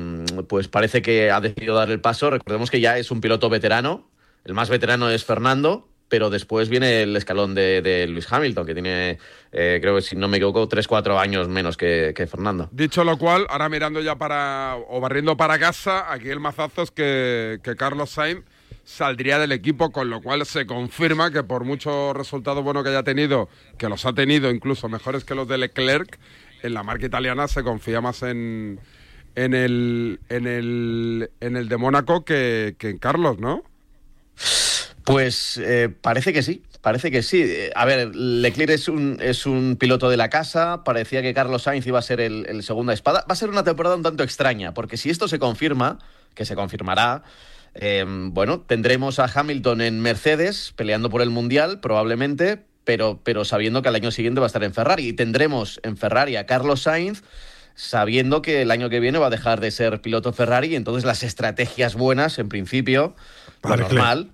pues 0.47 0.69
parece 0.69 1.03
que 1.03 1.29
ha 1.29 1.39
decidido 1.39 1.75
dar 1.75 1.91
el 1.91 2.01
paso. 2.01 2.31
Recordemos 2.31 2.71
que 2.71 2.81
ya 2.81 2.97
es 2.97 3.11
un 3.11 3.21
piloto 3.21 3.47
veterano, 3.47 4.09
el 4.43 4.55
más 4.55 4.69
veterano 4.69 5.11
es 5.11 5.23
Fernando, 5.23 5.87
pero 6.11 6.29
después 6.29 6.67
viene 6.67 7.03
el 7.03 7.15
escalón 7.15 7.55
de, 7.55 8.05
Lewis 8.05 8.27
Hamilton, 8.29 8.65
que 8.65 8.73
tiene, 8.73 9.17
eh, 9.53 9.79
creo 9.81 9.95
que 9.95 10.01
si 10.01 10.17
no 10.17 10.27
me 10.27 10.37
equivoco, 10.37 10.67
3-4 10.67 11.17
años 11.17 11.47
menos 11.47 11.77
que, 11.77 12.13
Fernando. 12.29 12.67
Dicho 12.73 13.05
lo 13.05 13.17
cual, 13.17 13.47
ahora 13.47 13.69
mirando 13.69 14.01
ya 14.01 14.17
para, 14.17 14.75
o 14.89 14.99
barriendo 14.99 15.37
para 15.37 15.57
casa, 15.57 16.11
aquí 16.11 16.27
el 16.27 16.41
mazazo 16.41 16.81
es 16.81 16.91
que, 16.91 17.61
que 17.63 17.77
Carlos 17.77 18.09
Sainz 18.09 18.43
saldría 18.83 19.39
del 19.39 19.53
equipo, 19.53 19.93
con 19.93 20.09
lo 20.09 20.21
cual 20.21 20.45
se 20.45 20.65
confirma 20.65 21.31
que 21.31 21.43
por 21.43 21.63
muchos 21.63 22.13
resultados 22.13 22.61
buenos 22.61 22.83
que 22.83 22.89
haya 22.89 23.03
tenido, 23.03 23.47
que 23.77 23.87
los 23.87 24.05
ha 24.05 24.11
tenido 24.11 24.51
incluso 24.51 24.89
mejores 24.89 25.23
que 25.23 25.33
los 25.33 25.47
de 25.47 25.59
Leclerc, 25.59 26.19
en 26.61 26.73
la 26.73 26.83
marca 26.83 27.05
italiana 27.05 27.47
se 27.47 27.63
confía 27.63 28.01
más 28.01 28.21
en, 28.21 28.81
en, 29.35 29.53
el, 29.53 30.19
en, 30.27 30.45
el, 30.45 31.31
en 31.39 31.55
el 31.55 31.69
de 31.69 31.77
Mónaco 31.77 32.25
que, 32.25 32.75
que 32.77 32.89
en 32.89 32.97
Carlos, 32.97 33.39
¿no? 33.39 33.63
Pues 35.05 35.57
eh, 35.57 35.89
parece 36.01 36.33
que 36.33 36.43
sí, 36.43 36.63
parece 36.81 37.11
que 37.11 37.23
sí. 37.23 37.45
A 37.75 37.85
ver, 37.85 38.15
Leclerc 38.15 38.71
es 38.71 38.87
un, 38.87 39.17
es 39.21 39.45
un 39.45 39.75
piloto 39.77 40.09
de 40.09 40.17
la 40.17 40.29
casa, 40.29 40.83
parecía 40.83 41.21
que 41.21 41.33
Carlos 41.33 41.63
Sainz 41.63 41.85
iba 41.87 41.99
a 41.99 42.03
ser 42.03 42.21
el, 42.21 42.45
el 42.47 42.63
segunda 42.63 42.93
espada. 42.93 43.25
Va 43.29 43.33
a 43.33 43.35
ser 43.35 43.49
una 43.49 43.63
temporada 43.63 43.95
un 43.95 44.03
tanto 44.03 44.23
extraña, 44.23 44.73
porque 44.73 44.97
si 44.97 45.09
esto 45.09 45.27
se 45.27 45.39
confirma, 45.39 45.99
que 46.33 46.45
se 46.45 46.55
confirmará, 46.55 47.23
eh, 47.73 48.05
bueno, 48.07 48.59
tendremos 48.61 49.19
a 49.19 49.31
Hamilton 49.33 49.81
en 49.81 50.01
Mercedes 50.01 50.73
peleando 50.75 51.09
por 51.09 51.21
el 51.21 51.29
Mundial, 51.29 51.79
probablemente, 51.79 52.63
pero, 52.83 53.21
pero 53.23 53.45
sabiendo 53.45 53.81
que 53.81 53.89
al 53.89 53.95
año 53.95 54.11
siguiente 54.11 54.39
va 54.39 54.45
a 54.45 54.47
estar 54.47 54.63
en 54.63 54.73
Ferrari. 54.73 55.07
Y 55.07 55.13
tendremos 55.13 55.79
en 55.83 55.97
Ferrari 55.97 56.35
a 56.35 56.45
Carlos 56.45 56.81
Sainz 56.83 57.23
sabiendo 57.73 58.41
que 58.41 58.61
el 58.61 58.71
año 58.71 58.89
que 58.89 58.99
viene 58.99 59.17
va 59.17 59.27
a 59.27 59.29
dejar 59.29 59.61
de 59.61 59.71
ser 59.71 60.01
piloto 60.01 60.33
Ferrari 60.33 60.67
y 60.67 60.75
entonces 60.75 61.05
las 61.05 61.23
estrategias 61.23 61.95
buenas, 61.95 62.37
en 62.37 62.49
principio, 62.49 63.15
Para 63.61 63.77
lo 63.77 63.83
Leclerc. 63.83 63.97
normal, 63.97 64.31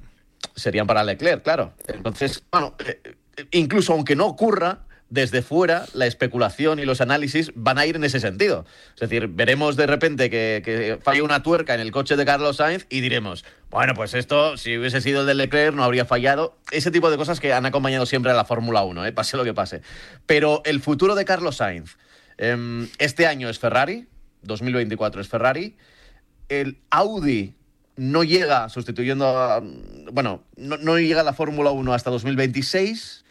serían 0.56 0.88
para 0.88 1.04
Leclerc, 1.04 1.44
claro. 1.44 1.74
Entonces, 1.88 2.44
bueno, 2.52 2.76
eh, 2.86 3.02
eh, 3.04 3.46
incluso 3.52 3.94
aunque 3.94 4.16
no 4.16 4.26
ocurra, 4.26 4.88
desde 5.10 5.42
fuera 5.42 5.86
la 5.94 6.06
especulación 6.06 6.80
y 6.80 6.86
los 6.86 7.02
análisis 7.02 7.52
van 7.56 7.78
a 7.78 7.86
ir 7.86 7.96
en 7.96 8.04
ese 8.04 8.20
sentido. 8.20 8.66
Es 8.96 9.02
decir, 9.02 9.28
veremos 9.28 9.76
de 9.76 9.88
repente 9.88 10.30
que, 10.30 11.00
falla 11.02 11.24
una 11.24 11.44
tuerca 11.44 11.74
en 11.74 11.80
el 11.80 11.92
coche 11.92 12.16
de 12.16 12.26
Carlos 12.26 12.58
Sainz 12.58 12.86
y 12.90 13.02
diremos, 13.02 13.46
bueno, 13.70 13.94
pues 13.94 14.14
esto, 14.14 14.58
si 14.58 14.78
hubiese 14.78 15.02
sido 15.02 15.22
el 15.22 15.28
de 15.28 15.36
Leclerc, 15.36 15.74
no 15.74 15.84
habría 15.84 16.06
fallado. 16.06 16.58
Ese 16.72 16.92
tipo 16.92 17.10
de 17.10 17.18
cosas 17.18 17.40
que 17.40 17.54
han 17.54 17.66
acompañado 17.66 18.06
siempre 18.06 18.32
a 18.32 18.36
la 18.36 18.46
Fórmula 18.46 18.84
1, 18.84 19.06
¿eh? 19.06 19.12
pase 19.12 19.38
lo 19.38 19.44
que 19.44 19.54
pase. 19.54 19.82
Pero 20.26 20.62
el 20.66 20.82
futuro 20.82 21.16
de 21.16 21.26
Carlos 21.26 21.58
Sainz, 21.58 21.98
em, 22.38 22.90
este 22.98 23.28
año 23.28 23.50
es 23.50 23.60
Ferrari, 23.60 24.08
2024 24.42 25.22
es 25.22 25.28
Ferrari, 25.28 25.78
el 26.50 26.80
Audi 26.90 27.56
no 27.98 28.24
llega 28.24 28.70
sustituyendo 28.70 29.28
a, 29.28 29.62
bueno, 30.12 30.44
no, 30.56 30.78
no 30.78 30.98
llega 30.98 31.24
la 31.24 31.34
Fórmula 31.34 31.72
1 31.72 31.94
hasta 31.94 32.10
2026. 32.12 33.26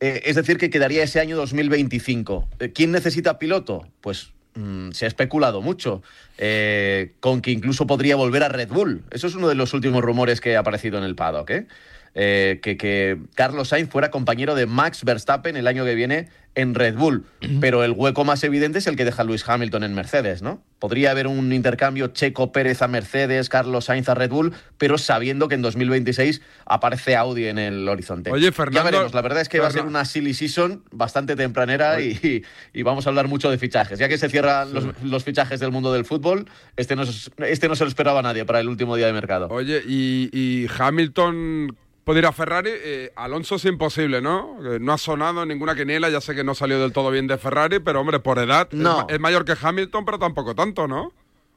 eh, 0.00 0.22
es 0.24 0.36
decir, 0.36 0.58
que 0.58 0.70
quedaría 0.70 1.02
ese 1.02 1.20
año 1.20 1.36
2025. 1.36 2.48
Eh, 2.60 2.72
¿Quién 2.72 2.92
necesita 2.92 3.38
piloto? 3.38 3.86
Pues 4.00 4.32
mm, 4.54 4.90
se 4.90 5.06
ha 5.06 5.08
especulado 5.08 5.62
mucho 5.62 6.02
eh, 6.38 7.12
con 7.20 7.40
que 7.40 7.50
incluso 7.50 7.86
podría 7.86 8.16
volver 8.16 8.42
a 8.42 8.48
Red 8.48 8.68
Bull. 8.68 9.02
Eso 9.10 9.26
es 9.26 9.34
uno 9.34 9.48
de 9.48 9.54
los 9.54 9.72
últimos 9.74 10.02
rumores 10.02 10.40
que 10.40 10.56
ha 10.56 10.60
aparecido 10.60 10.98
en 10.98 11.04
el 11.04 11.14
paddock. 11.14 11.50
¿eh? 11.50 11.66
Eh, 12.14 12.60
que, 12.62 12.76
que 12.76 13.16
Carlos 13.34 13.68
Sainz 13.68 13.88
fuera 13.90 14.10
compañero 14.10 14.54
de 14.54 14.66
Max 14.66 15.02
Verstappen 15.02 15.56
el 15.56 15.66
año 15.66 15.84
que 15.86 15.94
viene 15.94 16.28
en 16.54 16.74
Red 16.74 16.96
Bull. 16.96 17.24
Pero 17.62 17.82
el 17.82 17.92
hueco 17.92 18.24
más 18.26 18.44
evidente 18.44 18.80
es 18.80 18.86
el 18.86 18.96
que 18.96 19.06
deja 19.06 19.24
Lewis 19.24 19.42
Hamilton 19.48 19.84
en 19.84 19.94
Mercedes, 19.94 20.42
¿no? 20.42 20.62
Podría 20.78 21.10
haber 21.12 21.26
un 21.26 21.50
intercambio 21.54 22.08
Checo 22.08 22.52
Pérez 22.52 22.82
a 22.82 22.88
Mercedes, 22.88 23.48
Carlos 23.48 23.86
Sainz 23.86 24.10
a 24.10 24.14
Red 24.14 24.28
Bull, 24.28 24.52
pero 24.76 24.98
sabiendo 24.98 25.48
que 25.48 25.54
en 25.54 25.62
2026 25.62 26.42
aparece 26.66 27.16
Audi 27.16 27.46
en 27.46 27.58
el 27.58 27.88
horizonte. 27.88 28.30
Oye, 28.30 28.52
Fernando- 28.52 28.80
Ya 28.80 28.84
veremos, 28.84 29.14
la 29.14 29.22
verdad 29.22 29.40
es 29.40 29.48
que 29.48 29.60
va 29.60 29.68
a 29.68 29.70
ser 29.70 29.86
una 29.86 30.04
silly 30.04 30.34
season 30.34 30.84
bastante 30.90 31.34
tempranera 31.36 31.98
y, 32.02 32.42
y- 32.74 32.82
vamos 32.82 33.06
a 33.06 33.08
hablar 33.08 33.28
mucho 33.28 33.50
de 33.50 33.56
fichajes. 33.56 33.98
Ya 33.98 34.10
que 34.10 34.18
se 34.18 34.28
cierran 34.28 34.74
los, 34.74 34.84
los 35.02 35.24
fichajes 35.24 35.60
del 35.60 35.70
mundo 35.72 35.90
del 35.94 36.04
fútbol, 36.04 36.44
este 36.76 36.94
no, 36.94 37.06
se- 37.06 37.30
este 37.50 37.68
no 37.68 37.76
se 37.76 37.84
lo 37.84 37.88
esperaba 37.88 38.20
nadie 38.20 38.44
para 38.44 38.60
el 38.60 38.68
último 38.68 38.96
día 38.96 39.06
de 39.06 39.14
mercado. 39.14 39.48
Oye, 39.48 39.80
y, 39.88 40.28
y 40.34 40.66
Hamilton 40.78 41.74
puede 42.04 42.18
ir 42.20 42.26
a 42.26 42.32
Ferrari. 42.32 42.70
eh, 42.72 43.12
Alonso 43.16 43.56
es 43.56 43.64
imposible, 43.64 44.20
¿no? 44.20 44.58
Eh, 44.74 44.78
no 44.80 44.92
ha 44.92 44.98
sonado 44.98 45.44
ninguna 45.46 45.74
quiniela. 45.74 46.10
Ya 46.10 46.20
sé 46.20 46.34
que 46.34 46.44
no 46.44 46.54
salió 46.54 46.80
del 46.80 46.92
todo 46.92 47.10
bien 47.10 47.26
de 47.26 47.38
Ferrari, 47.38 47.78
pero 47.80 48.00
hombre, 48.00 48.18
por 48.20 48.38
edad 48.38 48.68
No. 48.72 49.06
es, 49.08 49.20
mayor 49.20 49.44
que 49.44 49.54
Hamilton, 49.60 50.04
pero 50.04 50.18
tampoco 50.18 50.54
tanto, 50.54 50.86
¿no? 50.88 51.12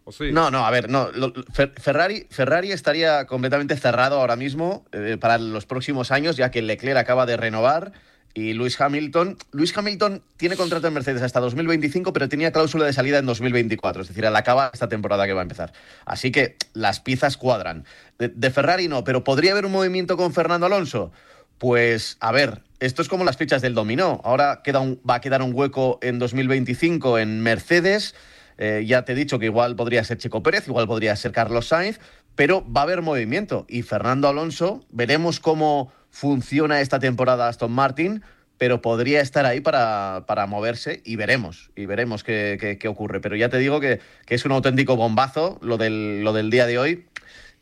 ¿O 0.08 0.12
sí? 0.12 0.32
No, 0.32 0.52
no, 0.52 0.66
a 0.66 0.70
ver, 0.72 0.88
no. 0.90 1.10
lo- 1.14 1.34
Fer- 1.34 1.74
Ferrari, 1.80 2.28
Ferrari 2.30 2.72
estaría 2.72 3.26
completamente 3.26 3.76
cerrado 3.76 4.20
ahora 4.20 4.36
mismo 4.36 4.86
eh, 4.92 5.18
para 5.20 5.38
los 5.40 5.66
próximos 5.66 6.12
años, 6.12 6.38
ya 6.38 6.52
que 6.52 6.62
Leclerc 6.62 6.98
acaba 6.98 7.26
de 7.26 7.38
renovar 7.38 7.92
y 8.36 8.54
Luis 8.54 8.80
Hamilton. 8.80 9.38
Luis 9.52 9.76
Hamilton 9.76 10.22
tiene 10.38 10.56
contrato 10.58 10.88
en 10.88 10.94
Mercedes 10.94 11.22
hasta 11.24 11.40
2025, 11.40 12.14
pero 12.14 12.30
tenía 12.30 12.52
cláusula 12.52 12.86
de 12.86 12.94
salida 12.94 13.18
en 13.18 13.26
2024, 13.26 14.04
es 14.04 14.10
decir, 14.10 14.26
al 14.28 14.36
acabar 14.36 14.70
esta 14.74 14.90
temporada 14.90 15.26
que 15.26 15.34
va 15.34 15.40
a 15.40 15.44
empezar. 15.44 15.72
Así 16.06 16.32
que 16.32 16.58
las 16.74 17.00
piezas 17.00 17.38
cuadran. 17.38 17.86
De, 18.20 18.52
Ferrari 18.52 18.88
no, 18.88 19.04
pero 19.06 19.24
¿podría 19.24 19.54
haber 19.54 19.66
un 19.66 19.72
movimiento 19.72 20.18
con 20.18 20.34
Fernando 20.34 20.66
Alonso? 20.68 21.12
Pues, 21.58 22.18
a 22.20 22.34
ver, 22.34 22.62
esto 22.82 23.02
es 23.02 23.08
como 23.08 23.24
las 23.24 23.38
fichas 23.38 23.62
del 23.62 23.74
dominó. 23.74 24.20
Ahora 24.26 24.62
queda 24.64 24.82
un- 24.82 25.00
va 25.10 25.16
a 25.16 25.22
quedar 25.22 25.42
un 25.42 25.54
hueco 25.54 25.98
en 26.02 26.20
2025 26.20 27.18
en 27.18 27.42
Mercedes. 27.42 28.14
Eh, 28.58 28.84
ya 28.86 29.04
te 29.06 29.14
he 29.14 29.16
dicho 29.16 29.40
que 29.40 29.46
igual 29.46 29.76
podría 29.76 30.04
ser 30.04 30.18
Checo 30.18 30.44
Pérez, 30.44 30.68
igual 30.68 30.88
podría 30.88 31.16
ser 31.16 31.32
Carlos 31.32 31.68
Sainz, 31.68 32.00
pero 32.36 32.66
va 32.72 32.82
a 32.82 32.84
haber 32.84 33.02
movimiento. 33.02 33.66
Y 33.70 33.82
Fernando 33.82 34.28
Alonso, 34.28 34.86
veremos 34.92 35.40
cómo 35.40 35.92
funciona 36.10 36.82
esta 36.82 37.00
temporada 37.00 37.48
Aston 37.48 37.72
Martin, 37.72 38.22
pero 38.58 38.82
podría 38.82 39.20
estar 39.22 39.46
ahí 39.46 39.60
para, 39.60 40.24
para 40.28 40.46
moverse 40.48 41.02
y 41.04 41.18
veremos, 41.18 41.72
y 41.76 41.86
veremos 41.86 42.24
qué, 42.24 42.78
qué- 42.80 42.88
ocurre. 42.88 43.20
Pero 43.20 43.36
ya 43.36 43.50
te 43.50 43.58
digo 43.58 43.80
que, 43.82 44.00
que 44.26 44.36
es 44.36 44.46
un 44.46 44.54
auténtico 44.54 44.96
bombazo 44.96 45.60
lo 45.62 45.78
del, 45.78 46.24
lo 46.24 46.32
del 46.32 46.50
día 46.50 46.66
de 46.66 46.78
hoy. 46.78 47.06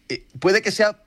Eh, 0.09 0.25
puede 0.39 0.61
que 0.61 0.71
sea 0.71 0.99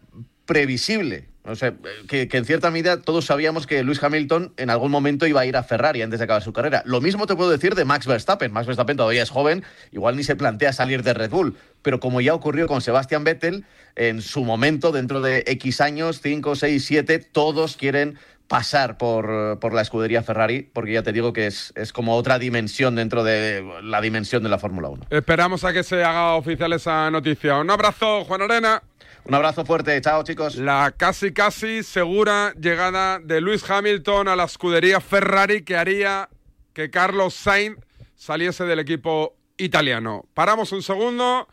previsible. 0.44 1.28
O 1.46 1.54
sea, 1.54 1.74
que, 2.08 2.28
en 2.30 2.44
cierta 2.44 2.70
medida 2.70 3.00
todos 3.00 3.26
sabíamos 3.26 3.66
que 3.66 3.82
Lewis 3.82 4.02
Hamilton 4.02 4.52
en 4.56 4.70
algún 4.70 4.90
momento 4.90 5.26
iba 5.26 5.40
a 5.40 5.46
ir 5.46 5.56
a 5.56 5.62
Ferrari 5.62 6.02
antes 6.02 6.18
de 6.18 6.24
acabar 6.24 6.42
su 6.42 6.52
carrera. 6.52 6.82
Lo 6.86 7.00
mismo 7.00 7.26
te 7.26 7.36
puedo 7.36 7.50
decir 7.50 7.74
de 7.74 7.84
Max 7.84 8.06
Verstappen. 8.06 8.52
Max 8.52 8.66
Verstappen 8.66 8.96
todavía 8.96 9.22
es 9.22 9.30
joven, 9.30 9.64
igual 9.92 10.16
ni 10.16 10.24
se 10.24 10.36
plantea 10.36 10.72
salir 10.72 11.02
de 11.02 11.14
Red 11.14 11.30
Bull. 11.30 11.56
Pero 11.82 12.00
como 12.00 12.20
ya 12.20 12.34
ocurrió 12.34 12.66
con 12.66 12.80
Sebastian 12.80 13.24
Vettel, 13.24 13.64
en 13.94 14.22
su 14.22 14.44
momento, 14.44 14.92
dentro 14.92 15.20
de 15.20 15.44
X 15.46 15.80
años, 15.80 16.20
5, 16.20 16.56
6, 16.56 16.84
7, 16.84 17.18
todos 17.18 17.76
quieren 17.76 18.18
pasar 18.48 18.96
por, 18.96 19.58
por 19.58 19.74
la 19.74 19.82
escudería 19.82 20.22
Ferrari, 20.22 20.68
porque 20.72 20.92
ya 20.92 21.02
te 21.02 21.12
digo 21.12 21.32
que 21.32 21.46
es, 21.46 21.72
es 21.76 21.92
como 21.92 22.14
otra 22.14 22.38
dimensión 22.38 22.94
dentro 22.94 23.24
de 23.24 23.64
la 23.82 24.00
dimensión 24.00 24.42
de 24.42 24.48
la 24.48 24.58
Fórmula 24.58 24.88
1. 24.88 25.06
Esperamos 25.10 25.64
a 25.64 25.72
que 25.72 25.82
se 25.82 26.04
haga 26.04 26.34
oficial 26.34 26.72
esa 26.72 27.10
noticia. 27.10 27.58
Un 27.58 27.70
abrazo, 27.70 28.24
Juan 28.24 28.42
Arena. 28.42 28.82
Un 29.28 29.34
abrazo 29.34 29.64
fuerte, 29.64 30.00
chao 30.00 30.22
chicos. 30.22 30.54
La 30.54 30.94
casi 30.96 31.32
casi 31.32 31.82
segura 31.82 32.54
llegada 32.60 33.18
de 33.18 33.40
Luis 33.40 33.68
Hamilton 33.68 34.28
a 34.28 34.36
la 34.36 34.44
escudería 34.44 35.00
Ferrari 35.00 35.64
que 35.64 35.76
haría 35.76 36.28
que 36.72 36.90
Carlos 36.90 37.34
Sainz 37.34 37.76
saliese 38.14 38.66
del 38.66 38.78
equipo 38.78 39.36
italiano. 39.56 40.26
Paramos 40.32 40.70
un 40.70 40.80
segundo, 40.80 41.48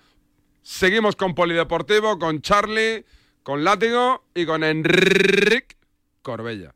seguimos 0.62 1.16
con 1.16 1.34
Polideportivo, 1.34 2.20
con 2.20 2.42
Charlie, 2.42 3.06
con 3.42 3.64
Látigo 3.64 4.24
y 4.36 4.46
con 4.46 4.64
Enric 4.64 5.76
Corbella. 6.22 6.76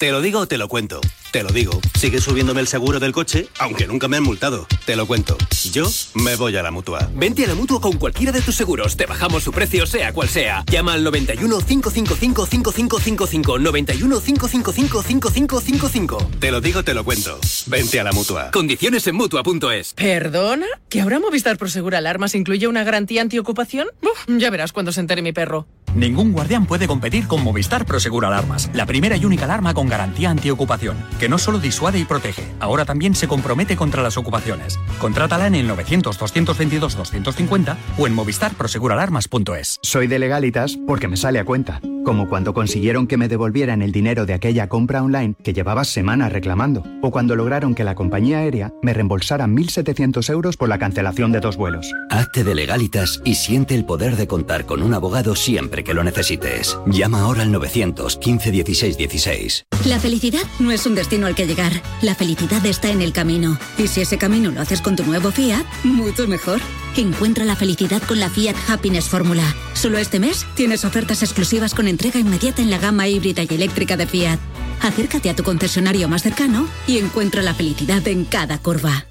Te 0.00 0.12
lo 0.12 0.22
digo 0.22 0.38
o 0.38 0.46
te 0.48 0.56
lo 0.56 0.66
cuento. 0.66 0.98
Te 1.30 1.42
lo 1.42 1.50
digo. 1.50 1.78
Sigue 1.94 2.22
subiéndome 2.22 2.62
el 2.62 2.66
seguro 2.66 3.00
del 3.00 3.12
coche, 3.12 3.48
aunque 3.58 3.86
nunca 3.86 4.08
me 4.08 4.16
han 4.16 4.22
multado. 4.22 4.66
Te 4.86 4.96
lo 4.96 5.06
cuento. 5.06 5.36
Yo 5.72 5.84
me 6.14 6.36
voy 6.36 6.56
a 6.56 6.62
la 6.62 6.70
mutua. 6.70 7.10
Vente 7.14 7.44
a 7.44 7.48
la 7.48 7.54
mutua 7.54 7.82
con 7.82 7.98
cualquiera 7.98 8.32
de 8.32 8.40
tus 8.40 8.54
seguros. 8.54 8.96
Te 8.96 9.04
bajamos 9.04 9.42
su 9.42 9.52
precio, 9.52 9.84
sea 9.84 10.14
cual 10.14 10.30
sea. 10.30 10.64
Llama 10.70 10.94
al 10.94 11.04
91 11.04 11.58
555 11.60 12.46
5555. 12.46 13.58
91 13.58 14.20
555 14.22 15.02
5555. 15.02 16.30
Te 16.40 16.50
lo 16.50 16.62
digo, 16.62 16.82
te 16.82 16.94
lo 16.94 17.04
cuento. 17.04 17.38
Vente 17.66 18.00
a 18.00 18.04
la 18.04 18.12
mutua. 18.12 18.50
Condiciones 18.52 19.06
en 19.06 19.16
mutua.es. 19.16 19.92
¿Perdona? 19.92 20.66
¿Que 20.88 21.02
ahora 21.02 21.20
Movistar 21.20 21.58
Prosegura 21.58 21.98
Alarmas 21.98 22.34
incluye 22.34 22.66
una 22.66 22.84
garantía 22.84 23.20
antiocupación? 23.20 23.88
Uf, 24.00 24.24
ya 24.38 24.48
verás 24.48 24.72
cuando 24.72 24.92
se 24.92 25.00
entere 25.00 25.20
mi 25.20 25.34
perro. 25.34 25.66
Ningún 25.94 26.32
guardián 26.32 26.66
puede 26.66 26.86
competir 26.86 27.26
con 27.26 27.42
Movistar 27.42 27.84
Prosegura 27.84 28.28
Alarmas, 28.28 28.70
la 28.74 28.86
primera 28.86 29.16
y 29.16 29.24
única 29.24 29.44
alarma 29.44 29.74
con 29.74 29.88
garantía 29.88 30.30
antiocupación, 30.30 30.96
que 31.18 31.28
no 31.28 31.36
solo 31.36 31.58
disuade 31.58 31.98
y 31.98 32.04
protege, 32.04 32.44
ahora 32.60 32.84
también 32.84 33.16
se 33.16 33.26
compromete 33.26 33.74
contra 33.76 34.02
las 34.02 34.16
ocupaciones. 34.16 34.78
Contrátala 35.00 35.48
en 35.48 35.56
el 35.56 35.68
900-222-250 35.68 37.76
o 37.98 38.06
en 38.06 38.14
movistarproseguraalarmas.es. 38.14 39.80
Soy 39.82 40.06
de 40.06 40.20
legalitas 40.20 40.78
porque 40.86 41.08
me 41.08 41.16
sale 41.16 41.40
a 41.40 41.44
cuenta, 41.44 41.80
como 42.04 42.28
cuando 42.28 42.54
consiguieron 42.54 43.08
que 43.08 43.16
me 43.16 43.28
devolvieran 43.28 43.82
el 43.82 43.90
dinero 43.90 44.26
de 44.26 44.34
aquella 44.34 44.68
compra 44.68 45.02
online 45.02 45.34
que 45.42 45.52
llevaba 45.52 45.82
semanas 45.84 46.32
reclamando, 46.32 46.84
o 47.02 47.10
cuando 47.10 47.34
lograron 47.34 47.74
que 47.74 47.82
la 47.82 47.96
compañía 47.96 48.38
aérea 48.38 48.72
me 48.82 48.94
reembolsara 48.94 49.46
1.700 49.46 50.30
euros 50.30 50.56
por 50.56 50.68
la 50.68 50.78
cancelación 50.78 51.32
de 51.32 51.40
dos 51.40 51.56
vuelos. 51.56 51.92
Hazte 52.10 52.44
de 52.44 52.54
legalitas 52.54 53.20
y 53.24 53.34
siente 53.34 53.74
el 53.74 53.84
poder 53.84 54.14
de 54.16 54.28
contar 54.28 54.66
con 54.66 54.82
un 54.82 54.94
abogado 54.94 55.34
siempre 55.34 55.79
que 55.84 55.94
lo 55.94 56.04
necesites. 56.04 56.78
Llama 56.86 57.20
ahora 57.20 57.42
al 57.42 57.52
915 57.52 58.50
16 58.50 58.96
16. 58.96 59.64
La 59.86 59.98
felicidad 59.98 60.42
no 60.58 60.70
es 60.70 60.86
un 60.86 60.94
destino 60.94 61.26
al 61.26 61.34
que 61.34 61.46
llegar. 61.46 61.72
La 62.02 62.14
felicidad 62.14 62.64
está 62.66 62.90
en 62.90 63.02
el 63.02 63.12
camino. 63.12 63.58
Y 63.78 63.88
si 63.88 64.00
ese 64.00 64.18
camino 64.18 64.50
lo 64.50 64.60
haces 64.60 64.80
con 64.80 64.96
tu 64.96 65.04
nuevo 65.04 65.30
Fiat, 65.30 65.64
mucho 65.84 66.26
mejor. 66.26 66.60
Encuentra 66.96 67.44
la 67.46 67.56
felicidad 67.56 68.02
con 68.02 68.20
la 68.20 68.28
Fiat 68.28 68.56
Happiness 68.68 69.08
Fórmula. 69.08 69.54
Solo 69.72 69.96
este 69.96 70.20
mes 70.20 70.46
tienes 70.54 70.84
ofertas 70.84 71.22
exclusivas 71.22 71.74
con 71.74 71.88
entrega 71.88 72.20
inmediata 72.20 72.60
en 72.60 72.70
la 72.70 72.78
gama 72.78 73.08
híbrida 73.08 73.42
y 73.42 73.54
eléctrica 73.54 73.96
de 73.96 74.06
Fiat. 74.06 74.38
Acércate 74.82 75.30
a 75.30 75.36
tu 75.36 75.42
concesionario 75.42 76.08
más 76.08 76.22
cercano 76.22 76.68
y 76.86 76.98
encuentra 76.98 77.42
la 77.42 77.54
felicidad 77.54 78.06
en 78.06 78.24
cada 78.24 78.58
curva. 78.58 79.06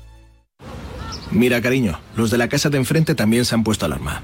Mira, 1.32 1.62
cariño, 1.62 2.00
los 2.16 2.32
de 2.32 2.38
la 2.38 2.50
casa 2.50 2.70
de 2.70 2.78
enfrente 2.78 3.16
también 3.16 3.46
se 3.46 3.56
han 3.56 3.64
puesto 3.64 3.86
alarma. 3.86 4.24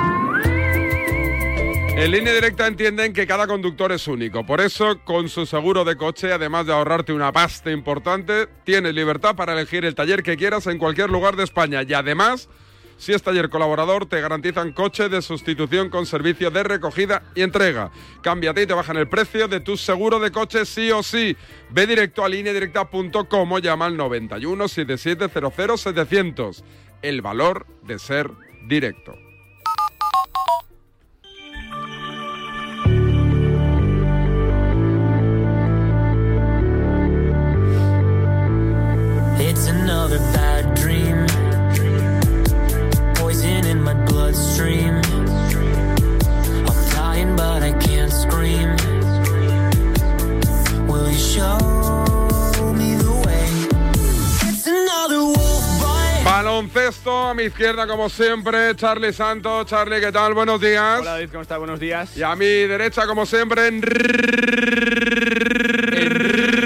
En 2.01 2.09
línea 2.09 2.33
directa 2.33 2.65
entienden 2.65 3.13
que 3.13 3.27
cada 3.27 3.45
conductor 3.45 3.91
es 3.91 4.07
único. 4.07 4.43
Por 4.43 4.59
eso, 4.59 4.99
con 5.03 5.29
su 5.29 5.45
seguro 5.45 5.83
de 5.85 5.97
coche, 5.97 6.33
además 6.33 6.65
de 6.65 6.73
ahorrarte 6.73 7.13
una 7.13 7.31
pasta 7.31 7.69
importante, 7.69 8.47
tienes 8.63 8.95
libertad 8.95 9.35
para 9.35 9.53
elegir 9.53 9.85
el 9.85 9.93
taller 9.93 10.23
que 10.23 10.35
quieras 10.35 10.65
en 10.65 10.79
cualquier 10.79 11.11
lugar 11.11 11.35
de 11.35 11.43
España. 11.43 11.83
Y 11.87 11.93
además, 11.93 12.49
si 12.97 13.13
es 13.13 13.21
taller 13.21 13.51
colaborador, 13.51 14.07
te 14.07 14.19
garantizan 14.19 14.71
coche 14.71 15.09
de 15.09 15.21
sustitución 15.21 15.91
con 15.91 16.07
servicio 16.07 16.49
de 16.49 16.63
recogida 16.63 17.21
y 17.35 17.43
entrega. 17.43 17.91
Cámbiate 18.23 18.63
y 18.63 18.65
te 18.65 18.73
bajan 18.73 18.97
el 18.97 19.07
precio 19.07 19.47
de 19.47 19.59
tu 19.59 19.77
seguro 19.77 20.19
de 20.19 20.31
coche 20.31 20.65
sí 20.65 20.89
o 20.89 21.03
sí. 21.03 21.37
Ve 21.69 21.85
directo 21.85 22.25
a 22.25 22.29
lineadirecta.com 22.29 23.51
o 23.51 23.59
llama 23.59 23.85
al 23.85 23.95
91 23.95 24.67
77 24.67 25.29
00 25.29 25.77
700. 25.77 26.63
El 27.03 27.21
valor 27.21 27.67
de 27.83 27.99
ser 27.99 28.31
directo. 28.67 29.13
A 57.05 57.33
mi 57.33 57.43
izquierda, 57.43 57.87
como 57.87 58.09
siempre, 58.09 58.75
Charlie 58.75 59.13
Santos. 59.13 59.65
Charlie, 59.65 60.01
¿qué 60.01 60.11
tal? 60.11 60.33
Buenos 60.33 60.59
días. 60.59 60.99
Hola 60.99 61.11
David, 61.11 61.29
¿cómo 61.29 61.41
estás? 61.41 61.57
Buenos 61.57 61.79
días. 61.79 62.17
Y 62.17 62.23
a 62.23 62.35
mi 62.35 62.45
derecha, 62.45 63.07
como 63.07 63.25
siempre, 63.25 63.71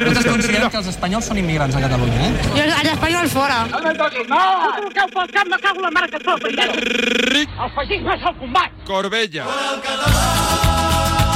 Nosaltres 0.06 0.26
considerem 0.26 0.70
que 0.72 0.78
els 0.82 0.88
espanyols 0.90 1.30
són 1.30 1.38
immigrants 1.38 1.78
a 1.78 1.82
Catalunya, 1.84 2.26
eh? 2.26 2.32
I 2.58 2.64
els 2.64 2.92
espanyols 2.96 3.32
fora. 3.38 3.60
No! 3.70 4.42
Cau 4.98 5.08
pel 5.14 5.30
cap, 5.36 5.46
me 5.46 5.60
cago 5.62 5.78
en 5.78 5.86
la 5.86 5.92
mare 5.94 6.10
que 6.10 6.18
et 6.18 6.26
fa, 6.26 6.34
El 6.42 7.72
feixisme 7.78 8.18
és 8.18 8.26
el 8.26 8.36
combat. 8.42 8.72
Corbella. 8.88 9.46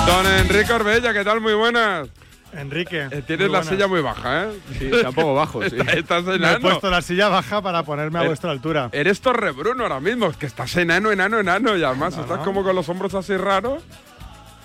Don 0.08 0.26
Enrique 0.34 0.66
Corbella, 0.66 1.14
¿qué 1.14 1.24
tal? 1.24 1.42
Muy 1.42 1.54
buenas. 1.54 2.10
Enrique. 2.54 3.08
Eh, 3.12 3.22
tienes 3.26 3.47
muy 3.47 3.58
la 3.58 3.64
silla 3.64 3.88
muy 3.88 4.02
baja, 4.02 4.45
¿eh? 4.45 4.50
Sí, 4.78 4.86
está 4.93 5.10
un 5.10 5.16
poco 5.16 5.34
bajo, 5.36 5.62
sí. 5.70 5.76
Estás, 5.78 5.95
estás 5.97 6.26
Me 6.26 6.32
he 6.34 6.36
enano. 6.38 6.60
puesto 6.60 6.89
la 6.89 7.02
silla 7.02 7.30
baja 7.30 7.62
para 7.62 7.84
ponerme 7.84 8.20
a 8.20 8.24
Eh, 8.24 8.28
vuestra 8.28 8.52
altura. 8.52 8.89
Eres 8.91 9.22
Torre 9.22 9.52
Bruno 9.52 9.84
ahora 9.84 10.00
mismo, 10.00 10.28
es 10.28 10.38
que 10.38 10.45
estás 10.47 10.76
enano, 10.78 11.12
enano, 11.12 11.39
enano 11.39 11.78
y 11.78 11.84
además 11.84 12.16
No, 12.16 12.24
estás 12.24 12.39
no. 12.39 12.43
como 12.45 12.64
con 12.64 12.76
los 12.76 12.88
hombros 12.89 13.14
así 13.16 13.36
raros. 13.38 13.84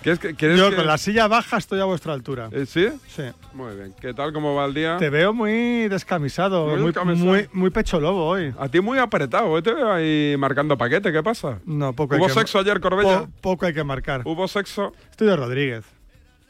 ¿Quieres 0.03 0.19
que, 0.19 0.35
quieres 0.35 0.59
Yo 0.59 0.69
que- 0.69 0.77
con 0.77 0.87
la 0.87 0.99
silla 0.99 1.29
baja 1.29 1.57
estoy 1.57 1.81
a 1.81 1.85
vuestra 1.87 2.13
altura. 2.13 2.51
¿Eh, 2.53 2.67
¿Sí? 2.67 2.89
Sí. 3.09 3.23
Muy 3.55 3.75
bien. 3.75 3.95
¿Qué 3.99 4.13
tal? 4.13 4.35
¿Cómo 4.35 4.55
va 4.55 4.67
el 4.67 4.75
día? 4.75 4.99
Te 4.99 5.09
veo 5.09 5.33
muy 5.33 5.89
descamisado, 5.89 6.67
Muy 6.67 6.77
muy, 6.77 6.87
descamisado. 6.89 7.27
muy- 7.31 7.49
muy 7.55 7.71
pecho 7.71 7.99
lobo 8.01 8.27
hoy. 8.27 8.53
A 8.59 8.69
ti 8.69 8.81
muy 8.83 8.99
apretado, 8.99 9.47
hoy 9.49 9.63
te 9.63 9.73
veo 9.73 9.91
ahí 9.91 10.37
marcando 10.39 10.77
paquete, 10.77 11.11
¿qué 11.11 11.23
pasa? 11.23 11.59
No, 11.65 11.95
poco 11.95 12.15
hay 12.15 12.21
¿Hubo 12.21 12.27
que- 12.29 12.35
sexo 12.35 12.59
ayer, 12.59 12.81
Corbella? 12.81 13.21
po- 13.21 13.29
poco 13.41 13.65
hay 13.65 13.73
que 13.73 13.83
marcar. 13.83 14.21
¿Hubo 14.27 14.47
sexo? 14.47 14.93
Estoy 15.11 15.27
de 15.29 15.37
Rodríguez. 15.37 15.85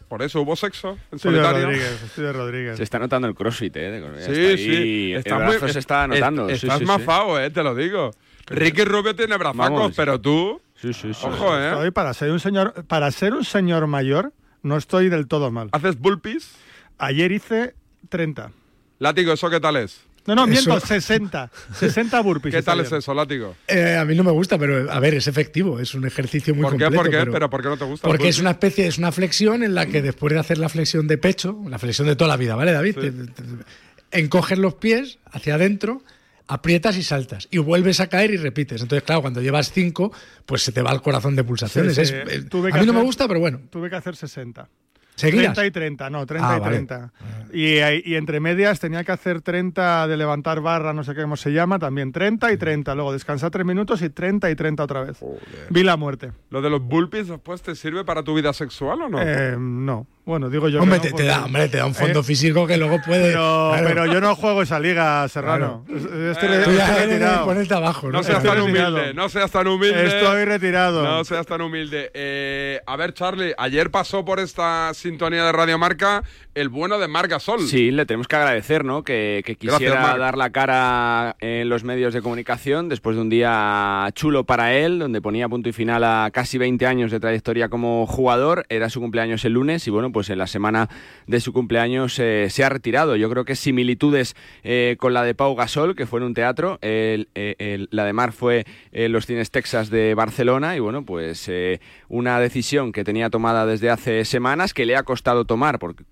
Por 0.08 0.22
eso, 0.22 0.40
¿hubo 0.42 0.54
sexo? 0.56 0.98
¿En 1.10 1.16
Estoy 1.16 1.32
de 1.34 1.40
solitario? 1.40 1.66
Rodríguez, 1.66 2.02
estoy 2.04 2.24
de 2.24 2.32
Rodríguez. 2.32 2.76
Se 2.76 2.82
está 2.82 2.98
notando 2.98 3.26
el 3.28 3.34
crossfit, 3.34 3.76
¿eh? 3.76 3.90
de. 3.90 4.00
Sí, 4.00 4.30
Está 4.30 4.32
ahí, 4.32 4.58
sí. 4.58 5.12
El 5.12 5.18
Estás 5.18 5.38
brazo 5.38 5.60
muy- 5.64 5.72
se 5.72 5.78
está 5.78 6.04
est- 6.04 6.08
notando. 6.14 6.46
sí, 6.48 6.54
Estás 6.54 6.78
sí, 6.78 6.84
sí. 6.84 6.86
mafao, 6.86 7.38
eh, 7.40 7.50
te 7.50 7.62
lo 7.62 7.74
digo. 7.74 8.10
Ricky 8.46 8.84
Rubio 8.84 9.14
tiene 9.16 9.36
brazacos, 9.38 9.94
pero 9.96 10.20
tú... 10.20 10.60
Sí, 10.76 10.92
sí, 10.92 11.14
sí. 11.14 11.26
Ojo, 11.26 11.56
eh. 11.58 11.70
Estoy 11.70 11.90
para 11.92 12.12
ser 12.12 12.30
un 12.30 12.40
señor, 12.40 12.84
para 12.86 13.10
ser 13.10 13.32
un 13.32 13.44
señor 13.44 13.86
mayor, 13.86 14.32
no 14.62 14.76
estoy 14.76 15.08
del 15.08 15.26
todo 15.28 15.50
mal. 15.50 15.70
¿Haces 15.72 15.98
bulpis? 15.98 16.54
Ayer 16.98 17.32
hice 17.32 17.74
30. 18.10 18.50
Látigo, 18.98 19.32
¿eso 19.32 19.48
qué 19.48 19.60
tal 19.60 19.76
es? 19.76 20.02
No, 20.26 20.34
no, 20.34 20.46
miento, 20.46 20.76
Eso- 20.76 20.86
60. 20.86 21.50
60 21.78 22.20
burpees. 22.22 22.54
¿Qué 22.56 22.62
tal 22.62 22.80
es 22.80 22.90
eso, 22.92 23.12
látigo? 23.12 23.54
Eh, 23.68 23.96
a 23.98 24.04
mí 24.04 24.14
no 24.14 24.24
me 24.24 24.30
gusta, 24.30 24.56
pero 24.58 24.90
a 24.90 24.98
ver, 25.00 25.14
es 25.14 25.26
efectivo, 25.28 25.80
es 25.80 25.94
un 25.94 26.06
ejercicio 26.06 26.54
muy 26.54 26.62
¿Por 26.62 26.76
qué? 26.78 26.84
completo. 26.84 27.02
¿Por 27.02 27.10
qué? 27.10 27.18
Pero, 27.18 27.32
¿Pero 27.32 27.50
por 27.50 27.62
qué 27.62 27.68
no 27.68 27.76
te 27.76 27.84
gusta? 27.84 28.08
porque 28.08 28.24
el 28.24 28.28
es 28.30 28.38
una 28.38 28.52
especie, 28.52 28.86
es 28.86 28.96
una 28.98 29.12
flexión 29.12 29.62
en 29.62 29.74
la 29.74 29.86
que 29.86 30.00
después 30.02 30.32
de 30.32 30.38
hacer 30.40 30.58
la 30.58 30.68
flexión 30.68 31.06
de 31.06 31.18
pecho, 31.18 31.60
la 31.68 31.78
flexión 31.78 32.08
de 32.08 32.16
toda 32.16 32.28
la 32.28 32.36
vida, 32.36 32.54
¿vale, 32.56 32.72
David? 32.72 32.96
Te- 32.96 33.12
encoges 34.20 34.58
los 34.58 34.74
pies 34.74 35.18
hacia 35.32 35.56
adentro, 35.56 36.02
aprietas 36.46 36.96
y 36.96 37.02
saltas. 37.02 37.48
Y 37.50 37.58
vuelves 37.58 38.00
a 38.00 38.06
caer 38.08 38.30
y 38.30 38.36
repites. 38.36 38.80
Entonces, 38.82 39.02
claro, 39.04 39.22
cuando 39.22 39.40
llevas 39.42 39.72
cinco, 39.72 40.12
pues 40.46 40.62
se 40.62 40.72
te 40.72 40.82
va 40.82 40.92
el 40.92 41.02
corazón 41.02 41.34
de 41.36 41.42
pulsaciones. 41.44 41.94
Sí, 41.96 42.06
sí, 42.06 42.14
Es- 42.14 42.32
es- 42.32 42.48
tuve 42.48 42.70
a 42.72 42.76
mí 42.78 42.86
no 42.86 42.92
me 42.92 43.02
gusta, 43.02 43.26
pero 43.26 43.40
bueno. 43.40 43.60
Tuve 43.70 43.90
que 43.90 43.96
hacer 43.96 44.14
60. 44.16 44.68
¿Seguidas? 45.16 45.54
30 45.54 45.66
y 45.66 45.70
30, 45.70 46.10
no, 46.10 46.26
30 46.26 46.52
Ah, 46.52 46.56
y 46.56 46.60
vale. 46.60 46.72
30. 46.76 47.12
Y, 47.54 47.78
y 48.04 48.16
entre 48.16 48.40
medias 48.40 48.80
tenía 48.80 49.04
que 49.04 49.12
hacer 49.12 49.40
30 49.40 50.08
de 50.08 50.16
levantar 50.16 50.60
barra, 50.60 50.92
no 50.92 51.04
sé 51.04 51.14
qué 51.14 51.22
cómo 51.22 51.36
se 51.36 51.52
llama, 51.52 51.78
también 51.78 52.12
30 52.12 52.52
y 52.52 52.56
30. 52.56 52.94
Luego 52.94 53.12
descansar 53.12 53.50
3 53.50 53.64
minutos 53.64 54.02
y 54.02 54.10
30 54.10 54.50
y 54.50 54.54
30 54.54 54.82
otra 54.84 55.02
vez. 55.02 55.18
Vi 55.70 55.82
la 55.82 55.96
muerte. 55.96 56.32
¿Lo 56.50 56.60
de 56.60 56.70
los 56.70 56.82
burpees 56.82 57.28
después 57.28 57.62
te 57.62 57.74
sirve 57.74 58.04
para 58.04 58.22
tu 58.22 58.34
vida 58.34 58.52
sexual 58.52 59.02
o 59.02 59.08
no? 59.08 59.22
Eh, 59.22 59.56
no. 59.58 60.06
Bueno, 60.26 60.48
digo 60.48 60.68
yo. 60.70 60.80
hombre, 60.80 61.00
que 61.00 61.08
te, 61.08 61.10
no, 61.10 61.16
te 61.18 61.24
da, 61.24 61.34
porque- 61.34 61.46
hombre, 61.46 61.68
te 61.68 61.76
da 61.76 61.86
un 61.86 61.94
fondo 61.94 62.20
Eh, 62.20 62.24
físico 62.24 62.66
que 62.66 62.78
luego 62.78 62.98
puede. 63.04 63.28
Pero, 63.28 63.70
claro. 63.72 63.86
pero 63.88 64.06
yo 64.06 64.20
no 64.22 64.34
juego 64.34 64.62
esa 64.62 64.80
liga, 64.80 65.28
Serrano. 65.28 65.84
Es- 65.88 66.02
Estoy, 66.04 66.48
Tú 66.64 66.70
ya 66.72 66.96
retirado. 66.96 67.44
ponerte 67.44 67.74
abajo, 67.74 68.06
¿no? 68.06 68.12
No 68.18 68.22
seas 68.22 68.42
tan 68.42 68.56
retirado. 68.56 68.94
humilde, 68.96 69.12
no 69.14 69.28
seas 69.28 69.50
tan 69.50 69.66
humilde. 69.66 70.06
Estoy 70.06 70.44
retirado. 70.46 71.02
No 71.02 71.24
seas 71.24 71.46
tan 71.46 71.60
humilde. 71.60 72.10
Eh, 72.14 72.80
a 72.86 72.96
ver, 72.96 73.12
Charlie, 73.12 73.52
ayer 73.58 73.90
pasó 73.90 74.24
por 74.24 74.40
esta 74.40 74.92
sintonía 74.94 75.44
de 75.44 75.52
Radio 75.52 75.76
Marca 75.78 76.22
el 76.54 76.68
bueno 76.68 76.98
de 76.98 77.08
Marc 77.08 77.30
Gasol. 77.30 77.60
Sí, 77.66 77.90
le 77.90 78.06
tenemos 78.06 78.28
que 78.28 78.36
agradecer, 78.36 78.84
¿no? 78.84 79.02
Que, 79.02 79.42
quisiera 79.58 80.16
dar 80.16 80.38
la 80.38 80.50
cara 80.50 81.36
en 81.40 81.68
los 81.68 81.84
medios 81.84 82.14
de 82.14 82.22
comunicación 82.22 82.88
después 82.88 83.16
de 83.16 83.22
un 83.22 83.28
día 83.28 84.08
chulo 84.14 84.44
para 84.44 84.72
él, 84.72 85.00
donde 85.00 85.20
ponía 85.20 85.48
punto 85.48 85.68
y 85.68 85.72
final 85.72 86.04
a 86.04 86.30
casi 86.32 86.56
20 86.56 86.86
años 86.86 87.10
de 87.10 87.20
trayectoria 87.20 87.68
como 87.68 88.06
jugador. 88.06 88.64
Era 88.68 88.88
su 88.88 89.00
cumpleaños 89.00 89.44
el 89.44 89.52
lunes 89.54 89.86
y 89.86 89.90
bueno, 89.90 90.12
pues 90.14 90.30
en 90.30 90.38
la 90.38 90.46
semana 90.46 90.88
de 91.26 91.40
su 91.40 91.52
cumpleaños 91.52 92.18
eh, 92.18 92.46
se 92.48 92.64
ha 92.64 92.70
retirado. 92.70 93.16
Yo 93.16 93.28
creo 93.28 93.44
que 93.44 93.56
similitudes 93.56 94.34
eh, 94.62 94.96
con 94.98 95.12
la 95.12 95.24
de 95.24 95.34
Pau 95.34 95.54
Gasol, 95.54 95.94
que 95.94 96.06
fue 96.06 96.20
en 96.20 96.26
un 96.26 96.34
teatro. 96.34 96.78
Eh, 96.80 97.26
la 97.90 98.04
de 98.04 98.12
Mar 98.14 98.32
fue 98.32 98.64
en 98.92 99.12
los 99.12 99.26
Cines 99.26 99.50
Texas 99.50 99.90
de 99.90 100.14
Barcelona 100.14 100.76
y 100.76 100.80
bueno, 100.80 101.04
pues 101.04 101.50
una 102.08 102.40
decisión 102.40 102.92
que 102.92 103.04
tenía 103.04 103.28
tomada 103.28 103.66
desde 103.66 103.90
hace 103.90 104.24
semanas 104.24 104.72
que 104.72 104.86
le 104.86 104.96
ha 104.96 105.02
costado 105.02 105.44
tomar 105.44 105.78
porque 105.78 106.04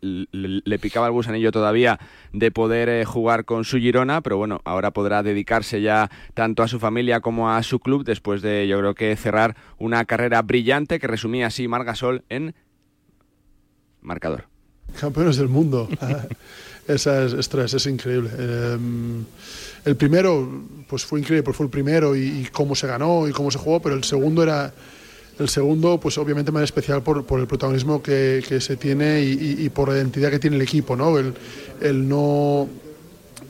le 0.00 0.78
picaba 0.78 1.08
el 1.08 1.12
gusanillo 1.12 1.50
todavía 1.50 1.98
de 2.32 2.50
poder 2.50 3.04
jugar 3.04 3.44
con 3.44 3.64
su 3.64 3.78
Girona, 3.78 4.20
pero 4.22 4.36
bueno, 4.38 4.60
ahora 4.64 4.92
podrá 4.92 5.22
dedicarse 5.22 5.82
ya 5.82 6.10
tanto 6.34 6.62
a 6.62 6.68
su 6.68 6.78
familia 6.78 7.20
como 7.20 7.50
a 7.50 7.62
su 7.62 7.80
club 7.80 8.04
después 8.04 8.40
de, 8.40 8.68
yo 8.68 8.78
creo 8.78 8.94
que 8.94 9.16
cerrar 9.16 9.56
una 9.78 10.04
carrera 10.04 10.40
brillante 10.42 11.00
que 11.00 11.08
resumía 11.08 11.48
así 11.48 11.66
Margasol 11.66 12.24
en 12.28 12.54
marcador. 14.08 14.44
Campeones 14.98 15.36
del 15.36 15.48
mundo. 15.48 15.88
Esa 16.88 17.22
es, 17.24 17.34
ostras, 17.34 17.74
es 17.74 17.86
increíble. 17.86 18.30
Eh, 18.36 18.78
el 19.84 19.96
primero, 19.96 20.62
pues 20.88 21.04
fue 21.04 21.20
increíble, 21.20 21.42
porque 21.42 21.56
fue 21.58 21.66
el 21.66 21.70
primero 21.70 22.16
y, 22.16 22.20
y 22.20 22.44
cómo 22.50 22.74
se 22.74 22.86
ganó 22.86 23.28
y 23.28 23.32
cómo 23.32 23.50
se 23.50 23.58
jugó, 23.58 23.80
pero 23.80 23.94
el 23.94 24.04
segundo 24.04 24.42
era. 24.42 24.72
El 25.38 25.48
segundo, 25.48 26.00
pues 26.00 26.18
obviamente 26.18 26.50
más 26.50 26.64
especial 26.64 27.00
por, 27.04 27.24
por 27.24 27.38
el 27.38 27.46
protagonismo 27.46 28.02
que, 28.02 28.42
que 28.48 28.60
se 28.60 28.76
tiene 28.76 29.22
y, 29.22 29.32
y- 29.34 29.64
y 29.66 29.68
por 29.68 29.88
la 29.88 29.94
identidad 29.96 30.30
que 30.32 30.40
tiene 30.40 30.56
el 30.56 30.62
equipo, 30.62 30.96
¿no? 30.96 31.16
El, 31.16 31.32
el 31.80 32.08
no 32.08 32.68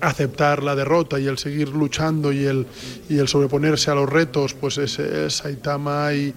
aceptar 0.00 0.62
la 0.62 0.76
derrota 0.76 1.18
y 1.18 1.26
el 1.26 1.38
seguir 1.38 1.70
luchando 1.70 2.30
y 2.30 2.44
el, 2.44 2.66
y 3.08 3.16
el 3.16 3.26
sobreponerse 3.26 3.90
a 3.90 3.94
los 3.94 4.06
retos, 4.06 4.52
pues 4.52 4.76
es, 4.76 4.98
es 4.98 5.32
Saitama 5.36 6.12
y, 6.12 6.34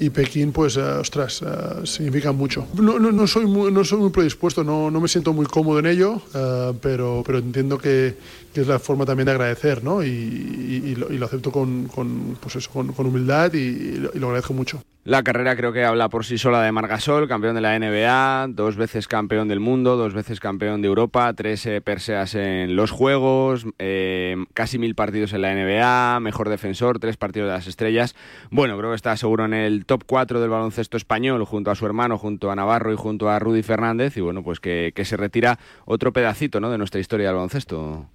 y 0.00 0.08
Pekín, 0.08 0.50
pues, 0.50 0.78
eh, 0.78 0.80
ostras, 0.80 1.42
eh, 1.42 1.86
significan 1.86 2.34
mucho. 2.34 2.66
No, 2.74 2.98
no, 2.98 3.12
no 3.12 3.26
soy 3.26 3.44
muy, 3.44 3.70
no 3.70 3.84
soy 3.84 3.98
muy 3.98 4.10
predispuesto, 4.10 4.64
no, 4.64 4.90
no 4.90 4.98
me 4.98 5.08
siento 5.08 5.34
muy 5.34 5.44
cómodo 5.44 5.78
en 5.78 5.86
ello, 5.86 6.22
eh, 6.34 6.72
pero, 6.80 7.22
pero 7.24 7.38
entiendo 7.38 7.76
que, 7.76 8.16
es 8.54 8.66
la 8.66 8.78
forma 8.78 9.04
también 9.04 9.26
de 9.26 9.32
agradecer, 9.32 9.84
¿no? 9.84 10.02
Y, 10.02 10.94
lo, 10.96 11.12
y 11.12 11.18
lo 11.18 11.26
acepto 11.26 11.52
con, 11.52 11.84
con, 11.84 12.36
pues 12.40 12.56
eso, 12.56 12.70
con, 12.70 13.06
humildad 13.06 13.52
y 13.52 13.96
lo 14.14 14.26
agradezco 14.26 14.54
mucho. 14.54 14.82
La 15.02 15.22
carrera 15.22 15.56
creo 15.56 15.72
que 15.72 15.82
habla 15.86 16.10
por 16.10 16.26
sí 16.26 16.36
sola 16.36 16.60
de 16.62 16.72
Margasol, 16.72 17.26
campeón 17.26 17.54
de 17.54 17.62
la 17.62 17.78
NBA, 17.78 18.48
dos 18.48 18.76
veces 18.76 19.08
campeón 19.08 19.48
del 19.48 19.58
mundo, 19.58 19.96
dos 19.96 20.12
veces 20.12 20.40
campeón 20.40 20.82
de 20.82 20.88
Europa, 20.88 21.32
tres 21.32 21.64
eh, 21.64 21.80
perseas 21.80 22.34
en 22.34 22.76
los 22.76 22.90
Juegos, 22.90 23.64
eh, 23.78 24.36
casi 24.52 24.78
mil 24.78 24.94
partidos 24.94 25.32
en 25.32 25.40
la 25.40 25.54
NBA, 25.54 26.20
mejor 26.20 26.50
defensor, 26.50 26.98
tres 26.98 27.16
partidos 27.16 27.48
de 27.48 27.54
las 27.54 27.66
estrellas. 27.66 28.14
Bueno, 28.50 28.76
creo 28.76 28.90
que 28.90 28.96
está 28.96 29.16
seguro 29.16 29.46
en 29.46 29.54
el 29.54 29.86
top 29.86 30.04
4 30.04 30.38
del 30.38 30.50
baloncesto 30.50 30.98
español, 30.98 31.46
junto 31.46 31.70
a 31.70 31.76
su 31.76 31.86
hermano, 31.86 32.18
junto 32.18 32.50
a 32.50 32.54
Navarro 32.54 32.92
y 32.92 32.96
junto 32.96 33.30
a 33.30 33.38
Rudy 33.38 33.62
Fernández. 33.62 34.18
Y 34.18 34.20
bueno, 34.20 34.42
pues 34.42 34.60
que, 34.60 34.92
que 34.94 35.06
se 35.06 35.16
retira 35.16 35.58
otro 35.86 36.12
pedacito 36.12 36.60
¿no? 36.60 36.70
de 36.70 36.76
nuestra 36.76 37.00
historia 37.00 37.28
del 37.28 37.36
baloncesto. 37.36 38.06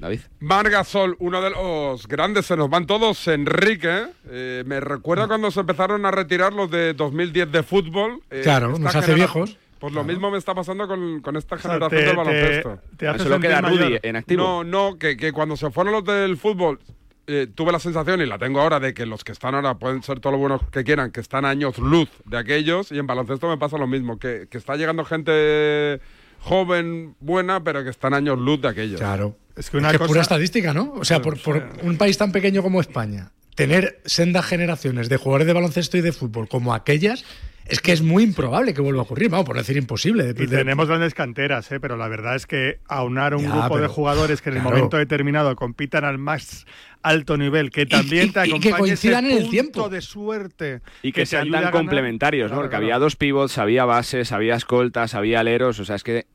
David. 0.00 0.20
Marc 0.40 0.70
Gasol, 0.70 1.16
uno 1.18 1.40
de 1.42 1.50
los 1.50 2.06
grandes, 2.06 2.46
se 2.46 2.56
nos 2.56 2.70
van 2.70 2.86
todos. 2.86 3.26
Enrique, 3.28 4.06
eh, 4.30 4.62
me 4.66 4.80
recuerda 4.80 5.26
cuando 5.26 5.50
se 5.50 5.60
empezaron 5.60 6.04
a 6.06 6.10
retirar 6.10 6.52
los 6.52 6.70
de 6.70 6.94
2010 6.94 7.50
de 7.52 7.62
fútbol. 7.62 8.20
eh, 8.30 8.40
Claro, 8.42 8.78
nos 8.78 8.94
hace 8.94 9.14
viejos. 9.14 9.56
Pues 9.80 9.92
lo 9.92 10.02
mismo 10.02 10.30
me 10.30 10.38
está 10.38 10.54
pasando 10.54 10.88
con, 10.88 11.20
con 11.20 11.36
esta 11.36 11.56
sea, 11.56 11.70
generación 11.70 12.00
te- 12.00 12.06
del 12.06 12.10
te- 12.10 12.16
baloncesto. 12.16 12.78
te 12.96 13.06
hace 13.08 13.22
Solo 13.24 13.38
queda 13.40 13.60
Rudy 13.60 13.78
mayor. 13.78 14.00
en 14.02 14.16
activo. 14.16 14.42
No, 14.42 14.64
no, 14.64 14.98
que, 14.98 15.16
que 15.16 15.32
cuando 15.32 15.56
se 15.56 15.70
fueron 15.70 15.92
los 15.92 16.04
del 16.04 16.36
fútbol, 16.36 16.80
eh, 17.28 17.46
tuve 17.54 17.70
la 17.70 17.78
sensación, 17.78 18.20
y 18.20 18.26
la 18.26 18.38
tengo 18.38 18.60
ahora, 18.60 18.80
de 18.80 18.92
que 18.94 19.06
los 19.06 19.22
que 19.22 19.30
están 19.32 19.54
ahora 19.54 19.74
pueden 19.78 20.02
ser 20.02 20.18
todo 20.18 20.32
lo 20.32 20.38
buenos 20.38 20.62
que 20.72 20.82
quieran, 20.82 21.12
que 21.12 21.20
están 21.20 21.44
años 21.44 21.78
luz 21.78 22.08
de 22.24 22.38
aquellos, 22.38 22.90
y 22.90 22.98
en 22.98 23.06
baloncesto 23.06 23.48
me 23.48 23.56
pasa 23.56 23.78
lo 23.78 23.86
mismo, 23.86 24.18
que, 24.18 24.48
que 24.50 24.58
está 24.58 24.74
llegando 24.76 25.04
gente 25.04 26.00
joven, 26.40 27.14
buena, 27.20 27.62
pero 27.62 27.84
que 27.84 27.90
están 27.90 28.14
años 28.14 28.38
luz 28.38 28.60
de 28.60 28.68
aquellos. 28.68 28.98
Claro. 29.00 29.36
Es 29.58 29.70
que 29.70 29.76
Es 29.78 29.82
una 29.82 29.90
que 29.92 29.98
cosa- 29.98 30.08
pura 30.08 30.20
estadística, 30.22 30.72
¿no? 30.72 30.92
O 30.94 31.04
sea, 31.04 31.20
por, 31.20 31.40
por 31.42 31.68
un 31.82 31.96
país 31.96 32.16
tan 32.16 32.30
pequeño 32.32 32.62
como 32.62 32.80
España, 32.80 33.32
tener 33.54 34.00
sendas 34.04 34.46
generaciones 34.46 35.08
de 35.08 35.16
jugadores 35.16 35.46
de 35.46 35.52
baloncesto 35.52 35.96
y 35.96 36.00
de 36.00 36.12
fútbol 36.12 36.48
como 36.48 36.72
aquellas, 36.74 37.24
es 37.66 37.80
que 37.80 37.92
es 37.92 38.00
muy 38.00 38.22
improbable 38.22 38.72
que 38.72 38.80
vuelva 38.80 39.00
a 39.00 39.02
ocurrir, 39.02 39.28
vamos, 39.28 39.44
por 39.44 39.56
decir 39.56 39.76
imposible. 39.76 40.32
De- 40.32 40.44
Y 40.44 40.46
de- 40.46 40.56
tenemos 40.58 40.88
grandes 40.88 41.12
canteras, 41.12 41.70
¿eh? 41.72 41.80
pero 41.80 41.96
la 41.98 42.08
verdad 42.08 42.34
es 42.36 42.46
que 42.46 42.78
aunar 42.86 43.34
un 43.34 43.42
Ya, 43.42 43.50
grupo 43.50 43.78
de 43.78 43.88
jugadores 43.88 44.40
que 44.40 44.50
en 44.50 44.56
el 44.58 44.62
momento 44.62 44.96
determinado 44.96 45.54
compitan 45.56 46.04
al 46.04 46.16
más 46.18 46.64
alto 47.02 47.36
nivel, 47.36 47.70
que 47.70 47.84
también 47.84 48.28
y- 48.28 48.30
te 48.30 48.40
y 48.46 48.50
que 48.52 48.68
acompañe 48.70 48.78
coincidan 48.78 49.24
ese 49.26 49.32
en 49.32 49.38
el 49.38 49.42
punto 49.44 49.50
tiempo. 49.50 49.88
de 49.90 50.00
suerte 50.00 50.80
Y 51.02 51.12
que, 51.12 51.22
te 51.22 51.26
sean 51.26 51.50
tan 51.50 51.70
complementarios, 51.72 52.50
¿no? 52.50 52.56
Porque 52.56 52.70
claro. 52.70 52.84
había 52.86 52.98
dos 52.98 53.16
pivots, 53.16 53.58
había 53.58 53.84
bases, 53.84 54.32
había 54.32 54.54
escoltas, 54.54 55.14
había 55.14 55.40
aleros, 55.40 55.78
o 55.78 55.84
sea, 55.84 55.96
es 55.96 56.04
que 56.04 56.26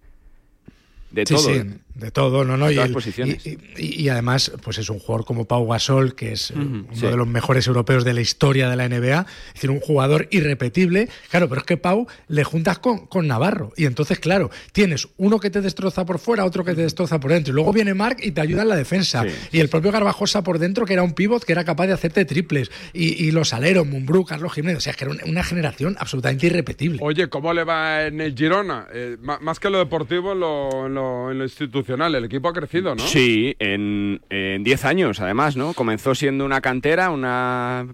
de 1.12 1.26
Sí, 1.26 1.34
todo. 1.36 1.54
sí, 1.54 1.62
de 1.96 2.10
todo, 2.12 2.44
no, 2.44 2.58
no. 2.58 2.66
De 2.68 2.74
Y, 2.74 2.76
todas 2.76 2.88
el- 2.90 2.94
posiciones. 2.94 3.46
y- 3.46 3.58
y- 3.78 4.02
y 4.04 4.10
además, 4.10 4.52
pues 4.64 4.78
es 4.80 4.90
un 4.90 5.00
jugador 5.00 5.26
como 5.26 5.46
Pau 5.46 5.68
Gasol, 5.68 6.16
que 6.16 6.32
es 6.34 6.50
eh, 6.52 6.56
uno 6.56 6.86
sí. 6.94 7.06
de 7.06 7.16
los 7.16 7.28
mejores 7.28 7.68
europeos 7.68 8.04
de 8.04 8.14
la 8.14 8.22
historia 8.22 8.70
de 8.70 8.76
la 8.76 8.86
NBA. 8.86 9.26
Es 9.50 9.54
decir, 9.54 9.70
un 9.70 9.80
jugador 9.80 10.28
irrepetible. 10.32 11.08
Claro, 11.30 11.48
pero 11.50 11.62
es 11.62 11.66
que 11.68 11.78
Pau 11.78 12.08
le 12.28 12.44
juntas 12.44 12.80
con, 12.80 13.06
con 13.06 13.28
Navarro. 13.28 13.74
Y 13.78 13.86
entonces, 13.86 14.20
claro, 14.20 14.50
tienes 14.72 15.08
uno 15.18 15.40
que 15.40 15.50
te 15.50 15.62
destroza 15.62 16.06
por 16.06 16.20
fuera, 16.20 16.46
otro 16.46 16.64
que 16.66 16.74
te 16.74 16.82
destroza 16.82 17.20
por 17.20 17.32
dentro. 17.32 17.52
Y 17.52 17.56
luego 17.56 17.72
viene 17.74 17.94
Mark 17.94 18.18
y 18.24 18.32
te 18.32 18.42
ayuda 18.42 18.64
en 18.64 18.70
la 18.70 18.76
defensa. 18.76 19.24
Y 19.52 19.60
el 19.60 19.70
propio 19.70 19.92
Garbajosa 19.92 20.44
por 20.44 20.58
dentro, 20.60 20.86
que 20.86 20.94
era 20.94 21.04
un 21.04 21.14
pivot 21.14 21.44
que 21.44 21.52
era 21.54 21.64
capaz 21.64 21.88
de 21.88 21.94
hacerte 21.94 22.26
triples. 22.26 22.72
Y, 22.94 23.24
y 23.24 23.32
los 23.32 23.54
aleros, 23.54 23.86
Mumbrú, 23.86 24.26
Carlos 24.26 24.52
Jiménez. 24.54 24.78
O 24.78 24.82
sea, 24.82 24.94
que 24.94 25.04
era 25.06 25.12
una, 25.14 25.24
una 25.26 25.44
generación 25.44 25.96
absolutamente 26.00 26.48
irrepetible. 26.48 27.00
Oye, 27.02 27.30
¿cómo 27.30 27.54
le 27.54 27.64
va 27.64 28.06
en 28.08 28.20
el 28.20 28.36
Girona? 28.36 28.88
Eh, 28.94 29.18
más 29.22 29.60
que 29.60 29.70
lo 29.70 29.78
deportivo, 29.78 30.32
en 30.34 30.40
lo, 30.40 30.88
en 30.88 30.94
lo- 30.96 31.32
en 31.32 31.38
lo 31.38 31.44
institucional. 31.44 31.83
El 31.88 32.26
equipo 32.26 32.48
ha 32.48 32.54
crecido, 32.54 32.96
¿no? 32.96 33.04
Sí, 33.04 33.56
en 33.60 34.22
en 34.30 34.64
10 34.64 34.86
años, 34.86 35.20
además, 35.20 35.56
¿no? 35.56 35.74
Comenzó 35.74 36.16
siendo 36.16 36.46
una 36.46 36.62
cantera, 36.62 37.10
una 37.10 37.88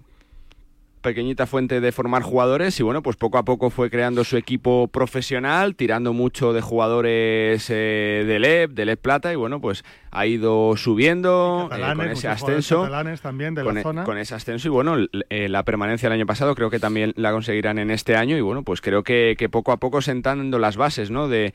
pequeñita 1.00 1.46
fuente 1.46 1.80
de 1.80 1.92
formar 1.92 2.22
jugadores 2.22 2.78
y 2.78 2.82
bueno, 2.82 3.02
pues 3.02 3.16
poco 3.16 3.38
a 3.38 3.44
poco 3.44 3.70
fue 3.70 3.90
creando 3.90 4.24
su 4.24 4.36
equipo 4.36 4.88
profesional, 4.88 5.74
tirando 5.74 6.12
mucho 6.12 6.52
de 6.52 6.60
jugadores 6.60 7.68
eh, 7.70 8.24
del 8.26 8.44
EP, 8.44 8.70
del 8.72 8.90
EP 8.90 9.00
Plata 9.00 9.32
y 9.32 9.36
bueno, 9.36 9.60
pues 9.60 9.82
ha 10.10 10.26
ido 10.26 10.76
subiendo 10.76 11.70
eh, 11.72 11.94
con 11.96 12.08
ese 12.08 12.28
ascenso. 12.28 12.88
también 13.22 13.54
de 13.54 13.64
con, 13.64 13.74
la 13.74 13.80
e- 13.80 13.82
zona. 13.82 14.04
con 14.04 14.18
ese 14.18 14.34
ascenso 14.34 14.68
y 14.68 14.70
bueno, 14.70 14.96
eh, 15.30 15.48
la 15.48 15.62
permanencia 15.62 16.08
el 16.08 16.12
año 16.12 16.26
pasado 16.26 16.54
creo 16.54 16.70
que 16.70 16.78
también 16.80 17.12
la 17.16 17.32
conseguirán 17.32 17.78
en 17.78 17.90
este 17.90 18.16
año 18.16 18.36
y 18.36 18.40
bueno, 18.40 18.62
pues 18.62 18.80
creo 18.80 19.02
que, 19.02 19.36
que 19.38 19.48
poco 19.48 19.72
a 19.72 19.78
poco 19.78 20.02
sentando 20.02 20.58
las 20.58 20.76
bases, 20.76 21.10
¿no? 21.10 21.28
De, 21.28 21.54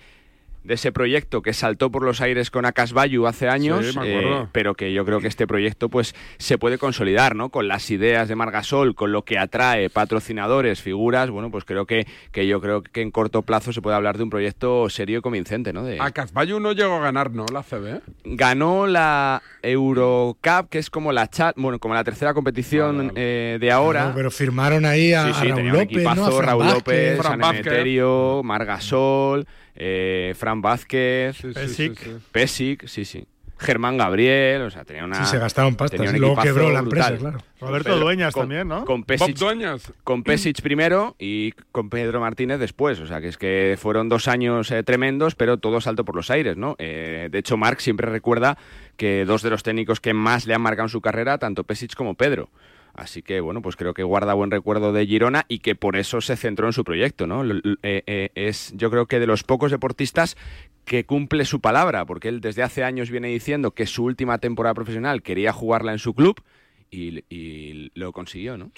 de 0.65 0.73
ese 0.73 0.91
proyecto 0.91 1.41
que 1.41 1.53
saltó 1.53 1.91
por 1.91 2.03
los 2.03 2.21
aires 2.21 2.51
con 2.51 2.65
Acasbayu 2.65 3.27
hace 3.27 3.47
años, 3.47 3.85
Sí, 3.85 3.99
me 3.99 4.17
acuerdo. 4.17 4.43
eh, 4.43 4.47
pero 4.51 4.73
que 4.73 4.91
yo 4.93 5.05
creo 5.05 5.19
que 5.21 5.27
este 5.27 5.47
proyecto 5.47 5.89
pues 5.89 6.15
se 6.37 6.57
puede 6.57 6.77
consolidar, 6.77 7.35
¿no? 7.35 7.49
Con 7.49 7.67
las 7.67 7.89
ideas 7.91 8.27
de 8.27 8.35
Margasol, 8.35 8.95
con 8.95 9.11
lo 9.11 9.23
que 9.23 9.37
atrae 9.37 9.89
patrocinadores, 9.89 10.81
figuras, 10.81 11.29
bueno, 11.29 11.51
pues 11.51 11.65
creo 11.65 11.85
que, 11.85 12.07
que 12.31 12.47
yo 12.47 12.59
creo 12.61 12.81
que 12.81 13.01
en 13.01 13.11
corto 13.11 13.43
plazo 13.43 13.71
se 13.73 13.81
puede 13.81 13.95
hablar 13.95 14.17
de 14.17 14.23
un 14.23 14.29
proyecto 14.29 14.89
serio 14.89 15.19
y 15.19 15.21
convincente, 15.21 15.71
¿no? 15.71 15.83
De- 15.83 15.99
A 16.01 16.11
Casballo 16.11 16.59
no 16.59 16.71
llegó 16.71 16.95
a 16.95 16.99
ganar, 16.99 17.31
¿no? 17.31 17.45
La 17.53 17.61
CB. 17.63 18.01
ganó 18.25 18.87
la 18.87 19.41
Eurocup, 19.61 20.69
que 20.69 20.79
es 20.79 20.89
como 20.89 21.11
la 21.11 21.27
chat, 21.29 21.55
bueno, 21.57 21.79
como 21.79 21.93
la 21.93 22.03
tercera 22.03 22.33
competición 22.33 23.11
eh, 23.15 23.57
de 23.59 23.71
ahora. 23.71 24.09
No, 24.09 24.15
pero 24.15 24.31
firmaron 24.31 24.85
ahí 24.85 25.13
a, 25.13 25.25
Sí, 25.25 25.29
a 25.29 25.33
sí, 25.33 25.47
Raúl 25.47 25.55
tenía 25.55 25.71
un 25.73 25.79
López, 25.79 25.91
¿no? 26.03 26.11
equipazo, 26.11 26.39
A 26.39 26.41
Raúl 26.41 26.63
Vázquez. 26.65 27.17
López, 27.17 27.25
San 27.25 28.45
Margasol, 28.45 29.47
eh, 29.75 30.33
Fran 30.37 30.61
Vázquez, 30.61 31.37
Sí, 31.37 31.47
Pesic. 31.53 31.97
sí, 31.97 32.05
sí. 32.05 32.17
Pesic, 32.31 32.87
sí, 32.87 33.05
sí. 33.05 33.25
Germán 33.57 33.97
Gabriel, 33.97 34.63
o 34.63 34.69
sea, 34.69 34.83
tenía 34.83 35.05
una. 35.05 35.23
Sí, 35.23 35.31
se 35.31 35.37
gastaron 35.39 35.75
pastas 35.75 35.97
tenía 35.97 36.09
un 36.09 36.17
y 36.17 36.19
luego 36.19 36.41
quebró 36.41 36.69
la 36.71 36.79
empresa, 36.79 37.11
brutal. 37.11 37.31
claro. 37.31 37.45
Roberto 37.61 37.89
Pero 37.89 37.99
Dueñas 38.01 38.33
con- 38.33 38.41
también, 38.41 38.67
¿no? 38.67 38.83
Con 38.83 39.01
Bob 39.01 39.07
Pesic, 39.07 39.37
Dueñas. 39.37 39.93
con 40.03 40.23
Pesic 40.23 40.61
primero 40.61 41.15
y 41.19 41.53
con 41.71 41.89
Pedro 41.89 42.19
Martínez 42.19 42.59
después. 42.59 42.99
O 42.99 43.07
sea, 43.07 43.21
que 43.21 43.29
es 43.29 43.37
que 43.37 43.77
fueron 43.79 44.09
dos 44.09 44.27
años 44.27 44.69
eh, 44.71 44.83
tremendos, 44.83 45.35
pero 45.35 45.55
todo 45.57 45.79
salto 45.79 46.03
por 46.03 46.15
los 46.17 46.29
aires, 46.31 46.57
¿no? 46.57 46.75
Eh, 46.79 47.29
de 47.31 47.37
hecho, 47.39 47.55
Marc 47.55 47.79
siempre 47.79 48.09
recuerda 48.11 48.57
que 48.97 49.23
dos 49.23 49.41
de 49.41 49.51
los 49.51 49.63
técnicos 49.63 50.01
que 50.01 50.13
más 50.13 50.45
le 50.47 50.53
han 50.53 50.61
marcado 50.61 50.87
en 50.87 50.89
su 50.89 50.99
carrera, 50.99 51.37
tanto 51.37 51.63
Pesic 51.63 51.95
como 51.95 52.15
Pedro. 52.15 52.49
Así 52.95 53.21
que, 53.21 53.41
bueno, 53.41 53.61
pues 53.61 53.75
creo 53.75 53.93
que 53.93 54.03
guarda 54.03 54.33
buen 54.33 54.51
recuerdo 54.51 54.93
de 54.93 55.05
Girona 55.05 55.45
y 55.49 55.59
que 55.59 55.75
por 55.75 55.97
eso 55.97 56.21
se 56.21 56.37
centró 56.37 56.67
en 56.67 56.73
su 56.73 56.85
proyecto, 56.85 57.27
¿no? 57.27 57.43
Eh, 57.43 58.03
eh, 58.07 58.29
es, 58.35 58.73
yo 58.75 58.89
creo 58.89 59.05
que 59.05 59.19
de 59.19 59.27
los 59.27 59.43
pocos 59.43 59.69
deportistas 59.71 60.37
que 60.85 61.05
cumple 61.05 61.43
su 61.43 61.59
palabra, 61.59 62.05
porque 62.05 62.29
él 62.29 62.39
desde 62.39 62.63
hace 62.63 62.83
años 62.83 63.11
viene 63.11 63.27
diciendo 63.27 63.71
que 63.71 63.85
su 63.85 64.05
última 64.05 64.37
temporada 64.37 64.73
profesional 64.73 65.23
quería 65.23 65.51
jugarla 65.51 65.91
en 65.91 65.99
su 65.99 66.13
club 66.13 66.41
y 66.89 67.91
lo 67.95 68.13
consiguió, 68.13 68.57
¿no? 68.57 68.71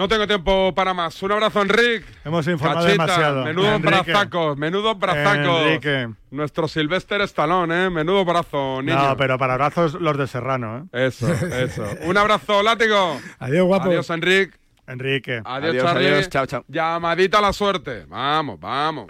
No 0.00 0.08
tengo 0.08 0.26
tiempo 0.26 0.72
para 0.74 0.94
más. 0.94 1.22
Un 1.22 1.32
abrazo, 1.32 1.60
Enrique. 1.60 2.06
Hemos 2.24 2.48
informado 2.48 2.86
Cachita, 2.86 3.02
demasiado. 3.04 3.44
Menudo 3.44 3.74
Enrique. 3.74 3.86
brazacos, 3.86 4.56
menudo 4.56 4.94
brazacos. 4.94 5.60
Enrique. 5.66 6.08
Nuestro 6.30 6.68
Silvestre 6.68 7.22
Stallone, 7.24 7.84
¿eh? 7.84 7.90
Menudo 7.90 8.24
brazo, 8.24 8.80
niño. 8.80 8.96
No, 8.96 9.14
pero 9.18 9.36
para 9.36 9.58
brazos 9.58 9.92
los 10.00 10.16
de 10.16 10.26
Serrano, 10.26 10.88
¿eh? 10.94 11.08
Eso, 11.08 11.30
eso. 11.54 11.84
Un 12.04 12.16
abrazo, 12.16 12.62
látigo. 12.62 13.20
Adiós, 13.40 13.66
guapo. 13.66 13.90
Adiós, 13.90 14.08
Enrique. 14.08 14.56
Enrique. 14.86 15.42
Adiós, 15.44 15.68
Adiós, 15.70 15.84
Charlie. 15.84 16.06
adiós. 16.08 16.28
Chao, 16.30 16.46
chao. 16.46 16.64
Llamadita 16.68 17.36
a 17.36 17.42
la 17.42 17.52
suerte. 17.52 18.06
Vamos, 18.08 18.58
vamos. 18.58 19.04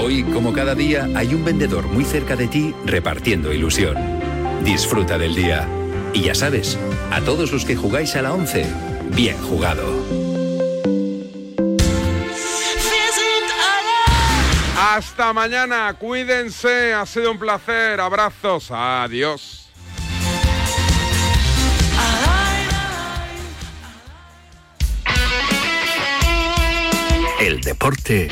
Hoy, 0.00 0.22
como 0.22 0.52
cada 0.52 0.76
día, 0.76 1.08
hay 1.16 1.34
un 1.34 1.44
vendedor 1.44 1.88
muy 1.88 2.04
cerca 2.04 2.36
de 2.36 2.46
ti 2.46 2.72
repartiendo 2.84 3.52
ilusión. 3.52 3.96
Disfruta 4.62 5.18
del 5.18 5.34
día. 5.34 5.66
Y 6.12 6.20
ya 6.20 6.36
sabes, 6.36 6.78
a 7.10 7.20
todos 7.22 7.50
los 7.50 7.64
que 7.64 7.74
jugáis 7.74 8.14
a 8.14 8.22
la 8.22 8.34
11, 8.34 8.72
bien 9.16 9.36
jugado. 9.38 10.23
Hasta 14.86 15.32
mañana, 15.32 15.94
cuídense, 15.94 16.92
ha 16.92 17.06
sido 17.06 17.32
un 17.32 17.38
placer, 17.38 17.98
abrazos, 17.98 18.70
adiós. 18.70 19.70
El 27.40 27.62
deporte 27.62 28.28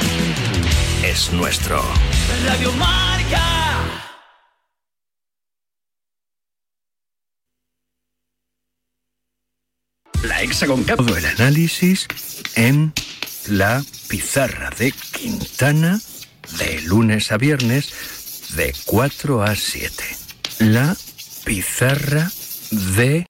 es 1.02 1.32
nuestro. 1.32 1.82
Radio 2.44 2.70
Marca. 2.72 3.40
La 10.22 10.42
Hexagon 10.42 10.84
Cup. 10.84 10.96
Todo 10.98 11.16
el 11.16 11.24
análisis 11.24 12.06
en 12.56 12.92
la 13.46 13.82
pizarra 14.08 14.68
de 14.78 14.92
Quintana 14.92 15.98
de 16.58 16.80
lunes 16.82 17.32
a 17.32 17.38
viernes 17.38 17.92
de 18.56 18.74
4 18.84 19.42
a 19.42 19.54
7. 19.54 20.04
La 20.58 20.96
pizarra 21.44 22.30
de 22.70 23.26